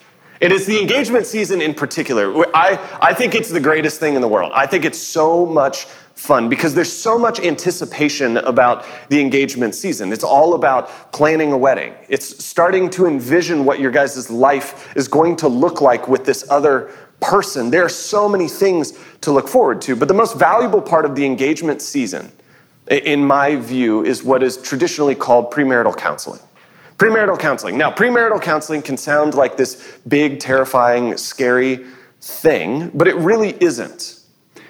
It 0.41 0.51
is 0.51 0.65
the 0.65 0.79
engagement 0.79 1.25
season 1.25 1.61
in 1.61 1.73
particular. 1.73 2.45
I, 2.55 2.79
I 3.01 3.13
think 3.13 3.35
it's 3.35 3.49
the 3.49 3.59
greatest 3.59 3.99
thing 3.99 4.15
in 4.15 4.21
the 4.21 4.27
world. 4.27 4.51
I 4.53 4.67
think 4.67 4.85
it's 4.85 4.99
so 4.99 5.45
much 5.45 5.85
fun 6.15 6.49
because 6.49 6.73
there's 6.73 6.91
so 6.91 7.17
much 7.17 7.39
anticipation 7.39 8.37
about 8.37 8.85
the 9.07 9.21
engagement 9.21 9.73
season. 9.73 10.11
It's 10.11 10.23
all 10.23 10.53
about 10.53 11.13
planning 11.13 11.53
a 11.53 11.57
wedding. 11.57 11.93
It's 12.09 12.43
starting 12.43 12.89
to 12.91 13.05
envision 13.05 13.63
what 13.63 13.79
your 13.79 13.91
guys' 13.91 14.29
life 14.29 14.95
is 14.97 15.07
going 15.07 15.37
to 15.37 15.47
look 15.47 15.81
like 15.81 16.09
with 16.09 16.25
this 16.25 16.49
other 16.49 16.91
person. 17.21 17.69
There 17.69 17.83
are 17.83 17.89
so 17.89 18.27
many 18.27 18.47
things 18.47 18.97
to 19.21 19.31
look 19.31 19.47
forward 19.47 19.81
to, 19.83 19.95
but 19.95 20.07
the 20.07 20.13
most 20.13 20.37
valuable 20.37 20.81
part 20.81 21.05
of 21.05 21.15
the 21.15 21.25
engagement 21.25 21.81
season 21.81 22.31
in 22.89 23.25
my 23.25 23.55
view, 23.55 24.03
is 24.03 24.23
what 24.23 24.43
is 24.43 24.57
traditionally 24.57 25.15
called 25.15 25.51
premarital 25.51 25.95
counseling. 25.95 26.41
Premarital 26.97 27.39
counseling. 27.39 27.77
Now, 27.77 27.91
premarital 27.91 28.41
counseling 28.41 28.81
can 28.81 28.97
sound 28.97 29.33
like 29.33 29.55
this 29.55 29.99
big, 30.07 30.39
terrifying, 30.39 31.15
scary 31.17 31.85
thing, 32.19 32.91
but 32.93 33.07
it 33.07 33.15
really 33.15 33.55
isn't. 33.61 34.19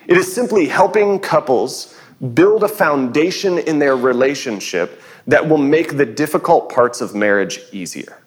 It 0.07 0.17
is 0.17 0.31
simply 0.31 0.67
helping 0.67 1.19
couples 1.19 1.95
build 2.33 2.63
a 2.63 2.67
foundation 2.67 3.57
in 3.57 3.79
their 3.79 3.95
relationship 3.95 5.01
that 5.27 5.47
will 5.47 5.57
make 5.57 5.97
the 5.97 6.05
difficult 6.05 6.71
parts 6.71 7.01
of 7.01 7.15
marriage 7.15 7.61
easier. 7.71 8.21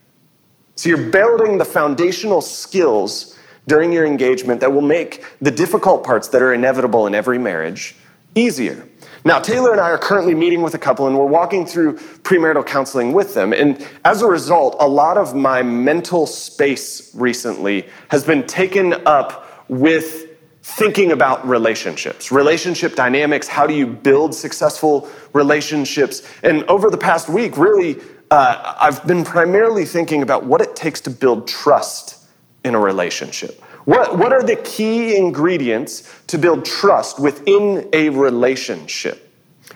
So 0.77 0.89
you're 0.89 1.11
building 1.11 1.59
the 1.59 1.65
foundational 1.65 2.41
skills 2.41 3.39
during 3.67 3.93
your 3.93 4.07
engagement 4.07 4.61
that 4.61 4.73
will 4.73 4.81
make 4.81 5.25
the 5.41 5.51
difficult 5.51 6.03
parts 6.05 6.29
that 6.29 6.43
are 6.43 6.53
inevitable 6.53 7.07
in 7.07 7.15
every 7.15 7.39
marriage 7.39 7.95
easier. 8.35 8.89
Now, 9.25 9.39
Taylor 9.39 9.71
and 9.71 9.81
I 9.81 9.91
are 9.91 9.99
currently 9.99 10.35
meeting 10.35 10.63
with 10.63 10.75
a 10.75 10.79
couple 10.79 11.07
and 11.07 11.17
we're 11.17 11.27
walking 11.27 11.65
through 11.65 11.99
premarital 12.25 12.67
counseling 12.67 13.13
with 13.13 13.35
them. 13.35 13.53
And 13.53 13.87
as 14.05 14.23
a 14.23 14.27
result, 14.27 14.77
a 14.81 14.89
lot 14.89 15.17
of 15.17 15.35
my 15.35 15.63
mental 15.63 16.27
space 16.27 17.15
recently 17.15 17.89
has 18.09 18.25
been 18.25 18.45
taken 18.47 18.95
up 19.07 19.65
with 19.69 20.29
thinking 20.65 21.13
about 21.13 21.47
relationships, 21.47 22.33
relationship 22.33 22.97
dynamics. 22.97 23.47
How 23.47 23.67
do 23.67 23.75
you 23.75 23.87
build 23.87 24.35
successful 24.35 25.09
relationships? 25.33 26.29
And 26.43 26.65
over 26.65 26.91
the 26.91 26.99
past 26.99 27.29
week, 27.29 27.57
really, 27.57 28.01
uh, 28.33 28.77
I've 28.81 29.07
been 29.07 29.25
primarily 29.25 29.85
thinking 29.85 30.23
about 30.23 30.45
what 30.47 30.61
it 30.61 30.75
takes 30.75 31.01
to 31.03 31.11
build 31.11 31.47
trust 31.47 32.27
in 32.65 32.75
a 32.75 32.81
relationship. 32.81 33.63
What, 33.85 34.19
what 34.19 34.33
are 34.33 34.43
the 34.43 34.57
key 34.57 35.17
ingredients 35.17 36.09
to 36.29 36.39
build 36.39 36.65
trust 36.65 37.19
within 37.19 37.89
a 37.93 38.11
relationship? 38.11 39.29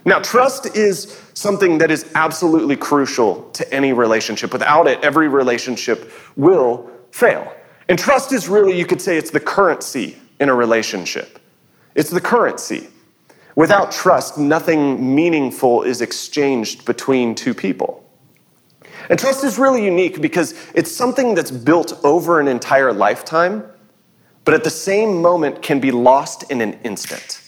Now, 0.04 0.20
trust 0.20 0.76
is 0.76 1.20
something 1.34 1.78
that 1.78 1.90
is 1.90 2.10
absolutely 2.14 2.76
crucial 2.76 3.50
to 3.52 3.74
any 3.74 3.92
relationship. 3.92 4.52
Without 4.52 4.86
it, 4.86 5.02
every 5.02 5.28
relationship 5.28 6.12
will 6.36 6.90
fail. 7.10 7.52
And 7.88 7.98
trust 7.98 8.32
is 8.32 8.48
really, 8.48 8.78
you 8.78 8.86
could 8.86 9.02
say, 9.02 9.16
it's 9.16 9.30
the 9.30 9.40
currency 9.40 10.16
in 10.38 10.48
a 10.48 10.54
relationship. 10.54 11.40
It's 11.94 12.10
the 12.10 12.20
currency. 12.20 12.88
Without 13.56 13.90
trust, 13.90 14.38
nothing 14.38 15.14
meaningful 15.14 15.82
is 15.82 16.00
exchanged 16.00 16.84
between 16.84 17.34
two 17.34 17.54
people. 17.54 18.04
And 19.08 19.18
trust 19.18 19.44
is 19.44 19.58
really 19.58 19.84
unique 19.84 20.20
because 20.20 20.54
it's 20.74 20.90
something 20.90 21.34
that's 21.34 21.50
built 21.50 21.98
over 22.04 22.38
an 22.38 22.48
entire 22.48 22.92
lifetime 22.92 23.64
but 24.46 24.54
at 24.54 24.64
the 24.64 24.70
same 24.70 25.20
moment 25.20 25.60
can 25.60 25.80
be 25.80 25.90
lost 25.90 26.50
in 26.50 26.62
an 26.62 26.74
instant. 26.84 27.42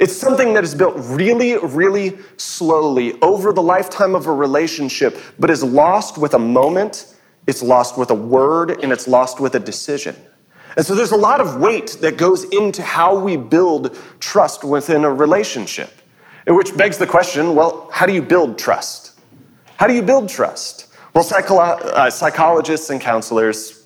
It's 0.00 0.16
something 0.16 0.54
that 0.54 0.64
is 0.64 0.74
built 0.74 0.94
really, 0.96 1.58
really 1.58 2.18
slowly 2.38 3.20
over 3.20 3.52
the 3.52 3.62
lifetime 3.62 4.14
of 4.14 4.26
a 4.26 4.32
relationship, 4.32 5.16
but 5.38 5.50
is 5.50 5.62
lost 5.62 6.16
with 6.18 6.32
a 6.32 6.38
moment, 6.38 7.14
it's 7.46 7.62
lost 7.62 7.98
with 7.98 8.10
a 8.10 8.14
word, 8.14 8.82
and 8.82 8.92
it's 8.92 9.06
lost 9.06 9.38
with 9.38 9.54
a 9.54 9.60
decision. 9.60 10.16
And 10.76 10.84
so 10.84 10.94
there's 10.94 11.12
a 11.12 11.16
lot 11.16 11.40
of 11.40 11.60
weight 11.60 11.98
that 12.00 12.16
goes 12.16 12.44
into 12.44 12.82
how 12.82 13.16
we 13.16 13.36
build 13.36 13.96
trust 14.20 14.64
within 14.64 15.04
a 15.04 15.12
relationship, 15.12 15.92
which 16.46 16.74
begs 16.76 16.96
the 16.96 17.06
question 17.06 17.54
well, 17.54 17.90
how 17.92 18.06
do 18.06 18.14
you 18.14 18.22
build 18.22 18.58
trust? 18.58 19.20
How 19.76 19.86
do 19.86 19.92
you 19.92 20.02
build 20.02 20.30
trust? 20.30 20.88
Well, 21.14 21.24
psycholo- 21.24 21.78
uh, 21.78 22.10
psychologists 22.10 22.88
and 22.88 23.02
counselors 23.02 23.83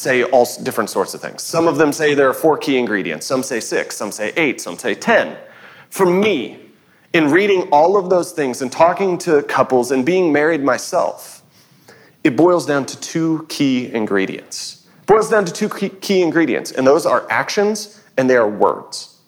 say 0.00 0.24
all 0.24 0.46
different 0.62 0.90
sorts 0.90 1.14
of 1.14 1.20
things. 1.20 1.42
Some 1.42 1.68
of 1.68 1.76
them 1.76 1.92
say 1.92 2.14
there 2.14 2.28
are 2.28 2.34
four 2.34 2.56
key 2.56 2.78
ingredients. 2.78 3.26
Some 3.26 3.42
say 3.42 3.60
six, 3.60 3.96
some 3.96 4.10
say 4.10 4.32
eight, 4.36 4.60
some 4.60 4.78
say 4.78 4.94
10. 4.94 5.36
For 5.90 6.06
me, 6.06 6.58
in 7.12 7.30
reading 7.30 7.68
all 7.70 7.96
of 7.96 8.08
those 8.08 8.32
things 8.32 8.62
and 8.62 8.70
talking 8.70 9.18
to 9.18 9.42
couples 9.42 9.90
and 9.90 10.06
being 10.06 10.32
married 10.32 10.62
myself, 10.62 11.42
it 12.22 12.36
boils 12.36 12.66
down 12.66 12.86
to 12.86 13.00
two 13.00 13.46
key 13.48 13.92
ingredients. 13.92 14.86
It 15.00 15.06
boils 15.06 15.28
down 15.28 15.44
to 15.44 15.52
two 15.52 15.68
key 15.68 16.22
ingredients, 16.22 16.72
and 16.72 16.86
those 16.86 17.06
are 17.06 17.26
actions 17.30 18.00
and 18.16 18.28
they 18.28 18.36
are 18.36 18.48
words. 18.48 19.18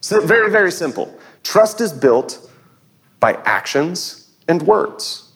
So, 0.00 0.20
very, 0.20 0.50
very 0.50 0.72
simple. 0.72 1.16
Trust 1.42 1.80
is 1.80 1.92
built 1.92 2.50
by 3.20 3.34
actions 3.44 4.30
and 4.48 4.62
words. 4.62 5.30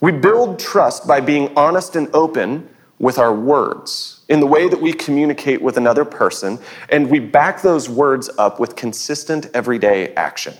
We 0.00 0.12
build 0.12 0.58
trust 0.58 1.06
by 1.06 1.20
being 1.20 1.52
honest 1.56 1.96
and 1.96 2.08
open 2.14 2.68
with 2.98 3.18
our 3.18 3.34
words 3.34 4.24
in 4.28 4.40
the 4.40 4.46
way 4.46 4.68
that 4.68 4.80
we 4.80 4.92
communicate 4.92 5.60
with 5.60 5.76
another 5.76 6.04
person, 6.04 6.58
and 6.88 7.10
we 7.10 7.18
back 7.18 7.62
those 7.62 7.88
words 7.88 8.30
up 8.38 8.60
with 8.60 8.76
consistent 8.76 9.46
everyday 9.54 10.14
action. 10.14 10.54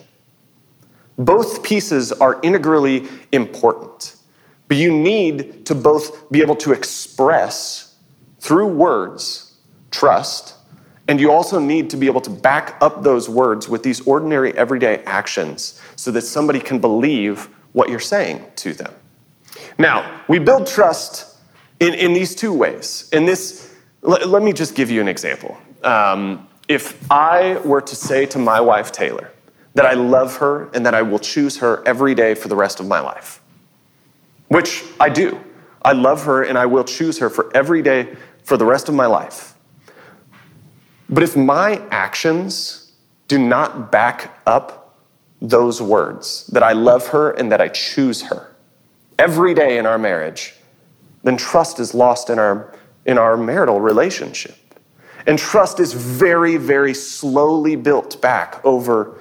Both 1.16 1.62
pieces 1.62 2.12
are 2.12 2.41
integrally 2.43 3.07
important, 3.32 4.16
but 4.68 4.76
you 4.76 4.93
need 4.93 5.64
to 5.66 5.74
both 5.74 6.30
be 6.30 6.41
able 6.43 6.57
to 6.57 6.72
express 6.72 7.95
through 8.41 8.66
words 8.66 9.57
trust, 9.91 10.55
and 11.07 11.20
you 11.20 11.30
also 11.30 11.61
need 11.61 11.89
to 11.91 11.97
be 11.97 12.07
able 12.07 12.20
to 12.20 12.30
back 12.30 12.76
up 12.80 13.03
those 13.05 13.28
words 13.28 13.68
with 13.68 13.82
these 13.82 14.01
ordinary 14.07 14.53
everyday 14.59 14.99
actions 15.05 15.80
so 15.95 16.11
that 16.11 16.22
somebody 16.22 16.59
can 16.59 16.80
believe 16.80 17.49
what 17.72 17.89
you're 17.89 18.01
saying 18.01 18.45
to 18.57 18.72
them. 18.72 18.93
Now, 19.78 20.22
we 20.28 20.39
build 20.39 20.66
trust 20.66 21.34
in, 21.85 21.95
in 21.95 22.12
these 22.12 22.35
two 22.35 22.53
ways. 22.53 23.09
In 23.12 23.26
this, 23.26 23.74
let, 24.03 24.28
let 24.28 24.43
me 24.43 24.53
just 24.53 24.74
give 24.74 24.91
you 24.91 25.01
an 25.01 25.09
example. 25.09 25.57
Um, 25.82 26.49
if 26.66 27.11
I 27.11 27.59
were 27.59 27.82
to 27.82 27.95
say 27.95 28.24
to 28.26 28.39
my 28.39 28.61
wife, 28.61 28.91
Taylor, 28.91 29.30
that 29.74 29.85
I 29.85 29.93
love 29.93 30.37
her 30.37 30.70
and 30.72 30.87
that 30.87 30.95
I 30.95 31.03
will 31.03 31.18
choose 31.18 31.59
her 31.59 31.82
every 31.87 32.14
day 32.14 32.35
for 32.35 32.49
the 32.49 32.57
rest 32.57 32.80
of 32.80 32.87
my 32.87 33.01
life, 33.01 33.43
which 34.49 34.85
I 34.99 35.09
do. 35.09 35.39
I 35.82 35.93
love 35.93 36.24
her 36.24 36.43
and 36.43 36.57
I 36.57 36.64
will 36.66 36.85
choose 36.85 37.18
her 37.18 37.28
for 37.28 37.55
every 37.55 37.82
day 37.82 38.14
for 38.45 38.57
the 38.57 38.64
rest 38.64 38.89
of 38.89 38.95
my 38.95 39.07
life. 39.07 39.55
But 41.11 41.22
if 41.22 41.37
my 41.37 41.82
actions 41.91 42.93
do 43.28 43.39
not 43.39 43.93
back 43.93 44.41
up 44.47 44.97
those 45.43 45.82
words, 45.82 46.47
that 46.49 46.62
I 46.62 46.72
love 46.72 47.09
her 47.09 47.32
and 47.32 47.53
that 47.53 47.61
I 47.61 47.68
choose 47.68 48.22
her 48.22 48.55
every 49.18 49.53
day 49.53 49.76
in 49.76 49.85
our 49.85 49.99
marriage, 49.99 50.55
then 51.25 51.37
trust 51.37 51.81
is 51.81 51.95
lost 51.95 52.31
in 52.31 52.39
our, 52.39 52.72
in 53.05 53.18
our 53.18 53.37
marital 53.37 53.81
relationship. 53.81 54.57
And 55.27 55.39
trust 55.39 55.81
is 55.81 55.93
very, 55.93 56.57
very 56.57 56.95
slowly 56.95 57.77
built 57.77 58.20
back 58.20 58.64
over 58.64 59.18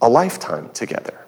a 0.00 0.08
lifetime 0.08 0.70
together. 0.70 1.18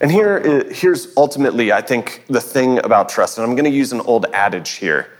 And 0.00 0.10
here, 0.10 0.64
uh, 0.68 0.72
here's 0.72 1.12
ultimately, 1.16 1.72
I 1.72 1.80
think, 1.80 2.24
the 2.28 2.40
thing 2.40 2.78
about 2.78 3.08
trust. 3.08 3.38
And 3.38 3.46
I'm 3.46 3.56
going 3.56 3.70
to 3.70 3.76
use 3.76 3.92
an 3.92 4.00
old 4.02 4.26
adage 4.32 4.72
here, 4.72 5.10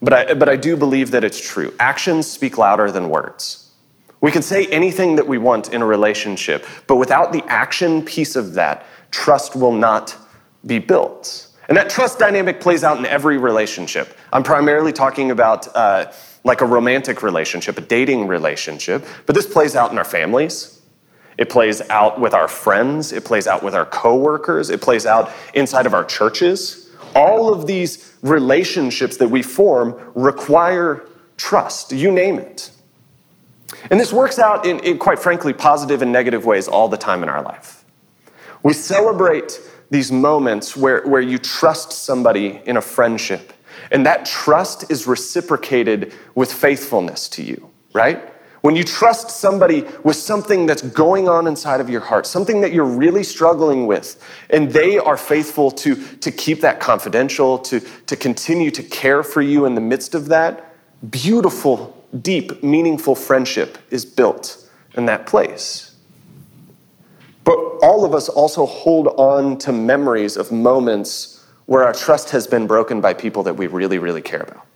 but 0.00 0.12
I, 0.12 0.34
but 0.34 0.48
I 0.48 0.56
do 0.56 0.76
believe 0.76 1.10
that 1.10 1.24
it's 1.24 1.40
true. 1.40 1.74
Actions 1.80 2.30
speak 2.30 2.58
louder 2.58 2.90
than 2.90 3.08
words. 3.08 3.70
We 4.20 4.30
can 4.30 4.42
say 4.42 4.66
anything 4.66 5.16
that 5.16 5.26
we 5.26 5.38
want 5.38 5.72
in 5.72 5.82
a 5.82 5.86
relationship, 5.86 6.66
but 6.86 6.96
without 6.96 7.32
the 7.32 7.44
action 7.46 8.02
piece 8.02 8.36
of 8.36 8.54
that, 8.54 8.84
trust 9.10 9.56
will 9.56 9.72
not 9.72 10.16
be 10.64 10.78
built. 10.78 11.45
And 11.68 11.76
that 11.76 11.90
trust 11.90 12.18
dynamic 12.18 12.60
plays 12.60 12.84
out 12.84 12.98
in 12.98 13.06
every 13.06 13.38
relationship. 13.38 14.16
I'm 14.32 14.42
primarily 14.42 14.92
talking 14.92 15.30
about 15.30 15.74
uh, 15.74 16.12
like 16.44 16.60
a 16.60 16.66
romantic 16.66 17.22
relationship, 17.22 17.76
a 17.76 17.80
dating 17.80 18.28
relationship, 18.28 19.04
but 19.26 19.34
this 19.34 19.46
plays 19.46 19.74
out 19.74 19.90
in 19.90 19.98
our 19.98 20.04
families. 20.04 20.80
It 21.38 21.50
plays 21.50 21.82
out 21.90 22.20
with 22.20 22.32
our 22.34 22.48
friends. 22.48 23.12
It 23.12 23.24
plays 23.24 23.46
out 23.46 23.62
with 23.62 23.74
our 23.74 23.84
coworkers. 23.84 24.70
It 24.70 24.80
plays 24.80 25.04
out 25.06 25.30
inside 25.54 25.86
of 25.86 25.92
our 25.92 26.04
churches. 26.04 26.88
All 27.14 27.52
of 27.52 27.66
these 27.66 28.14
relationships 28.22 29.18
that 29.18 29.28
we 29.28 29.42
form 29.42 30.00
require 30.14 31.06
trust, 31.36 31.92
you 31.92 32.10
name 32.10 32.38
it. 32.38 32.70
And 33.90 34.00
this 34.00 34.12
works 34.12 34.38
out 34.38 34.66
in, 34.66 34.80
in 34.80 34.98
quite 34.98 35.18
frankly, 35.18 35.52
positive 35.52 36.00
and 36.00 36.12
negative 36.12 36.44
ways 36.44 36.68
all 36.68 36.88
the 36.88 36.96
time 36.96 37.22
in 37.22 37.28
our 37.28 37.42
life. 37.42 37.84
We 38.62 38.72
celebrate 38.72 39.60
these 39.90 40.10
moments 40.10 40.76
where, 40.76 41.02
where 41.06 41.20
you 41.20 41.38
trust 41.38 41.92
somebody 41.92 42.60
in 42.66 42.76
a 42.76 42.80
friendship, 42.80 43.52
and 43.90 44.04
that 44.06 44.24
trust 44.24 44.90
is 44.90 45.06
reciprocated 45.06 46.12
with 46.34 46.52
faithfulness 46.52 47.28
to 47.30 47.42
you, 47.42 47.70
right? 47.92 48.32
When 48.62 48.74
you 48.74 48.82
trust 48.82 49.30
somebody 49.30 49.84
with 50.02 50.16
something 50.16 50.66
that's 50.66 50.82
going 50.82 51.28
on 51.28 51.46
inside 51.46 51.80
of 51.80 51.88
your 51.88 52.00
heart, 52.00 52.26
something 52.26 52.60
that 52.62 52.72
you're 52.72 52.84
really 52.84 53.22
struggling 53.22 53.86
with, 53.86 54.20
and 54.50 54.70
they 54.72 54.98
are 54.98 55.16
faithful 55.16 55.70
to, 55.72 55.94
to 55.94 56.32
keep 56.32 56.62
that 56.62 56.80
confidential, 56.80 57.58
to, 57.60 57.78
to 57.80 58.16
continue 58.16 58.72
to 58.72 58.82
care 58.82 59.22
for 59.22 59.40
you 59.40 59.66
in 59.66 59.76
the 59.76 59.80
midst 59.80 60.16
of 60.16 60.26
that, 60.28 60.74
beautiful, 61.10 62.04
deep, 62.22 62.62
meaningful 62.62 63.14
friendship 63.14 63.78
is 63.90 64.04
built 64.04 64.68
in 64.94 65.06
that 65.06 65.26
place. 65.26 65.95
But 67.46 67.58
all 67.80 68.04
of 68.04 68.12
us 68.12 68.28
also 68.28 68.66
hold 68.66 69.06
on 69.16 69.56
to 69.58 69.72
memories 69.72 70.36
of 70.36 70.50
moments 70.50 71.46
where 71.66 71.84
our 71.84 71.92
trust 71.92 72.30
has 72.30 72.46
been 72.46 72.66
broken 72.66 73.00
by 73.00 73.14
people 73.14 73.44
that 73.44 73.54
we 73.54 73.68
really, 73.68 73.98
really 73.98 74.20
care 74.20 74.40
about. 74.40 74.66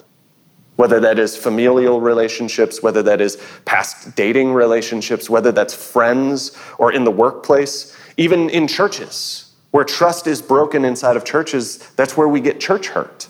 Whether 0.77 1.01
that 1.01 1.19
is 1.19 1.37
familial 1.37 2.01
relationships, 2.01 2.81
whether 2.81 3.03
that 3.03 3.21
is 3.21 3.43
past 3.65 4.15
dating 4.15 4.53
relationships, 4.55 5.29
whether 5.29 5.51
that's 5.51 5.75
friends 5.75 6.57
or 6.79 6.93
in 6.93 7.03
the 7.03 7.11
workplace, 7.11 7.97
even 8.17 8.49
in 8.49 8.69
churches, 8.69 9.53
where 9.73 9.85
trust 9.85 10.29
is 10.29 10.41
broken 10.41 10.85
inside 10.85 11.17
of 11.17 11.25
churches, 11.25 11.79
that's 11.97 12.17
where 12.17 12.29
we 12.29 12.41
get 12.41 12.61
church 12.61 12.87
hurt. 12.87 13.29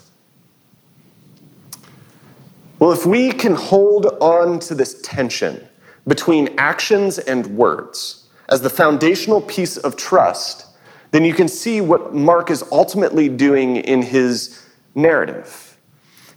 Well, 2.77 2.91
if 2.91 3.07
we 3.07 3.31
can 3.31 3.55
hold 3.55 4.05
on 4.21 4.59
to 4.59 4.75
this 4.75 5.01
tension 5.01 5.67
between 6.07 6.53
actions 6.59 7.17
and 7.17 7.57
words, 7.57 8.20
as 8.51 8.61
the 8.61 8.69
foundational 8.69 9.41
piece 9.41 9.77
of 9.77 9.95
trust, 9.95 10.67
then 11.11 11.25
you 11.25 11.33
can 11.33 11.47
see 11.47 11.81
what 11.81 12.13
Mark 12.13 12.51
is 12.51 12.63
ultimately 12.71 13.29
doing 13.29 13.77
in 13.77 14.01
his 14.01 14.63
narrative. 14.93 15.77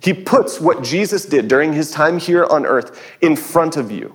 He 0.01 0.15
puts 0.15 0.61
what 0.61 0.83
Jesus 0.83 1.27
did 1.27 1.49
during 1.49 1.73
his 1.73 1.91
time 1.91 2.19
here 2.19 2.45
on 2.45 2.65
earth 2.67 3.03
in 3.21 3.37
front 3.37 3.77
of 3.77 3.91
you. 3.91 4.15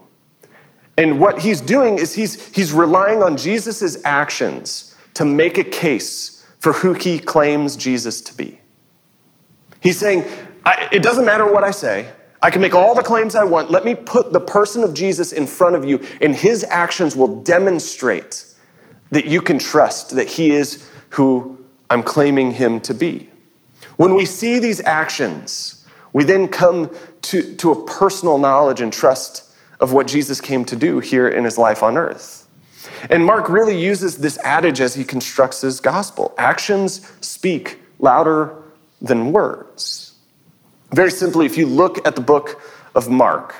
And 0.97 1.19
what 1.19 1.39
he's 1.39 1.61
doing 1.61 1.97
is 1.97 2.13
he's, 2.13 2.53
he's 2.55 2.73
relying 2.73 3.23
on 3.23 3.37
Jesus' 3.37 4.03
actions 4.05 4.95
to 5.13 5.25
make 5.25 5.57
a 5.57 5.63
case 5.63 6.45
for 6.59 6.73
who 6.73 6.93
he 6.93 7.19
claims 7.19 7.75
Jesus 7.75 8.21
to 8.21 8.33
be. 8.33 8.59
He's 9.81 9.97
saying, 9.97 10.25
it 10.91 11.01
doesn't 11.01 11.25
matter 11.25 11.51
what 11.51 11.63
I 11.63 11.71
say, 11.71 12.11
I 12.41 12.49
can 12.49 12.61
make 12.61 12.73
all 12.73 12.95
the 12.95 13.03
claims 13.03 13.35
I 13.35 13.43
want. 13.43 13.69
Let 13.69 13.83
me 13.83 13.95
put 13.95 14.31
the 14.31 14.39
person 14.39 14.83
of 14.83 14.93
Jesus 14.93 15.33
in 15.33 15.45
front 15.45 15.75
of 15.75 15.83
you, 15.83 16.05
and 16.21 16.35
his 16.35 16.63
actions 16.63 17.15
will 17.15 17.41
demonstrate 17.41 18.45
that 19.11 19.25
you 19.25 19.41
can 19.41 19.59
trust 19.59 20.15
that 20.15 20.27
he 20.27 20.51
is 20.51 20.87
who 21.09 21.57
I'm 21.89 22.03
claiming 22.03 22.51
him 22.51 22.79
to 22.81 22.93
be. 22.93 23.29
When 23.97 24.15
we 24.15 24.25
see 24.25 24.59
these 24.59 24.79
actions, 24.81 25.85
we 26.13 26.23
then 26.23 26.47
come 26.47 26.95
to, 27.23 27.55
to 27.57 27.71
a 27.71 27.85
personal 27.85 28.37
knowledge 28.37 28.81
and 28.81 28.93
trust 28.93 29.43
of 29.79 29.93
what 29.93 30.07
Jesus 30.07 30.39
came 30.39 30.65
to 30.65 30.75
do 30.75 30.99
here 30.99 31.27
in 31.27 31.43
his 31.43 31.57
life 31.57 31.83
on 31.83 31.97
earth. 31.97 32.47
And 33.09 33.25
Mark 33.25 33.49
really 33.49 33.79
uses 33.79 34.17
this 34.17 34.37
adage 34.39 34.81
as 34.81 34.95
he 34.95 35.03
constructs 35.03 35.61
his 35.61 35.79
gospel 35.79 36.33
actions 36.37 37.09
speak 37.21 37.79
louder 37.99 38.55
than 39.01 39.31
words. 39.31 40.08
Very 40.91 41.11
simply, 41.11 41.45
if 41.45 41.57
you 41.57 41.65
look 41.65 42.05
at 42.07 42.15
the 42.15 42.21
book 42.21 42.61
of 42.95 43.09
Mark, 43.09 43.55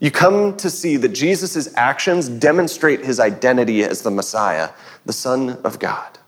you 0.00 0.10
come 0.10 0.56
to 0.58 0.68
see 0.68 0.96
that 0.98 1.08
Jesus' 1.10 1.72
actions 1.76 2.28
demonstrate 2.28 3.04
his 3.04 3.20
identity 3.20 3.82
as 3.84 4.02
the 4.02 4.10
Messiah, 4.10 4.70
the 5.06 5.12
Son 5.12 5.58
of 5.64 5.78
God. 5.78 6.18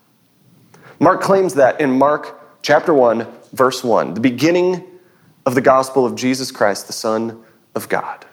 Mark 0.99 1.21
claims 1.21 1.53
that 1.55 1.79
in 1.79 1.91
Mark 1.91 2.41
chapter 2.63 2.93
1, 2.93 3.27
verse 3.53 3.83
1, 3.83 4.15
the 4.15 4.19
beginning 4.19 4.83
of 5.45 5.53
the 5.53 5.61
gospel 5.61 6.05
of 6.05 6.15
Jesus 6.15 6.51
Christ, 6.51 6.87
the 6.87 6.93
Son 6.93 7.43
of 7.75 7.87
God. 7.87 8.25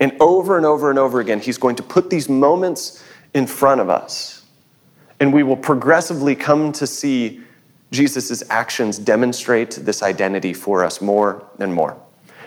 And 0.00 0.16
over 0.18 0.56
and 0.56 0.64
over 0.64 0.88
and 0.88 0.98
over 0.98 1.20
again, 1.20 1.40
he's 1.40 1.58
going 1.58 1.76
to 1.76 1.82
put 1.82 2.08
these 2.08 2.28
moments 2.28 3.04
in 3.34 3.46
front 3.46 3.82
of 3.82 3.90
us. 3.90 4.44
And 5.20 5.32
we 5.32 5.42
will 5.42 5.58
progressively 5.58 6.34
come 6.34 6.72
to 6.72 6.86
see 6.86 7.42
Jesus' 7.90 8.42
actions 8.50 8.98
demonstrate 8.98 9.72
this 9.72 10.02
identity 10.02 10.52
for 10.52 10.84
us 10.84 11.00
more 11.00 11.44
and 11.58 11.74
more. 11.74 11.96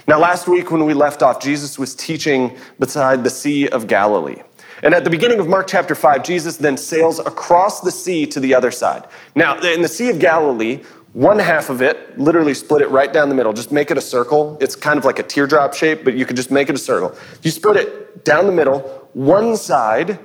Now, 0.07 0.19
last 0.19 0.47
week 0.47 0.71
when 0.71 0.85
we 0.85 0.93
left 0.93 1.23
off, 1.23 1.41
Jesus 1.41 1.79
was 1.79 1.95
teaching 1.95 2.57
beside 2.79 3.23
the 3.23 3.29
Sea 3.29 3.69
of 3.69 3.87
Galilee. 3.87 4.41
And 4.81 4.93
at 4.93 5.05
the 5.05 5.09
beginning 5.09 5.39
of 5.39 5.47
Mark 5.47 5.67
chapter 5.67 5.95
5, 5.95 6.23
Jesus 6.23 6.57
then 6.57 6.75
sails 6.75 7.19
across 7.19 7.81
the 7.81 7.91
sea 7.91 8.25
to 8.27 8.39
the 8.41 8.53
other 8.53 8.69
side. 8.69 9.07
Now, 9.33 9.59
in 9.61 9.81
the 9.81 9.87
Sea 9.87 10.09
of 10.09 10.19
Galilee, 10.19 10.83
one 11.13 11.39
half 11.39 11.69
of 11.69 11.81
it, 11.81 12.17
literally 12.19 12.53
split 12.53 12.81
it 12.81 12.89
right 12.89 13.13
down 13.13 13.29
the 13.29 13.35
middle, 13.35 13.53
just 13.53 13.71
make 13.71 13.91
it 13.91 13.97
a 13.97 14.01
circle. 14.01 14.57
It's 14.59 14.75
kind 14.75 14.97
of 14.97 15.05
like 15.05 15.19
a 15.19 15.23
teardrop 15.23 15.73
shape, 15.73 16.03
but 16.03 16.15
you 16.15 16.25
could 16.25 16.35
just 16.35 16.51
make 16.51 16.69
it 16.69 16.75
a 16.75 16.79
circle. 16.79 17.15
You 17.43 17.51
split 17.51 17.77
it 17.77 18.25
down 18.25 18.45
the 18.45 18.51
middle. 18.51 18.79
One 19.13 19.55
side 19.55 20.19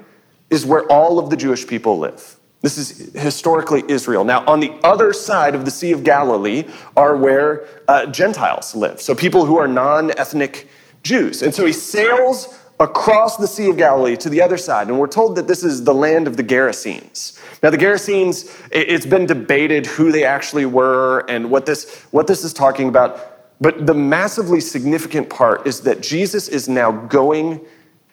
is 0.50 0.64
where 0.64 0.84
all 0.84 1.18
of 1.18 1.28
the 1.30 1.36
Jewish 1.36 1.66
people 1.66 1.98
live. 1.98 2.37
This 2.60 2.76
is 2.76 3.12
historically 3.14 3.84
Israel. 3.88 4.24
Now, 4.24 4.44
on 4.46 4.58
the 4.58 4.72
other 4.82 5.12
side 5.12 5.54
of 5.54 5.64
the 5.64 5.70
Sea 5.70 5.92
of 5.92 6.02
Galilee 6.02 6.64
are 6.96 7.16
where 7.16 7.68
uh, 7.86 8.06
Gentiles 8.06 8.74
live, 8.74 9.00
so 9.00 9.14
people 9.14 9.46
who 9.46 9.56
are 9.56 9.68
non 9.68 10.10
ethnic 10.18 10.68
Jews. 11.04 11.42
And 11.42 11.54
so 11.54 11.64
he 11.64 11.72
sails 11.72 12.58
across 12.80 13.36
the 13.36 13.46
Sea 13.46 13.70
of 13.70 13.76
Galilee 13.76 14.16
to 14.16 14.28
the 14.28 14.42
other 14.42 14.56
side, 14.56 14.88
and 14.88 14.98
we're 14.98 15.06
told 15.06 15.36
that 15.36 15.46
this 15.46 15.62
is 15.62 15.84
the 15.84 15.94
land 15.94 16.26
of 16.26 16.36
the 16.36 16.44
Gerasenes. 16.44 17.38
Now, 17.62 17.70
the 17.70 17.78
Gerasenes, 17.78 18.52
it's 18.70 19.06
been 19.06 19.26
debated 19.26 19.86
who 19.86 20.12
they 20.12 20.24
actually 20.24 20.66
were 20.66 21.24
and 21.28 21.50
what 21.50 21.66
this, 21.66 22.02
what 22.10 22.26
this 22.26 22.44
is 22.44 22.52
talking 22.52 22.88
about. 22.88 23.60
But 23.60 23.86
the 23.86 23.94
massively 23.94 24.60
significant 24.60 25.28
part 25.28 25.66
is 25.66 25.80
that 25.82 26.00
Jesus 26.00 26.48
is 26.48 26.68
now 26.68 26.92
going 26.92 27.60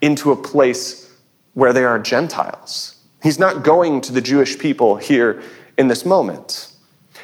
into 0.01 0.31
a 0.31 0.35
place 0.35 1.11
where 1.53 1.71
they 1.71 1.83
are 1.83 1.99
Gentiles. 1.99 2.94
He's 3.25 3.39
not 3.39 3.63
going 3.63 4.01
to 4.01 4.13
the 4.13 4.21
Jewish 4.21 4.59
people 4.59 4.97
here 4.97 5.41
in 5.79 5.87
this 5.87 6.05
moment. 6.05 6.71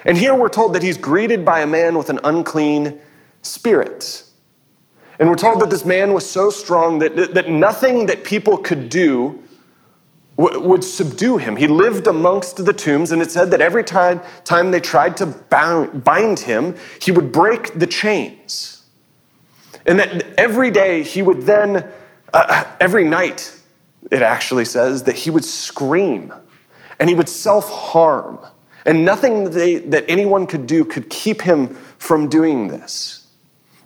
And 0.03 0.17
here 0.17 0.33
we're 0.33 0.49
told 0.49 0.73
that 0.73 0.81
he's 0.81 0.97
greeted 0.97 1.45
by 1.45 1.59
a 1.59 1.67
man 1.67 1.95
with 1.95 2.09
an 2.09 2.19
unclean 2.23 2.99
spirit. 3.43 4.23
And 5.19 5.29
we're 5.29 5.35
told 5.35 5.61
that 5.61 5.69
this 5.69 5.85
man 5.85 6.15
was 6.15 6.27
so 6.27 6.49
strong 6.49 6.97
that, 6.97 7.35
that 7.35 7.51
nothing 7.51 8.07
that 8.07 8.23
people 8.23 8.57
could 8.57 8.89
do 8.89 9.43
would 10.37 10.83
subdue 10.83 11.37
him. 11.37 11.55
He 11.55 11.67
lived 11.67 12.07
amongst 12.07 12.65
the 12.65 12.73
tombs, 12.73 13.11
and 13.11 13.21
it 13.21 13.29
said 13.29 13.51
that 13.51 13.61
every 13.61 13.83
time, 13.83 14.21
time 14.43 14.71
they 14.71 14.79
tried 14.79 15.15
to 15.17 15.27
bound, 15.27 16.03
bind 16.03 16.39
him, 16.39 16.77
he 16.99 17.11
would 17.11 17.31
break 17.31 17.77
the 17.77 17.85
chains. 17.85 18.85
And 19.85 19.99
that 19.99 20.25
every 20.39 20.71
day 20.71 21.03
he 21.03 21.21
would 21.21 21.43
then, 21.43 21.87
uh, 22.33 22.63
every 22.79 23.07
night, 23.07 23.55
it 24.11 24.21
actually 24.21 24.65
says 24.65 25.03
that 25.03 25.15
he 25.15 25.29
would 25.29 25.45
scream 25.45 26.33
and 26.99 27.09
he 27.09 27.15
would 27.15 27.29
self 27.29 27.69
harm. 27.69 28.39
And 28.85 29.05
nothing 29.05 29.45
that, 29.45 29.51
they, 29.51 29.77
that 29.77 30.05
anyone 30.07 30.47
could 30.47 30.67
do 30.67 30.83
could 30.83 31.09
keep 31.09 31.41
him 31.41 31.69
from 31.97 32.29
doing 32.29 32.67
this. 32.67 33.27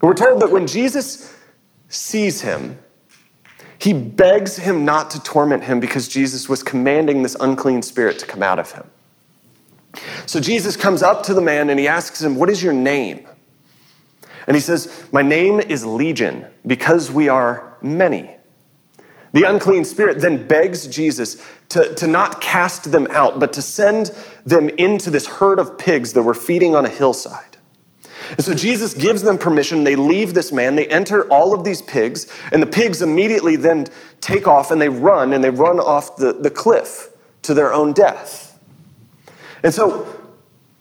we're 0.01 0.13
told 0.13 0.41
that 0.41 0.51
when 0.51 0.67
Jesus 0.67 1.35
sees 1.89 2.41
him, 2.41 2.79
he 3.77 3.93
begs 3.93 4.57
him 4.57 4.85
not 4.85 5.11
to 5.11 5.21
torment 5.21 5.63
him 5.63 5.79
because 5.79 6.07
Jesus 6.07 6.47
was 6.47 6.63
commanding 6.63 7.23
this 7.23 7.35
unclean 7.39 7.81
spirit 7.81 8.17
to 8.19 8.25
come 8.25 8.41
out 8.41 8.57
of 8.57 8.71
him. 8.71 8.89
So 10.25 10.39
Jesus 10.39 10.75
comes 10.75 11.03
up 11.03 11.23
to 11.23 11.33
the 11.33 11.41
man 11.41 11.69
and 11.69 11.79
he 11.79 11.87
asks 11.87 12.21
him, 12.23 12.35
What 12.35 12.49
is 12.49 12.63
your 12.63 12.73
name? 12.73 13.27
And 14.47 14.55
he 14.55 14.61
says, 14.61 15.05
My 15.11 15.21
name 15.21 15.59
is 15.59 15.85
Legion 15.85 16.45
because 16.65 17.11
we 17.11 17.29
are 17.29 17.77
many. 17.81 18.35
The 19.35 19.43
unclean 19.43 19.83
spirit 19.83 20.21
then 20.21 20.47
begs 20.47 20.87
Jesus 20.87 21.45
to, 21.67 21.93
to 21.95 22.07
not 22.07 22.39
cast 22.39 22.93
them 22.93 23.05
out, 23.09 23.37
but 23.37 23.51
to 23.51 23.61
send 23.61 24.15
them 24.45 24.69
into 24.69 25.11
this 25.11 25.27
herd 25.27 25.59
of 25.59 25.77
pigs 25.77 26.13
that 26.13 26.23
were 26.23 26.33
feeding 26.33 26.73
on 26.73 26.85
a 26.85 26.89
hillside. 26.89 27.57
And 28.29 28.45
so 28.45 28.53
Jesus 28.53 28.93
gives 28.93 29.23
them 29.23 29.37
permission. 29.37 29.83
They 29.83 29.97
leave 29.97 30.33
this 30.33 30.53
man. 30.53 30.77
They 30.77 30.87
enter 30.87 31.27
all 31.27 31.53
of 31.53 31.65
these 31.65 31.81
pigs, 31.81 32.31
and 32.53 32.63
the 32.63 32.67
pigs 32.67 33.01
immediately 33.01 33.57
then 33.57 33.87
take 34.21 34.47
off 34.47 34.71
and 34.71 34.81
they 34.81 34.87
run 34.87 35.33
and 35.33 35.43
they 35.43 35.49
run 35.49 35.81
off 35.81 36.15
the, 36.15 36.31
the 36.31 36.49
cliff 36.49 37.09
to 37.41 37.53
their 37.53 37.73
own 37.73 37.91
death. 37.91 38.57
And 39.63 39.73
so 39.73 40.07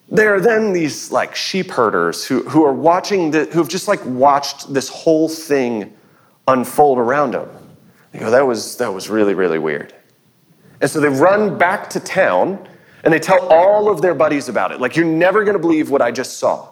there 0.09 0.33
are 0.33 0.41
then 0.41 0.73
these 0.73 1.11
like 1.11 1.35
sheep 1.35 1.73
herders 1.73 2.25
who, 2.25 2.45
who 2.49 2.65
are 2.65 2.73
watching, 2.73 3.33
the, 3.33 3.47
who've 3.47 3.69
just 3.69 3.89
like 3.89 4.05
watched 4.07 4.73
this 4.73 4.89
whole 4.89 5.29
thing 5.29 5.93
unfold 6.47 6.99
around 6.99 7.33
them. 7.33 7.49
They 8.15 8.21
go, 8.21 8.31
that 8.31 8.47
was, 8.47 8.77
that 8.77 8.95
was 8.95 9.11
really, 9.11 9.35
really 9.35 9.59
weird. 9.59 9.93
And 10.81 10.89
so 10.89 11.01
they 11.01 11.09
run 11.09 11.59
back 11.59 11.91
to 11.91 12.01
town 12.01 12.67
and 13.03 13.13
they 13.13 13.19
tell 13.19 13.45
all 13.49 13.91
of 13.91 14.03
their 14.03 14.15
buddies 14.15 14.49
about 14.49 14.71
it. 14.71 14.81
Like, 14.81 14.95
you're 14.95 15.05
never 15.05 15.43
going 15.43 15.55
to 15.57 15.61
believe 15.61 15.91
what 15.91 16.01
I 16.01 16.13
just 16.13 16.39
saw. 16.39 16.69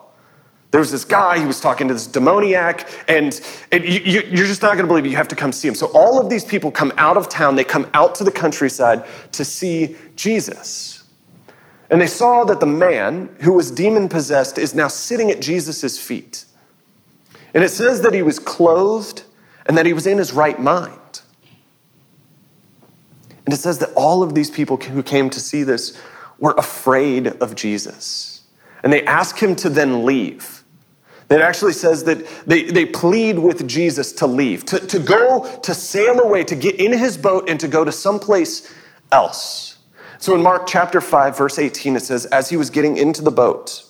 There 0.70 0.78
was 0.78 0.92
this 0.92 1.04
guy, 1.04 1.38
he 1.38 1.44
was 1.44 1.60
talking 1.60 1.88
to 1.88 1.94
this 1.94 2.06
demoniac, 2.06 2.88
and, 3.06 3.38
and 3.72 3.84
you, 3.84 4.20
are 4.20 4.46
just 4.46 4.62
not 4.62 4.74
going 4.74 4.84
to 4.84 4.86
believe 4.86 5.04
it. 5.04 5.10
You 5.10 5.16
have 5.16 5.28
to 5.28 5.36
come 5.36 5.52
see 5.52 5.68
him. 5.68 5.74
So 5.74 5.88
all 5.88 6.18
of 6.18 6.30
these 6.30 6.44
people 6.44 6.70
come 6.70 6.92
out 6.96 7.16
of 7.16 7.28
town, 7.28 7.56
they 7.56 7.64
come 7.64 7.90
out 7.92 8.14
to 8.16 8.24
the 8.24 8.30
countryside 8.30 9.04
to 9.32 9.44
see 9.44 9.96
Jesus. 10.14 11.02
And 11.90 12.00
they 12.00 12.06
saw 12.06 12.44
that 12.44 12.60
the 12.60 12.66
man 12.66 13.34
who 13.40 13.52
was 13.52 13.70
demon 13.70 14.08
possessed 14.08 14.56
is 14.56 14.74
now 14.74 14.88
sitting 14.88 15.30
at 15.30 15.42
Jesus' 15.42 15.98
feet. 15.98 16.46
And 17.52 17.64
it 17.64 17.68
says 17.68 18.00
that 18.02 18.14
he 18.14 18.22
was 18.22 18.38
clothed 18.38 19.24
and 19.66 19.76
that 19.76 19.84
he 19.84 19.92
was 19.92 20.06
in 20.06 20.16
his 20.16 20.32
right 20.32 20.58
mind. 20.58 20.98
And 23.44 23.54
it 23.54 23.58
says 23.58 23.78
that 23.78 23.92
all 23.94 24.22
of 24.22 24.34
these 24.34 24.50
people 24.50 24.76
who 24.76 25.02
came 25.02 25.30
to 25.30 25.40
see 25.40 25.62
this 25.62 25.98
were 26.38 26.54
afraid 26.58 27.26
of 27.26 27.54
Jesus. 27.54 28.42
And 28.82 28.92
they 28.92 29.04
ask 29.04 29.38
him 29.38 29.54
to 29.56 29.68
then 29.68 30.04
leave. 30.04 30.62
It 31.30 31.40
actually 31.40 31.72
says 31.72 32.04
that 32.04 32.26
they, 32.46 32.64
they 32.64 32.84
plead 32.84 33.38
with 33.38 33.66
Jesus 33.66 34.12
to 34.14 34.26
leave, 34.26 34.66
to, 34.66 34.78
to 34.78 34.98
go, 34.98 35.46
to 35.62 35.72
sail 35.72 36.20
away, 36.20 36.44
to 36.44 36.54
get 36.54 36.76
in 36.76 36.92
his 36.92 37.16
boat 37.16 37.48
and 37.48 37.58
to 37.60 37.68
go 37.68 37.84
to 37.84 37.92
someplace 37.92 38.72
else. 39.10 39.78
So 40.18 40.34
in 40.34 40.42
Mark 40.42 40.66
chapter 40.66 41.00
5, 41.00 41.36
verse 41.36 41.58
18, 41.58 41.96
it 41.96 42.00
says, 42.00 42.26
As 42.26 42.50
he 42.50 42.56
was 42.56 42.70
getting 42.70 42.96
into 42.96 43.22
the 43.22 43.30
boat, 43.30 43.84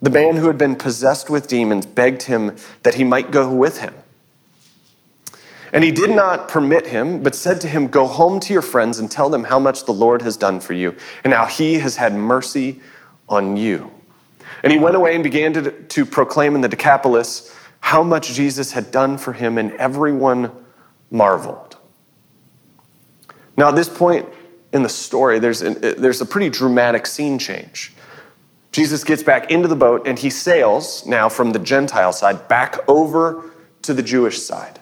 the 0.00 0.10
man 0.10 0.36
who 0.36 0.46
had 0.46 0.56
been 0.56 0.74
possessed 0.74 1.28
with 1.28 1.46
demons 1.46 1.84
begged 1.84 2.22
him 2.22 2.56
that 2.82 2.94
he 2.94 3.04
might 3.04 3.30
go 3.30 3.52
with 3.52 3.78
him. 3.80 3.94
And 5.72 5.84
he 5.84 5.92
did 5.92 6.10
not 6.10 6.48
permit 6.48 6.88
him, 6.88 7.22
but 7.22 7.34
said 7.34 7.60
to 7.60 7.68
him, 7.68 7.86
Go 7.86 8.06
home 8.06 8.40
to 8.40 8.52
your 8.52 8.62
friends 8.62 8.98
and 8.98 9.10
tell 9.10 9.30
them 9.30 9.44
how 9.44 9.58
much 9.58 9.84
the 9.84 9.92
Lord 9.92 10.22
has 10.22 10.36
done 10.36 10.60
for 10.60 10.72
you, 10.72 10.96
and 11.22 11.32
how 11.32 11.46
he 11.46 11.78
has 11.78 11.96
had 11.96 12.14
mercy 12.14 12.80
on 13.28 13.56
you. 13.56 13.90
And 14.62 14.72
he 14.72 14.78
went 14.78 14.96
away 14.96 15.14
and 15.14 15.22
began 15.22 15.52
to, 15.54 15.70
to 15.70 16.04
proclaim 16.04 16.54
in 16.54 16.60
the 16.60 16.68
Decapolis 16.68 17.54
how 17.80 18.02
much 18.02 18.32
Jesus 18.32 18.72
had 18.72 18.90
done 18.90 19.16
for 19.16 19.32
him, 19.32 19.58
and 19.58 19.72
everyone 19.72 20.50
marveled. 21.10 21.76
Now, 23.56 23.68
at 23.68 23.76
this 23.76 23.88
point 23.88 24.28
in 24.72 24.82
the 24.82 24.88
story, 24.88 25.38
there's, 25.38 25.62
an, 25.62 25.80
there's 25.80 26.20
a 26.20 26.26
pretty 26.26 26.50
dramatic 26.50 27.06
scene 27.06 27.38
change. 27.38 27.92
Jesus 28.72 29.04
gets 29.04 29.22
back 29.22 29.50
into 29.50 29.68
the 29.68 29.76
boat 29.76 30.06
and 30.06 30.18
he 30.18 30.30
sails 30.30 31.04
now 31.04 31.28
from 31.28 31.52
the 31.52 31.58
Gentile 31.58 32.12
side 32.12 32.48
back 32.48 32.78
over 32.88 33.50
to 33.82 33.92
the 33.92 34.02
Jewish 34.02 34.40
side. 34.40 34.79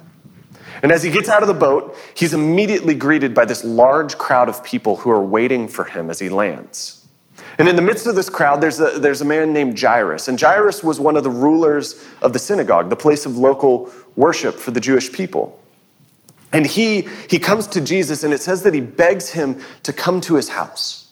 And 0.82 0.92
as 0.92 1.02
he 1.02 1.10
gets 1.10 1.28
out 1.28 1.42
of 1.42 1.48
the 1.48 1.54
boat, 1.54 1.96
he's 2.14 2.34
immediately 2.34 2.94
greeted 2.94 3.34
by 3.34 3.44
this 3.44 3.64
large 3.64 4.16
crowd 4.18 4.48
of 4.48 4.62
people 4.62 4.96
who 4.96 5.10
are 5.10 5.22
waiting 5.22 5.68
for 5.68 5.84
him 5.84 6.10
as 6.10 6.18
he 6.18 6.28
lands. 6.28 7.06
And 7.58 7.68
in 7.68 7.74
the 7.74 7.82
midst 7.82 8.06
of 8.06 8.14
this 8.14 8.30
crowd, 8.30 8.60
there's 8.60 8.78
a, 8.78 8.98
there's 8.98 9.20
a 9.20 9.24
man 9.24 9.52
named 9.52 9.78
Jairus. 9.78 10.28
And 10.28 10.40
Jairus 10.40 10.84
was 10.84 11.00
one 11.00 11.16
of 11.16 11.24
the 11.24 11.30
rulers 11.30 12.04
of 12.22 12.32
the 12.32 12.38
synagogue, 12.38 12.88
the 12.88 12.96
place 12.96 13.26
of 13.26 13.36
local 13.36 13.92
worship 14.14 14.54
for 14.54 14.70
the 14.70 14.80
Jewish 14.80 15.12
people. 15.12 15.60
And 16.52 16.66
he, 16.66 17.08
he 17.28 17.38
comes 17.38 17.66
to 17.68 17.80
Jesus, 17.80 18.22
and 18.22 18.32
it 18.32 18.40
says 18.40 18.62
that 18.62 18.74
he 18.74 18.80
begs 18.80 19.30
him 19.30 19.60
to 19.82 19.92
come 19.92 20.20
to 20.22 20.36
his 20.36 20.48
house. 20.48 21.08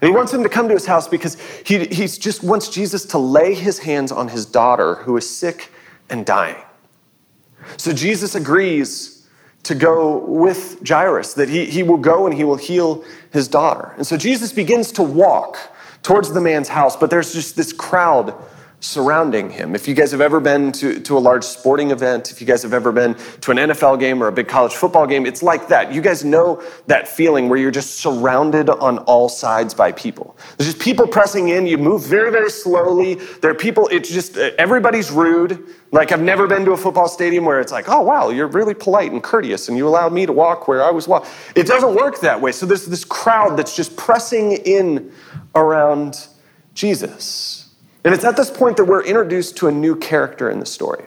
And 0.00 0.08
he 0.08 0.16
wants 0.16 0.32
him 0.32 0.42
to 0.42 0.48
come 0.48 0.68
to 0.68 0.74
his 0.74 0.86
house 0.86 1.06
because 1.06 1.38
he 1.66 1.84
he's 1.86 2.16
just 2.16 2.42
wants 2.42 2.68
Jesus 2.68 3.04
to 3.06 3.18
lay 3.18 3.52
his 3.52 3.80
hands 3.80 4.10
on 4.10 4.28
his 4.28 4.46
daughter 4.46 4.94
who 4.94 5.16
is 5.18 5.28
sick 5.28 5.70
and 6.08 6.24
dying. 6.24 6.56
So 7.76 7.92
Jesus 7.92 8.34
agrees 8.34 9.26
to 9.62 9.74
go 9.74 10.18
with 10.18 10.86
Jairus, 10.86 11.34
that 11.34 11.48
he, 11.48 11.66
he 11.66 11.82
will 11.82 11.98
go 11.98 12.26
and 12.26 12.34
he 12.34 12.44
will 12.44 12.56
heal 12.56 13.04
his 13.30 13.46
daughter. 13.46 13.92
And 13.96 14.06
so 14.06 14.16
Jesus 14.16 14.52
begins 14.52 14.90
to 14.92 15.02
walk 15.02 15.58
towards 16.02 16.32
the 16.32 16.40
man's 16.40 16.68
house, 16.68 16.96
but 16.96 17.10
there's 17.10 17.34
just 17.34 17.56
this 17.56 17.72
crowd 17.72 18.34
surrounding 18.80 19.50
him. 19.50 19.74
If 19.74 19.86
you 19.86 19.94
guys 19.94 20.10
have 20.10 20.22
ever 20.22 20.40
been 20.40 20.72
to, 20.72 20.98
to 21.00 21.18
a 21.18 21.20
large 21.20 21.44
sporting 21.44 21.90
event, 21.90 22.32
if 22.32 22.40
you 22.40 22.46
guys 22.46 22.62
have 22.62 22.72
ever 22.72 22.90
been 22.90 23.14
to 23.42 23.50
an 23.50 23.58
NFL 23.58 24.00
game 24.00 24.22
or 24.22 24.28
a 24.28 24.32
big 24.32 24.48
college 24.48 24.72
football 24.72 25.06
game, 25.06 25.26
it's 25.26 25.42
like 25.42 25.68
that. 25.68 25.92
You 25.92 26.00
guys 26.00 26.24
know 26.24 26.62
that 26.86 27.06
feeling 27.06 27.50
where 27.50 27.58
you're 27.58 27.70
just 27.70 27.98
surrounded 27.98 28.70
on 28.70 28.98
all 29.00 29.28
sides 29.28 29.74
by 29.74 29.92
people. 29.92 30.36
There's 30.56 30.72
just 30.72 30.82
people 30.82 31.06
pressing 31.06 31.50
in. 31.50 31.66
You 31.66 31.76
move 31.76 32.02
very, 32.02 32.32
very 32.32 32.50
slowly. 32.50 33.16
There 33.42 33.50
are 33.50 33.54
people, 33.54 33.86
it's 33.88 34.08
just, 34.08 34.38
everybody's 34.38 35.10
rude. 35.10 35.62
Like, 35.92 36.10
I've 36.10 36.22
never 36.22 36.46
been 36.46 36.64
to 36.64 36.72
a 36.72 36.76
football 36.76 37.08
stadium 37.08 37.44
where 37.44 37.60
it's 37.60 37.72
like, 37.72 37.88
oh, 37.88 38.00
wow, 38.00 38.30
you're 38.30 38.46
really 38.46 38.74
polite 38.74 39.12
and 39.12 39.22
courteous 39.22 39.68
and 39.68 39.76
you 39.76 39.86
allowed 39.86 40.12
me 40.12 40.24
to 40.24 40.32
walk 40.32 40.68
where 40.68 40.82
I 40.82 40.90
was 40.90 41.06
walking. 41.06 41.28
It 41.54 41.66
doesn't 41.66 41.94
work 41.94 42.20
that 42.20 42.40
way. 42.40 42.52
So 42.52 42.64
there's 42.64 42.86
this 42.86 43.04
crowd 43.04 43.58
that's 43.58 43.76
just 43.76 43.96
pressing 43.96 44.52
in 44.52 45.12
around 45.54 46.28
Jesus. 46.72 47.69
And 48.04 48.14
it's 48.14 48.24
at 48.24 48.36
this 48.36 48.50
point 48.50 48.76
that 48.78 48.84
we're 48.84 49.04
introduced 49.04 49.56
to 49.58 49.68
a 49.68 49.72
new 49.72 49.96
character 49.96 50.48
in 50.50 50.58
the 50.58 50.66
story. 50.66 51.06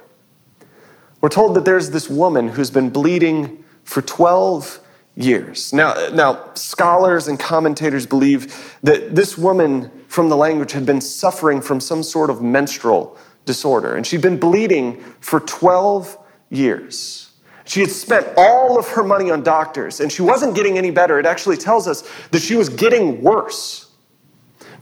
We're 1.22 1.30
told 1.30 1.56
that 1.56 1.66
there's 1.66 1.92
this 1.92 2.10
woman 2.10 2.50
who's 2.50 2.70
been 2.70 2.90
bleeding 2.90 3.64
for 3.84 4.02
12 4.02 4.80
years. 5.16 5.74
Now, 5.74 6.10
now, 6.14 6.54
scholars 6.54 7.28
and 7.28 7.40
commentators 7.40 8.06
believe 8.06 8.78
that 8.84 9.16
this 9.16 9.38
woman 9.38 9.92
from 10.08 10.30
the 10.30 10.38
language 10.38 10.72
had 10.72 10.86
been 10.86 11.02
suffering 11.02 11.62
from 11.62 11.80
some 11.80 12.04
sort 12.04 12.30
of 12.30 12.42
menstrual 12.42 13.18
disorder, 13.46 13.96
and 13.96 14.06
she'd 14.06 14.22
been 14.22 14.40
bleeding 14.40 15.00
for 15.20 15.40
12 15.40 16.18
years. 16.50 17.32
She 17.66 17.80
had 17.80 17.90
spent 17.90 18.28
all 18.36 18.78
of 18.78 18.88
her 18.90 19.04
money 19.04 19.32
on 19.32 19.44
doctors, 19.44 20.00
and 20.00 20.12
she 20.12 20.22
wasn't 20.22 20.56
getting 20.56 20.78
any 20.78 20.92
better. 20.92 21.20
It 21.20 21.26
actually 21.26 21.58
tells 21.58 21.88
us 21.88 22.04
that 22.32 22.42
she 22.42 22.56
was 22.56 22.70
getting 22.70 23.22
worse. 23.22 23.90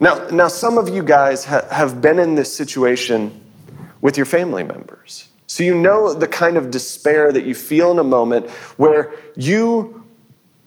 Now, 0.02 0.28
now 0.30 0.48
some 0.48 0.80
of 0.80 0.90
you 0.90 1.04
guys 1.04 1.46
ha- 1.46 1.68
have 1.70 2.02
been 2.02 2.18
in 2.18 2.34
this 2.34 2.54
situation 2.54 3.40
with 4.02 4.18
your 4.18 4.26
family 4.26 4.64
members. 4.64 5.30
So 5.46 5.64
you 5.64 5.76
know 5.76 6.14
the 6.14 6.28
kind 6.28 6.58
of 6.58 6.72
despair 6.72 7.32
that 7.32 7.46
you 7.46 7.54
feel 7.54 7.92
in 7.92 8.00
a 8.00 8.04
moment 8.04 8.50
where 8.78 9.14
you 9.36 10.04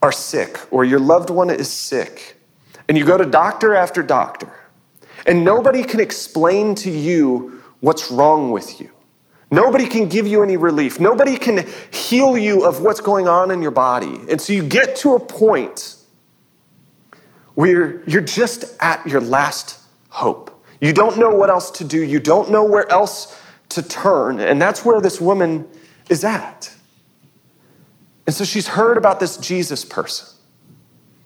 are 0.02 0.12
sick 0.12 0.60
or 0.70 0.84
your 0.84 1.00
loved 1.00 1.30
one 1.30 1.50
is 1.50 1.68
sick, 1.68 2.36
and 2.88 2.96
you 2.96 3.04
go 3.04 3.18
to 3.18 3.24
doctor 3.24 3.74
after 3.74 4.02
doctor, 4.02 4.52
and 5.26 5.44
nobody 5.44 5.82
can 5.82 5.98
explain 6.00 6.74
to 6.76 6.90
you 6.90 7.62
what's 7.80 8.10
wrong 8.10 8.52
with 8.52 8.80
you. 8.80 8.90
Nobody 9.50 9.86
can 9.86 10.08
give 10.08 10.26
you 10.26 10.42
any 10.42 10.56
relief. 10.56 11.00
Nobody 11.00 11.38
can 11.38 11.66
heal 11.90 12.36
you 12.36 12.64
of 12.64 12.82
what's 12.82 13.00
going 13.00 13.26
on 13.26 13.50
in 13.50 13.62
your 13.62 13.70
body. 13.70 14.20
And 14.28 14.40
so 14.40 14.52
you 14.52 14.62
get 14.62 14.96
to 14.96 15.14
a 15.14 15.20
point 15.20 15.96
where 17.54 18.02
you're 18.08 18.20
just 18.20 18.64
at 18.80 19.06
your 19.06 19.20
last 19.20 19.80
hope. 20.08 20.50
You 20.80 20.92
don't 20.92 21.18
know 21.18 21.30
what 21.30 21.50
else 21.50 21.70
to 21.72 21.84
do, 21.84 22.02
you 22.02 22.20
don't 22.20 22.50
know 22.50 22.64
where 22.64 22.90
else 22.90 23.40
to 23.70 23.82
turn. 23.82 24.40
And 24.40 24.60
that's 24.60 24.84
where 24.84 25.00
this 25.00 25.20
woman 25.20 25.66
is 26.08 26.24
at. 26.24 26.72
And 28.26 28.34
so 28.34 28.44
she's 28.44 28.68
heard 28.68 28.96
about 28.96 29.20
this 29.20 29.36
Jesus 29.36 29.84
person. 29.84 30.28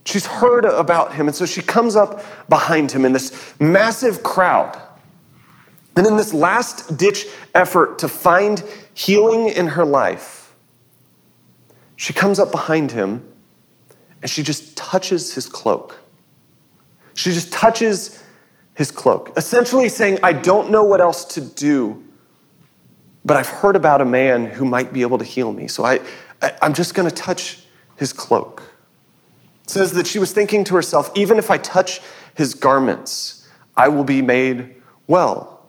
She's 0.05 0.27
heard 0.27 0.65
about 0.65 1.15
him. 1.15 1.27
And 1.27 1.37
so 1.37 1.45
she 1.45 1.61
comes 1.61 1.95
up 1.95 2.25
behind 2.49 2.91
him 2.91 3.05
in 3.05 3.13
this 3.13 3.55
massive 3.61 4.23
crowd. 4.23 4.81
And 5.97 6.07
in 6.07 6.17
this 6.17 6.33
last 6.33 6.97
ditch 6.97 7.27
effort 7.55 7.99
to 7.99 8.09
find 8.09 8.63
healing 8.95 9.49
in 9.49 9.67
her 9.67 9.85
life, 9.85 10.55
she 11.97 12.13
comes 12.13 12.39
up 12.39 12.53
behind 12.53 12.93
him 12.93 13.27
and 14.23 14.31
she 14.31 14.43
just 14.43 14.77
touches 14.77 15.35
his 15.35 15.47
cloak. 15.49 15.99
She 17.19 17.33
just 17.33 17.53
touches 17.53 18.23
his 18.75 18.93
cloak, 18.93 19.33
essentially 19.37 19.89
saying, 19.89 20.21
I 20.23 20.33
don't 20.33 20.71
know 20.71 20.85
what 20.85 21.01
else 21.01 21.25
to 21.35 21.41
do, 21.41 22.05
but 23.25 23.37
I've 23.37 23.49
heard 23.49 23.75
about 23.75 24.01
a 24.01 24.05
man 24.05 24.47
who 24.47 24.65
might 24.65 24.93
be 24.93 25.03
able 25.03 25.19
to 25.19 25.25
heal 25.25 25.53
me. 25.53 25.67
So 25.67 25.85
I, 25.85 25.99
I, 26.41 26.53
am 26.63 26.75
just 26.75 26.95
going 26.95 27.09
to 27.11 27.15
touch 27.15 27.65
his 27.97 28.13
cloak. 28.13 28.63
It 29.65 29.71
says 29.71 29.95
that 29.95 30.07
she 30.07 30.21
was 30.21 30.31
thinking 30.33 30.63
to 30.63 30.77
herself, 30.77 31.11
even 31.17 31.39
if 31.39 31.51
I 31.51 31.59
touch 31.59 32.01
his 32.37 32.55
garments, 32.55 33.49
I 33.77 33.89
will 33.89 34.05
be 34.05 34.23
made 34.23 34.77
well. 35.09 35.67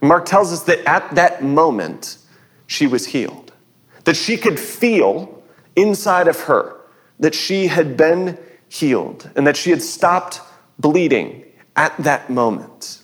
Mark 0.00 0.24
tells 0.24 0.52
us 0.52 0.62
that 0.62 0.88
at 0.88 1.16
that 1.16 1.42
moment, 1.42 2.16
she 2.68 2.86
was 2.86 3.06
healed, 3.06 3.52
that 4.04 4.14
she 4.14 4.36
could 4.36 4.60
feel 4.60 5.42
inside 5.74 6.28
of 6.28 6.42
her 6.42 6.76
that 7.18 7.34
she 7.34 7.66
had 7.66 7.96
been 7.96 8.38
healed 8.68 9.28
and 9.34 9.48
that 9.48 9.56
she 9.56 9.70
had 9.70 9.82
stopped 9.82 10.40
bleeding 10.80 11.44
at 11.76 11.96
that 11.98 12.30
moment. 12.30 13.02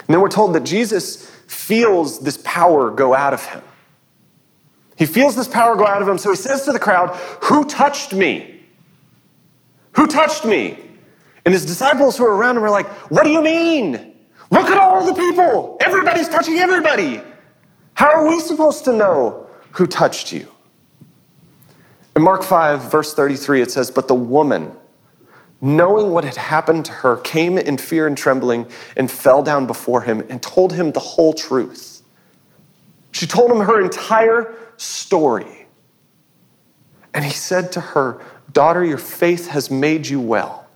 And 0.00 0.08
then 0.08 0.20
we're 0.20 0.28
told 0.28 0.54
that 0.54 0.64
Jesus 0.64 1.30
feels 1.46 2.20
this 2.20 2.38
power 2.44 2.90
go 2.90 3.14
out 3.14 3.34
of 3.34 3.44
him. 3.44 3.62
He 4.96 5.06
feels 5.06 5.34
this 5.34 5.48
power 5.48 5.74
go 5.76 5.86
out 5.86 6.02
of 6.02 6.08
him, 6.08 6.18
so 6.18 6.30
he 6.30 6.36
says 6.36 6.64
to 6.64 6.72
the 6.72 6.78
crowd, 6.78 7.16
Who 7.44 7.64
touched 7.64 8.12
me? 8.12 8.60
Who 9.92 10.06
touched 10.06 10.44
me? 10.44 10.78
And 11.44 11.52
his 11.52 11.66
disciples 11.66 12.16
who 12.16 12.24
are 12.24 12.34
around 12.34 12.56
him 12.56 12.64
are 12.64 12.70
like, 12.70 12.86
What 13.10 13.24
do 13.24 13.30
you 13.30 13.42
mean? 13.42 14.14
Look 14.50 14.68
at 14.68 14.78
all 14.78 15.04
the 15.06 15.14
people. 15.14 15.78
Everybody's 15.80 16.28
touching 16.28 16.58
everybody. 16.58 17.22
How 17.94 18.12
are 18.12 18.28
we 18.28 18.38
supposed 18.40 18.84
to 18.84 18.92
know 18.92 19.46
who 19.72 19.86
touched 19.86 20.32
you? 20.32 20.46
In 22.14 22.22
Mark 22.22 22.42
5, 22.42 22.90
verse 22.90 23.14
33, 23.14 23.62
it 23.62 23.70
says, 23.70 23.90
But 23.90 24.08
the 24.08 24.14
woman, 24.14 24.72
knowing 25.62 26.10
what 26.10 26.24
had 26.24 26.36
happened 26.36 26.84
to 26.84 26.92
her, 26.92 27.16
came 27.18 27.56
in 27.56 27.78
fear 27.78 28.06
and 28.06 28.18
trembling 28.18 28.66
and 28.96 29.10
fell 29.10 29.42
down 29.42 29.66
before 29.66 30.02
him 30.02 30.22
and 30.28 30.42
told 30.42 30.72
him 30.72 30.90
the 30.90 31.00
whole 31.00 31.32
truth. 31.32 32.02
She 33.12 33.26
told 33.26 33.50
him 33.50 33.60
her 33.60 33.80
entire 33.80 34.54
story. 34.76 35.66
And 37.14 37.24
he 37.24 37.30
said 37.30 37.72
to 37.72 37.80
her, 37.80 38.20
Daughter, 38.52 38.84
your 38.84 38.98
faith 38.98 39.48
has 39.48 39.70
made 39.70 40.06
you 40.08 40.20
well. 40.20 40.66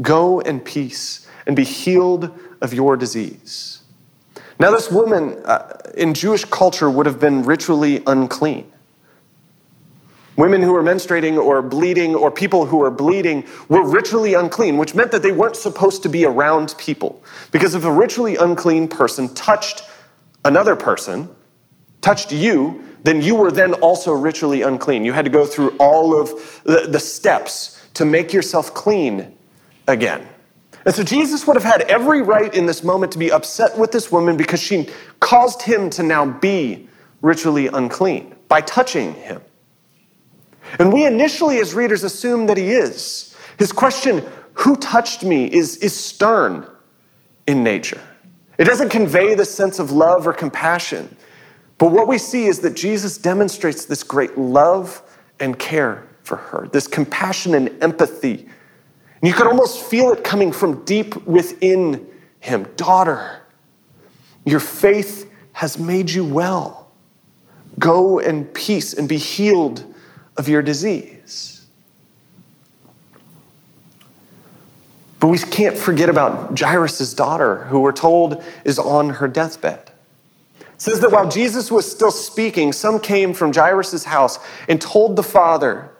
Go 0.00 0.38
in 0.38 0.60
peace 0.60 1.26
and 1.46 1.56
be 1.56 1.64
healed 1.64 2.38
of 2.60 2.72
your 2.72 2.96
disease. 2.96 3.80
Now, 4.60 4.70
this 4.70 4.90
woman 4.90 5.40
uh, 5.44 5.76
in 5.96 6.14
Jewish 6.14 6.44
culture 6.44 6.88
would 6.88 7.06
have 7.06 7.18
been 7.18 7.42
ritually 7.42 8.02
unclean. 8.06 8.70
Women 10.38 10.62
who 10.62 10.72
were 10.72 10.84
menstruating 10.84 11.36
or 11.36 11.60
bleeding, 11.62 12.14
or 12.14 12.30
people 12.30 12.64
who 12.64 12.76
were 12.76 12.92
bleeding, 12.92 13.44
were 13.68 13.82
ritually 13.82 14.34
unclean, 14.34 14.78
which 14.78 14.94
meant 14.94 15.10
that 15.10 15.20
they 15.20 15.32
weren't 15.32 15.56
supposed 15.56 16.04
to 16.04 16.08
be 16.08 16.24
around 16.24 16.76
people. 16.78 17.20
Because 17.50 17.74
if 17.74 17.84
a 17.84 17.90
ritually 17.90 18.36
unclean 18.36 18.86
person 18.86 19.34
touched 19.34 19.82
another 20.44 20.76
person, 20.76 21.28
touched 22.02 22.30
you, 22.30 22.84
then 23.02 23.20
you 23.20 23.34
were 23.34 23.50
then 23.50 23.74
also 23.74 24.12
ritually 24.12 24.62
unclean. 24.62 25.04
You 25.04 25.12
had 25.12 25.24
to 25.24 25.30
go 25.30 25.44
through 25.44 25.70
all 25.78 26.16
of 26.18 26.62
the, 26.62 26.86
the 26.88 27.00
steps 27.00 27.84
to 27.94 28.04
make 28.04 28.32
yourself 28.32 28.72
clean 28.74 29.36
again. 29.88 30.24
And 30.86 30.94
so 30.94 31.02
Jesus 31.02 31.48
would 31.48 31.56
have 31.56 31.64
had 31.64 31.82
every 31.82 32.22
right 32.22 32.54
in 32.54 32.66
this 32.66 32.84
moment 32.84 33.10
to 33.10 33.18
be 33.18 33.32
upset 33.32 33.76
with 33.76 33.90
this 33.90 34.12
woman 34.12 34.36
because 34.36 34.62
she 34.62 34.88
caused 35.18 35.62
him 35.62 35.90
to 35.90 36.04
now 36.04 36.24
be 36.26 36.88
ritually 37.22 37.66
unclean 37.66 38.36
by 38.46 38.60
touching 38.60 39.14
him. 39.14 39.42
And 40.78 40.92
we 40.92 41.06
initially, 41.06 41.58
as 41.58 41.74
readers, 41.74 42.04
assume 42.04 42.46
that 42.46 42.56
he 42.56 42.70
is. 42.70 43.34
His 43.58 43.72
question, 43.72 44.24
who 44.54 44.76
touched 44.76 45.24
me, 45.24 45.46
is, 45.46 45.76
is 45.78 45.94
stern 45.94 46.66
in 47.46 47.62
nature. 47.64 48.00
It 48.58 48.64
doesn't 48.64 48.90
convey 48.90 49.34
the 49.34 49.44
sense 49.44 49.78
of 49.78 49.92
love 49.92 50.26
or 50.26 50.32
compassion. 50.32 51.16
But 51.78 51.92
what 51.92 52.08
we 52.08 52.18
see 52.18 52.46
is 52.46 52.60
that 52.60 52.74
Jesus 52.74 53.18
demonstrates 53.18 53.84
this 53.84 54.02
great 54.02 54.36
love 54.36 55.02
and 55.40 55.58
care 55.58 56.06
for 56.22 56.36
her, 56.36 56.68
this 56.72 56.86
compassion 56.86 57.54
and 57.54 57.82
empathy 57.82 58.48
and 59.20 59.28
you 59.28 59.34
could 59.34 59.46
almost 59.46 59.84
feel 59.84 60.12
it 60.12 60.22
coming 60.22 60.52
from 60.52 60.84
deep 60.84 61.26
within 61.26 62.06
him. 62.40 62.68
Daughter, 62.76 63.42
your 64.44 64.60
faith 64.60 65.30
has 65.52 65.78
made 65.78 66.10
you 66.10 66.24
well. 66.24 66.92
Go 67.78 68.18
in 68.18 68.44
peace 68.44 68.94
and 68.94 69.08
be 69.08 69.16
healed 69.16 69.84
of 70.38 70.48
your 70.48 70.62
disease. 70.62 71.66
But 75.20 75.28
we 75.28 75.38
can't 75.38 75.76
forget 75.76 76.08
about 76.08 76.58
Jairus' 76.58 77.12
daughter, 77.12 77.64
who 77.64 77.80
we're 77.80 77.92
told 77.92 78.42
is 78.64 78.78
on 78.78 79.10
her 79.10 79.26
deathbed. 79.26 79.90
It 80.60 80.66
says 80.80 81.00
that 81.00 81.10
while 81.10 81.28
Jesus 81.28 81.72
was 81.72 81.90
still 81.90 82.12
speaking, 82.12 82.72
some 82.72 83.00
came 83.00 83.34
from 83.34 83.52
Jairus' 83.52 84.04
house 84.04 84.38
and 84.68 84.80
told 84.80 85.16
the 85.16 85.24
father 85.24 85.90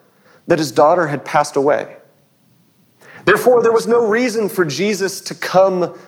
that 0.47 0.61
his 0.61 0.71
daughter 0.71 1.09
had 1.09 1.25
passed 1.25 1.57
away. 1.57 1.97
Therefore, 3.25 3.61
there 3.61 3.73
was 3.73 3.89
no 3.89 4.07
reason 4.07 4.49
for 4.49 4.65
Jesus 4.65 5.21
to 5.23 5.35
come 5.35 5.99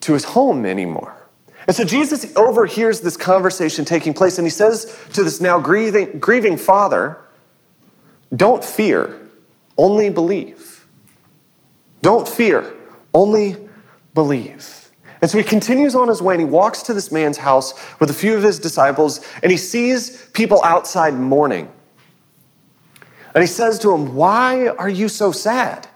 to 0.00 0.12
his 0.12 0.24
home 0.24 0.66
anymore. 0.66 1.19
And 1.66 1.76
so 1.76 1.84
Jesus 1.84 2.34
overhears 2.36 3.00
this 3.00 3.16
conversation 3.16 3.84
taking 3.84 4.14
place, 4.14 4.38
and 4.38 4.46
he 4.46 4.50
says 4.50 4.96
to 5.12 5.22
this 5.22 5.40
now 5.40 5.60
grieving, 5.60 6.18
grieving 6.18 6.56
father, 6.56 7.18
Don't 8.34 8.64
fear, 8.64 9.20
only 9.76 10.10
believe. 10.10 10.86
Don't 12.02 12.26
fear, 12.26 12.74
only 13.12 13.56
believe. 14.14 14.80
And 15.22 15.30
so 15.30 15.36
he 15.36 15.44
continues 15.44 15.94
on 15.94 16.08
his 16.08 16.22
way 16.22 16.34
and 16.34 16.40
he 16.40 16.48
walks 16.48 16.82
to 16.82 16.94
this 16.94 17.12
man's 17.12 17.36
house 17.36 17.74
with 18.00 18.08
a 18.10 18.14
few 18.14 18.36
of 18.36 18.42
his 18.42 18.58
disciples, 18.58 19.20
and 19.42 19.52
he 19.52 19.58
sees 19.58 20.26
people 20.32 20.62
outside 20.64 21.14
mourning. 21.14 21.70
And 23.34 23.42
he 23.42 23.46
says 23.46 23.78
to 23.80 23.92
him, 23.94 24.14
Why 24.14 24.68
are 24.68 24.88
you 24.88 25.08
so 25.08 25.30
sad? 25.30 25.86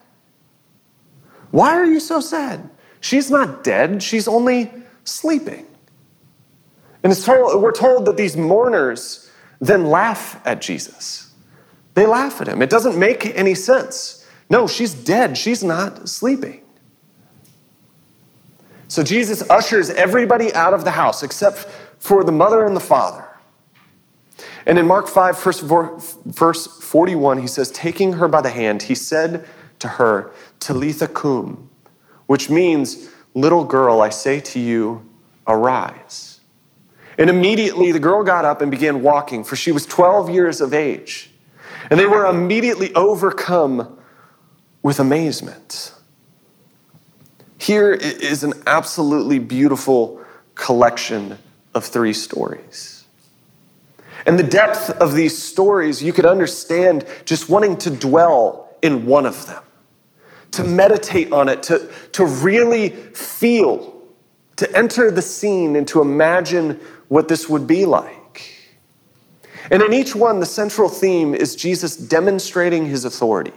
Why 1.50 1.74
are 1.74 1.86
you 1.86 2.00
so 2.00 2.20
sad? 2.20 2.68
She's 3.00 3.30
not 3.30 3.64
dead, 3.64 4.02
she's 4.02 4.28
only 4.28 4.70
sleeping. 5.04 5.66
And 7.02 7.14
told, 7.16 7.62
we're 7.62 7.72
told 7.72 8.06
that 8.06 8.16
these 8.16 8.36
mourners 8.36 9.30
then 9.60 9.86
laugh 9.86 10.40
at 10.46 10.60
Jesus. 10.60 11.32
They 11.94 12.06
laugh 12.06 12.40
at 12.40 12.48
him. 12.48 12.62
It 12.62 12.70
doesn't 12.70 12.98
make 12.98 13.26
any 13.36 13.54
sense. 13.54 14.26
No, 14.50 14.66
she's 14.66 14.94
dead, 14.94 15.38
she's 15.38 15.62
not 15.62 16.08
sleeping. 16.08 16.62
So 18.88 19.02
Jesus 19.02 19.48
ushers 19.50 19.90
everybody 19.90 20.54
out 20.54 20.74
of 20.74 20.84
the 20.84 20.92
house 20.92 21.22
except 21.22 21.58
for 21.98 22.22
the 22.24 22.32
mother 22.32 22.64
and 22.64 22.76
the 22.76 22.80
father. 22.80 23.26
And 24.66 24.78
in 24.78 24.86
Mark 24.86 25.08
5, 25.08 25.42
verse 25.42 26.66
41, 26.66 27.38
he 27.38 27.46
says, 27.46 27.70
Taking 27.70 28.14
her 28.14 28.28
by 28.28 28.40
the 28.40 28.50
hand, 28.50 28.84
he 28.84 28.94
said 28.94 29.46
to 29.78 29.88
her, 29.88 30.30
Talitha 30.60 31.08
cum, 31.08 31.70
which 32.26 32.48
means, 32.48 33.10
Little 33.34 33.64
girl, 33.64 34.00
I 34.00 34.10
say 34.10 34.40
to 34.40 34.60
you, 34.60 35.08
arise. 35.46 36.40
And 37.18 37.28
immediately 37.28 37.92
the 37.92 37.98
girl 37.98 38.22
got 38.24 38.44
up 38.44 38.60
and 38.60 38.70
began 38.70 39.02
walking, 39.02 39.44
for 39.44 39.56
she 39.56 39.72
was 39.72 39.86
12 39.86 40.30
years 40.30 40.60
of 40.60 40.72
age. 40.72 41.30
And 41.90 42.00
they 42.00 42.06
were 42.06 42.26
immediately 42.26 42.94
overcome 42.94 43.98
with 44.82 45.00
amazement. 45.00 45.92
Here 47.58 47.92
is 47.92 48.44
an 48.44 48.52
absolutely 48.66 49.38
beautiful 49.38 50.22
collection 50.54 51.38
of 51.74 51.84
three 51.84 52.12
stories. 52.12 53.04
And 54.26 54.38
the 54.38 54.44
depth 54.44 54.90
of 54.90 55.14
these 55.14 55.36
stories, 55.36 56.02
you 56.02 56.12
could 56.12 56.26
understand 56.26 57.04
just 57.24 57.48
wanting 57.48 57.76
to 57.78 57.90
dwell 57.90 58.76
in 58.82 59.06
one 59.06 59.26
of 59.26 59.46
them, 59.46 59.62
to 60.56 60.64
meditate 60.64 61.32
on 61.32 61.48
it, 61.48 61.62
to, 61.64 61.90
to 62.12 62.24
really 62.24 62.90
feel, 62.90 64.02
to 64.56 64.76
enter 64.76 65.10
the 65.10 65.22
scene 65.22 65.76
and 65.76 65.86
to 65.88 66.00
imagine 66.00 66.80
what 67.08 67.28
this 67.28 67.48
would 67.48 67.66
be 67.66 67.84
like. 67.84 68.14
And 69.70 69.82
in 69.82 69.92
each 69.92 70.14
one, 70.14 70.40
the 70.40 70.46
central 70.46 70.88
theme 70.88 71.34
is 71.34 71.56
Jesus 71.56 71.96
demonstrating 71.96 72.86
his 72.86 73.04
authority. 73.04 73.52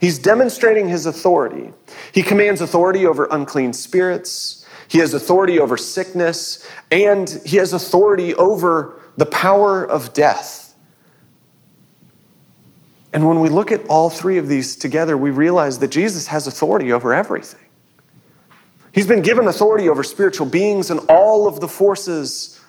He's 0.00 0.18
demonstrating 0.18 0.88
his 0.88 1.06
authority. 1.06 1.72
He 2.12 2.22
commands 2.22 2.60
authority 2.60 3.04
over 3.04 3.26
unclean 3.30 3.72
spirits, 3.72 4.64
he 4.86 4.98
has 4.98 5.12
authority 5.12 5.58
over 5.58 5.76
sickness, 5.76 6.66
and 6.90 7.28
he 7.44 7.58
has 7.58 7.74
authority 7.74 8.34
over 8.34 9.00
the 9.18 9.26
power 9.26 9.84
of 9.84 10.14
death. 10.14 10.67
And 13.18 13.26
when 13.26 13.40
we 13.40 13.48
look 13.48 13.72
at 13.72 13.84
all 13.88 14.10
three 14.10 14.38
of 14.38 14.46
these 14.46 14.76
together, 14.76 15.16
we 15.16 15.30
realize 15.30 15.80
that 15.80 15.88
Jesus 15.88 16.28
has 16.28 16.46
authority 16.46 16.92
over 16.92 17.12
everything. 17.12 17.66
He's 18.92 19.08
been 19.08 19.22
given 19.22 19.48
authority 19.48 19.88
over 19.88 20.04
spiritual 20.04 20.46
beings 20.46 20.88
and 20.88 21.00
all 21.08 21.48
of 21.48 21.58
the 21.58 21.66
forces 21.66 22.60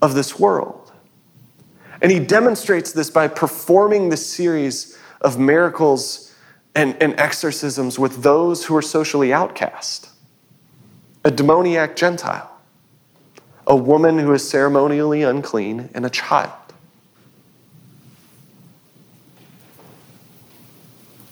of 0.00 0.14
this 0.14 0.38
world. 0.38 0.92
And 2.00 2.12
he 2.12 2.20
demonstrates 2.20 2.92
this 2.92 3.10
by 3.10 3.26
performing 3.26 4.10
this 4.10 4.24
series 4.24 4.96
of 5.22 5.40
miracles 5.40 6.32
and, 6.76 6.96
and 7.02 7.18
exorcisms 7.18 7.98
with 7.98 8.22
those 8.22 8.66
who 8.66 8.76
are 8.76 8.82
socially 8.82 9.32
outcast 9.32 10.08
a 11.24 11.32
demoniac 11.32 11.96
Gentile, 11.96 12.48
a 13.66 13.74
woman 13.74 14.20
who 14.20 14.32
is 14.34 14.48
ceremonially 14.48 15.24
unclean, 15.24 15.90
and 15.94 16.06
a 16.06 16.10
child. 16.10 16.59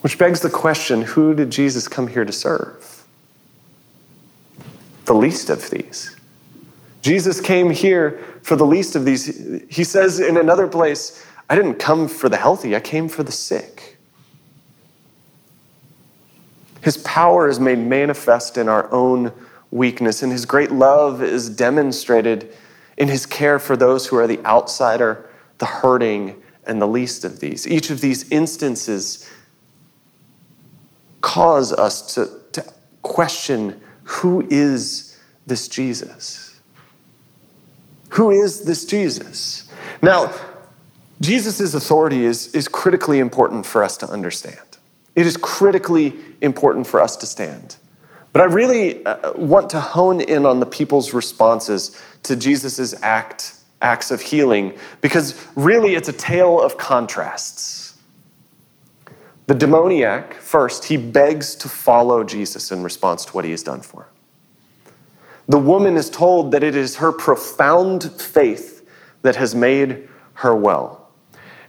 Which 0.01 0.19
begs 0.19 0.41
the 0.41 0.51
question 0.51 1.03
who 1.03 1.35
did 1.35 1.51
Jesus 1.51 1.89
come 1.89 2.09
here 2.09 2.25
to 2.25 2.33
serve? 2.33 3.05
The 5.07 5.15
least 5.15 5.51
of 5.51 5.71
these. 5.71 6.15
Jesus 7.03 7.41
came 7.41 7.71
here 7.71 8.23
for 8.43 8.57
the 8.57 8.67
least 8.67 8.95
of 8.95 9.05
these. 9.05 9.63
He 9.71 9.85
says 9.85 10.21
in 10.21 10.37
another 10.37 10.69
place, 10.69 11.25
I 11.51 11.57
didn't 11.57 11.77
come 11.77 12.09
for 12.09 12.29
the 12.29 12.37
healthy, 12.37 12.77
I 12.77 12.81
came 12.81 13.09
for 13.09 13.23
the 13.23 13.33
sick. 13.33 13.97
His 16.83 16.99
power 16.99 17.49
is 17.49 17.59
made 17.59 17.79
manifest 17.79 18.57
in 18.57 18.69
our 18.69 18.91
own 18.93 19.33
weakness, 19.71 20.23
and 20.23 20.31
his 20.31 20.47
great 20.47 20.71
love 20.71 21.23
is 21.23 21.51
demonstrated 21.51 22.55
in 22.97 23.09
his 23.09 23.27
care 23.27 23.59
for 23.59 23.77
those 23.77 24.07
who 24.07 24.17
are 24.17 24.27
the 24.27 24.45
outsider, 24.45 25.29
the 25.59 25.67
hurting, 25.67 26.41
and 26.67 26.81
the 26.81 26.87
least 26.87 27.25
of 27.25 27.41
these. 27.41 27.67
Each 27.67 27.91
of 27.91 28.01
these 28.01 28.31
instances 28.31 29.29
cause 31.21 31.73
us 31.73 32.15
to, 32.15 32.31
to 32.53 32.65
question 33.03 33.81
who 34.05 34.47
is 34.51 35.19
this 35.47 35.69
Jesus? 35.69 36.61
Who 38.11 38.31
is 38.31 38.65
this 38.65 38.85
Jesus? 38.85 39.69
Now, 40.03 40.33
Jesus' 41.21 41.75
authority 41.75 42.25
is, 42.25 42.55
is 42.55 42.69
critically 42.69 43.19
important 43.19 43.67
for 43.67 43.83
us 43.83 43.97
to 43.99 44.07
understand. 44.09 44.59
It 45.15 45.27
is 45.27 45.37
critically 45.37 46.15
important 46.41 46.87
for 46.87 47.01
us 47.01 47.17
to 47.17 47.27
stand. 47.27 47.77
But 48.33 48.43
I 48.43 48.45
really 48.45 49.05
uh, 49.05 49.33
want 49.33 49.71
to 49.71 49.81
hone 49.81 50.21
in 50.21 50.47
on 50.47 50.61
the 50.61 50.67
people's 50.67 51.13
responses 51.13 52.01
to 52.25 52.37
Jesus' 52.37 52.95
act, 53.03 53.55
acts 53.83 54.11
of 54.11 54.21
healing, 54.21 54.79
because 55.01 55.35
really 55.57 55.95
it's 55.97 56.09
a 56.09 56.13
tale 56.13 56.61
of 56.61 56.79
contrasts. 56.79 57.88
The 59.49 59.55
demoniac, 59.55 60.35
first, 60.35 60.85
he 60.85 60.99
begs 60.99 61.55
to 61.57 61.71
follow 61.71 62.23
Jesus 62.23 62.71
in 62.71 62.83
response 62.83 63.25
to 63.25 63.33
what 63.33 63.47
he 63.47 63.51
has 63.51 63.63
done 63.63 63.81
for 63.81 64.03
him. 64.03 64.93
The 65.49 65.59
woman 65.59 65.97
is 65.97 66.11
told 66.11 66.53
that 66.53 66.63
it 66.63 66.77
is 66.77 66.97
her 66.97 67.11
profound 67.11 68.13
faith 68.13 68.87
that 69.23 69.37
has 69.37 69.55
made 69.55 70.07
her 70.35 70.55
well. 70.55 71.09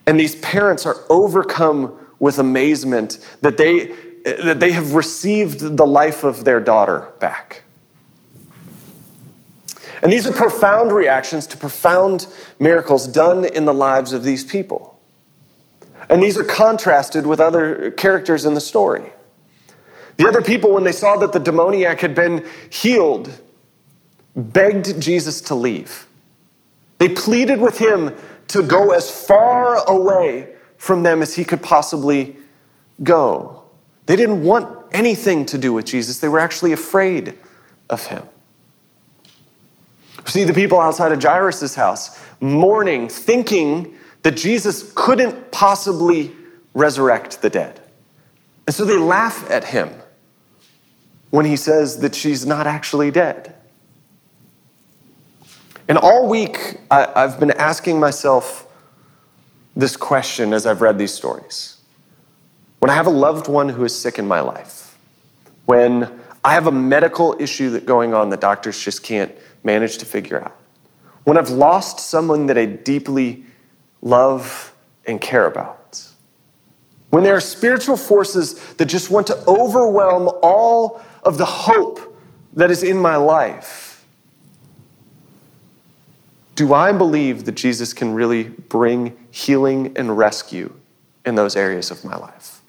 And 0.05 0.19
these 0.19 0.35
parents 0.35 0.85
are 0.85 0.97
overcome 1.09 1.97
with 2.19 2.37
amazement 2.37 3.25
that 3.39 3.55
they 3.55 3.95
that 4.25 4.59
they 4.59 4.73
have 4.73 4.95
received 4.95 5.77
the 5.77 5.87
life 5.87 6.25
of 6.25 6.43
their 6.43 6.59
daughter 6.59 7.13
back. 7.21 7.63
And 10.03 10.11
these 10.11 10.27
are 10.27 10.33
profound 10.33 10.91
reactions 10.91 11.47
to 11.47 11.57
profound 11.57 12.27
miracles 12.59 13.07
done 13.07 13.45
in 13.45 13.63
the 13.63 13.73
lives 13.73 14.11
of 14.11 14.25
these 14.25 14.43
people. 14.43 14.98
And 16.09 16.23
these 16.23 16.37
are 16.37 16.43
contrasted 16.43 17.27
with 17.27 17.39
other 17.39 17.91
characters 17.91 18.45
in 18.45 18.55
the 18.55 18.61
story. 18.61 19.11
The 20.17 20.27
other 20.27 20.41
people, 20.41 20.73
when 20.73 20.83
they 20.83 20.91
saw 20.91 21.15
that 21.17 21.31
the 21.31 21.39
demoniac 21.39 22.01
had 22.01 22.15
been 22.15 22.45
healed, 22.69 23.31
begged 24.35 24.99
Jesus 24.99 25.39
to 25.41 25.55
leave. 25.55 26.07
They 26.97 27.09
pleaded 27.09 27.61
with 27.61 27.77
him 27.77 28.15
to 28.49 28.63
go 28.63 28.91
as 28.91 29.09
far 29.09 29.87
away 29.87 30.55
from 30.77 31.03
them 31.03 31.21
as 31.21 31.35
he 31.35 31.45
could 31.45 31.61
possibly 31.61 32.35
go. 33.03 33.63
They 34.07 34.15
didn't 34.15 34.43
want 34.43 34.77
anything 34.91 35.45
to 35.47 35.57
do 35.57 35.71
with 35.71 35.85
Jesus, 35.85 36.19
they 36.19 36.27
were 36.27 36.39
actually 36.39 36.73
afraid 36.73 37.37
of 37.89 38.05
him. 38.07 38.23
See 40.25 40.43
the 40.43 40.53
people 40.53 40.79
outside 40.79 41.11
of 41.11 41.21
Jairus' 41.21 41.75
house 41.75 42.19
mourning, 42.41 43.07
thinking 43.07 43.95
that 44.23 44.35
Jesus 44.35 44.91
couldn't 44.95 45.51
possibly 45.51 46.31
resurrect 46.73 47.41
the 47.41 47.49
dead. 47.49 47.79
And 48.67 48.75
so 48.75 48.85
they 48.85 48.97
laugh 48.97 49.49
at 49.49 49.63
him 49.63 49.89
when 51.29 51.45
he 51.45 51.55
says 51.55 51.99
that 51.99 52.15
she's 52.15 52.45
not 52.45 52.67
actually 52.67 53.11
dead. 53.11 53.55
And 55.87 55.97
all 55.97 56.27
week, 56.27 56.77
I, 56.91 57.07
have 57.15 57.39
been 57.39 57.51
asking 57.51 57.99
myself 57.99 58.67
this 59.75 59.97
question 59.97 60.53
as 60.53 60.65
I've 60.65 60.81
read 60.81 60.97
these 60.97 61.13
stories 61.13 61.79
when 62.79 62.89
I 62.89 62.93
have 62.93 63.07
a 63.07 63.11
loved 63.11 63.47
one 63.47 63.69
who 63.69 63.83
is 63.83 63.97
sick 63.97 64.17
in 64.17 64.27
my 64.27 64.39
life, 64.39 64.97
when 65.65 66.09
I 66.43 66.53
have 66.53 66.67
a 66.67 66.71
medical 66.71 67.35
issue 67.39 67.69
that 67.71 67.85
going 67.85 68.13
on 68.13 68.29
that 68.29 68.39
doctors 68.39 68.81
just 68.81 69.03
can't 69.03 69.33
manage 69.63 69.97
to 69.97 70.05
figure 70.05 70.41
out, 70.41 70.57
when 71.25 71.37
I've 71.37 71.49
lost 71.49 71.99
someone 71.99 72.47
that 72.47 72.57
I 72.57 72.65
deeply 72.65 73.45
love 74.01 74.73
and 75.05 75.19
care 75.19 75.45
about, 75.45 75.79
when 77.09 77.23
there 77.23 77.35
are 77.35 77.41
spiritual 77.41 77.97
forces 77.97 78.73
that 78.75 78.85
just 78.85 79.09
want 79.09 79.27
to 79.27 79.43
overwhelm 79.47 80.29
all 80.43 81.01
of 81.23 81.37
the 81.37 81.45
hope 81.45 82.17
that 82.53 82.69
is 82.69 82.83
in 82.83 82.97
my 82.97 83.15
life, 83.15 84.05
do 86.55 86.73
I 86.73 86.91
believe 86.91 87.45
that 87.45 87.53
Jesus 87.53 87.93
can 87.93 88.13
really 88.13 88.43
bring 88.43 89.17
healing 89.31 89.93
and 89.95 90.17
rescue 90.17 90.73
in 91.25 91.35
those 91.35 91.55
areas 91.55 91.89
of 91.89 92.03
my 92.03 92.15
life? 92.15 92.61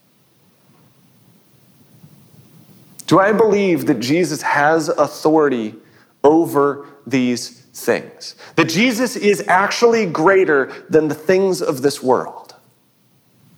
Do 3.06 3.18
I 3.18 3.32
believe 3.32 3.86
that 3.86 3.98
Jesus 3.98 4.42
has 4.42 4.88
authority 4.88 5.74
over 6.22 6.86
these 7.06 7.59
things? 7.72 8.34
That 8.56 8.68
Jesus 8.68 9.16
is 9.16 9.44
actually 9.46 10.06
greater 10.06 10.72
than 10.88 11.08
the 11.08 11.14
things 11.14 11.62
of 11.62 11.82
this 11.82 12.02
world, 12.02 12.54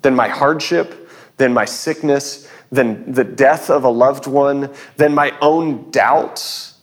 than 0.03 0.15
my 0.15 0.29
hardship, 0.29 1.11
than 1.37 1.53
my 1.53 1.65
sickness, 1.65 2.49
than 2.71 3.13
the 3.13 3.25
death 3.25 3.71
of 3.71 3.85
a 3.85 3.89
loved 3.91 4.27
one, 4.27 4.71
than 4.97 5.15
my 5.15 5.37
own 5.41 5.91
doubts 5.91 6.79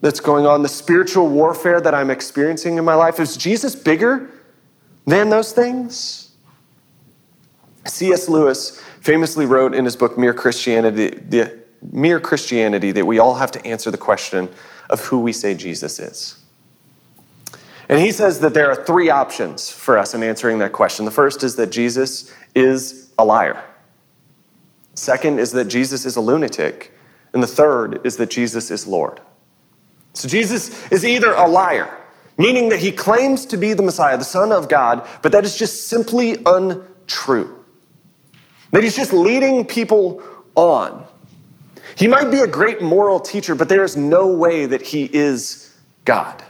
that's 0.00 0.20
going 0.20 0.46
on, 0.46 0.62
the 0.62 0.68
spiritual 0.68 1.28
warfare 1.28 1.80
that 1.80 1.94
I'm 1.94 2.10
experiencing 2.10 2.76
in 2.76 2.84
my 2.84 2.94
life? 2.94 3.18
Is 3.18 3.36
Jesus 3.36 3.74
bigger 3.74 4.30
than 5.06 5.28
those 5.28 5.52
things? 5.52 6.30
C.S. 7.86 8.28
Lewis 8.28 8.80
famously 9.00 9.46
wrote 9.46 9.74
in 9.74 9.84
his 9.84 9.96
book 9.96 10.18
Mere 10.18 10.34
Christianity 10.34 11.08
the 11.08 11.58
mere 11.92 12.20
Christianity 12.20 12.92
that 12.92 13.06
we 13.06 13.18
all 13.18 13.34
have 13.36 13.52
to 13.52 13.64
answer 13.64 13.90
the 13.90 13.98
question 13.98 14.48
of 14.90 15.00
who 15.06 15.20
we 15.20 15.32
say 15.32 15.54
Jesus 15.54 15.98
is. 15.98 16.38
And 17.88 18.00
he 18.00 18.12
says 18.12 18.40
that 18.40 18.52
there 18.52 18.70
are 18.70 18.84
three 18.84 19.08
options 19.08 19.70
for 19.70 19.96
us 19.96 20.14
in 20.14 20.22
answering 20.22 20.58
that 20.58 20.72
question. 20.72 21.04
The 21.04 21.10
first 21.10 21.42
is 21.42 21.56
that 21.56 21.70
Jesus 21.70 22.32
is 22.54 23.10
a 23.18 23.24
liar. 23.24 23.64
Second 24.94 25.38
is 25.38 25.52
that 25.52 25.66
Jesus 25.66 26.04
is 26.04 26.16
a 26.16 26.20
lunatic. 26.20 26.92
And 27.32 27.42
the 27.42 27.46
third 27.46 28.04
is 28.04 28.16
that 28.18 28.30
Jesus 28.30 28.70
is 28.70 28.86
Lord. 28.86 29.20
So 30.12 30.28
Jesus 30.28 30.90
is 30.90 31.04
either 31.04 31.32
a 31.32 31.46
liar, 31.46 31.96
meaning 32.36 32.68
that 32.70 32.80
he 32.80 32.92
claims 32.92 33.46
to 33.46 33.56
be 33.56 33.72
the 33.72 33.82
Messiah, 33.82 34.18
the 34.18 34.24
Son 34.24 34.52
of 34.52 34.68
God, 34.68 35.06
but 35.22 35.32
that 35.32 35.44
is 35.44 35.56
just 35.56 35.88
simply 35.88 36.36
untrue. 36.44 37.64
That 38.72 38.82
he's 38.82 38.96
just 38.96 39.12
leading 39.12 39.64
people 39.64 40.22
on. 40.54 41.06
He 41.98 42.06
might 42.06 42.30
be 42.30 42.38
a 42.38 42.46
great 42.46 42.80
moral 42.80 43.18
teacher, 43.18 43.56
but 43.56 43.68
there 43.68 43.82
is 43.82 43.96
no 43.96 44.28
way 44.28 44.66
that 44.66 44.82
he 44.82 45.10
is 45.12 45.76
God. 46.04 46.44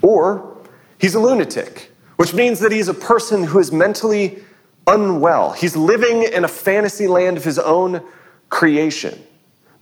Or 0.00 0.56
he's 0.98 1.14
a 1.14 1.20
lunatic, 1.20 1.92
which 2.16 2.32
means 2.32 2.58
that 2.60 2.72
he's 2.72 2.88
a 2.88 2.94
person 2.94 3.44
who 3.44 3.58
is 3.58 3.70
mentally 3.70 4.42
unwell. 4.86 5.52
He's 5.52 5.76
living 5.76 6.22
in 6.22 6.44
a 6.44 6.48
fantasy 6.48 7.06
land 7.06 7.36
of 7.36 7.44
his 7.44 7.58
own 7.58 8.02
creation 8.48 9.22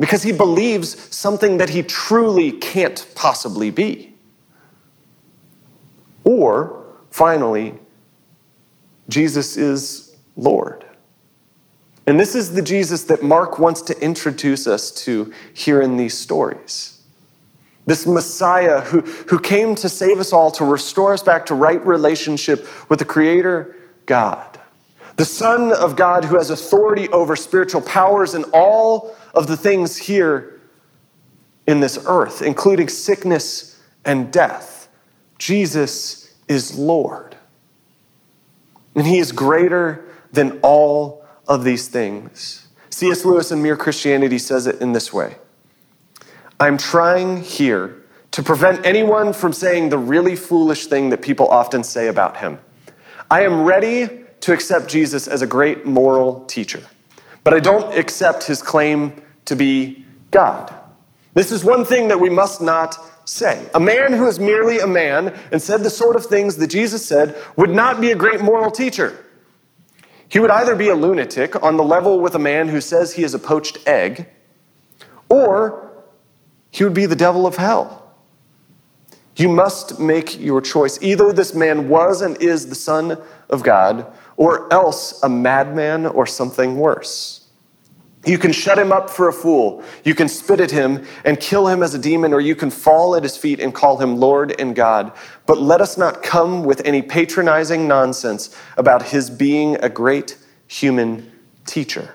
because 0.01 0.25
he 0.25 0.33
believes 0.33 1.15
something 1.15 1.59
that 1.59 1.69
he 1.69 1.85
truly 1.85 2.51
can't 2.51 3.07
possibly 3.15 3.71
be. 3.71 4.13
Or, 6.25 6.85
finally, 7.11 7.75
Jesus 9.09 9.57
is 9.57 10.17
Lord. 10.35 10.84
And 12.07 12.21
this 12.21 12.35
is 12.35 12.53
the 12.53 12.63
Jesus 12.63 13.05
that 13.05 13.23
Mark 13.23 13.59
wants 13.59 13.81
to 13.83 13.99
introduce 14.01 14.67
us 14.67 14.91
to 15.05 15.33
here 15.55 15.81
in 15.81 15.97
these 15.97 16.17
stories. 16.17 17.03
This 17.87 18.07
Messiah 18.07 18.81
who, 18.81 19.01
who 19.01 19.39
came 19.39 19.75
to 19.77 19.89
save 19.89 20.19
us 20.19 20.33
all, 20.33 20.51
to 20.53 20.65
restore 20.65 21.13
us 21.13 21.23
back 21.23 21.47
to 21.47 21.55
right 21.55 21.85
relationship 21.87 22.67
with 22.89 22.99
the 22.99 23.05
Creator 23.05 23.77
God. 24.07 24.61
The 25.17 25.25
Son 25.25 25.73
of 25.73 25.97
God 25.97 26.25
who 26.25 26.37
has 26.37 26.51
authority 26.51 27.09
over 27.11 27.37
spiritual 27.37 27.81
powers 27.81 28.35
and 28.35 28.45
all 28.53 29.17
of 29.35 29.47
the 29.47 29.57
things 29.57 29.97
here 29.97 30.61
in 31.67 31.81
this 31.81 32.03
earth, 32.07 32.43
including 32.43 32.89
sickness 32.89 33.81
and 34.05 34.33
death. 34.33 34.89
Jesus 35.39 36.35
is 36.49 36.77
Lord. 36.77 37.37
And 38.95 39.07
he 39.07 39.19
is 39.19 39.33
greater 39.33 40.05
than 40.33 40.59
all 40.63 41.24
of 41.47 41.65
these 41.65 41.89
things. 41.89 42.69
C.S. 42.91 43.25
Lewis 43.25 43.51
in 43.51 43.63
Mere 43.63 43.77
Christianity 43.77 44.39
says 44.39 44.67
it 44.67 44.81
in 44.81 44.93
this 44.93 45.13
way 45.13 45.37
I'm 46.61 46.79
trying 46.79 47.43
here 47.43 48.03
to 48.31 48.43
prevent 48.43 48.85
anyone 48.85 49.33
from 49.33 49.53
saying 49.53 49.89
the 49.89 49.99
really 49.99 50.37
foolish 50.37 50.87
thing 50.87 51.11
that 51.11 51.23
people 51.23 51.49
often 51.49 51.85
say 51.85 52.09
about 52.09 52.37
him. 52.39 52.59
I 53.31 53.43
am 53.43 53.63
ready 53.63 54.25
to 54.41 54.53
accept 54.53 54.89
Jesus 54.89 55.27
as 55.27 55.43
a 55.43 55.47
great 55.47 55.87
moral 55.87 56.45
teacher, 56.47 56.83
but 57.43 57.55
I 57.55 57.61
don't 57.61 57.97
accept 57.97 58.45
his 58.45 58.63
claim 58.63 59.23
to 59.45 59.57
be 59.57 60.05
God. 60.31 60.75
This 61.35 61.51
is 61.51 61.65
one 61.65 61.85
thing 61.85 62.09
that 62.09 62.21
we 62.21 62.31
must 62.31 62.61
not 62.61 62.97
say. 63.25 63.69
A 63.75 63.81
man 63.81 64.13
who 64.13 64.27
is 64.27 64.39
merely 64.39 64.79
a 64.79 64.87
man 64.87 65.39
and 65.51 65.61
said 65.61 65.83
the 65.83 65.91
sort 65.91 66.17
of 66.17 66.27
things 66.27 66.57
that 66.57 66.69
Jesus 66.69 67.05
said 67.05 67.37
would 67.57 67.71
not 67.71 68.01
be 68.01 68.11
a 68.11 68.17
great 68.17 68.41
moral 68.41 68.71
teacher. 68.71 69.25
He 70.35 70.41
would 70.41 70.51
either 70.51 70.75
be 70.75 70.89
a 70.89 70.97
lunatic 70.97 71.63
on 71.63 71.77
the 71.77 71.85
level 71.85 72.19
with 72.19 72.35
a 72.35 72.41
man 72.41 72.67
who 72.67 72.81
says 72.81 73.13
he 73.13 73.23
is 73.23 73.35
a 73.35 73.39
poached 73.39 73.79
egg, 73.87 74.27
or 75.29 75.93
he 76.73 76.83
would 76.83 76.93
be 76.93 77.07
the 77.07 77.15
devil 77.15 77.47
of 77.47 77.55
hell. 77.55 78.13
You 79.37 79.49
must 79.49 80.01
make 80.01 80.41
your 80.41 80.61
choice. 80.61 81.01
Either 81.01 81.33
this 81.33 81.55
man 81.55 81.89
was 81.89 82.21
and 82.21 82.37
is 82.43 82.69
the 82.69 82.75
Son 82.75 83.17
of 83.49 83.63
God, 83.63 84.13
or 84.37 84.73
else 84.73 85.23
a 85.23 85.29
madman 85.29 86.05
or 86.05 86.27
something 86.27 86.79
worse. 86.79 87.44
You 88.27 88.39
can 88.39 88.53
shut 88.53 88.79
him 88.79 88.93
up 88.93 89.11
for 89.11 89.29
a 89.29 89.33
fool. 89.33 89.83
You 90.05 90.15
can 90.15 90.29
spit 90.29 90.61
at 90.61 90.71
him 90.71 91.07
and 91.25 91.39
kill 91.39 91.69
him 91.69 91.83
as 91.83 91.95
a 91.95 91.99
demon, 91.99 92.33
or 92.33 92.41
you 92.41 92.57
can 92.57 92.71
fall 92.71 93.17
at 93.17 93.23
his 93.23 93.37
feet 93.37 93.61
and 93.61 93.75
call 93.75 93.99
him 93.99 94.17
Lord 94.17 94.59
and 94.59 94.75
God. 94.75 95.13
But 95.47 95.61
let 95.61 95.81
us 95.81 95.99
not 95.99 96.23
come 96.23 96.65
with 96.65 96.81
any 96.85 97.03
patronizing 97.03 97.87
nonsense 97.87 98.57
about 98.77 99.03
his 99.03 99.29
being 99.31 99.77
a 99.77 99.89
great 99.89 100.39
human 100.67 101.31
teacher. 101.67 102.15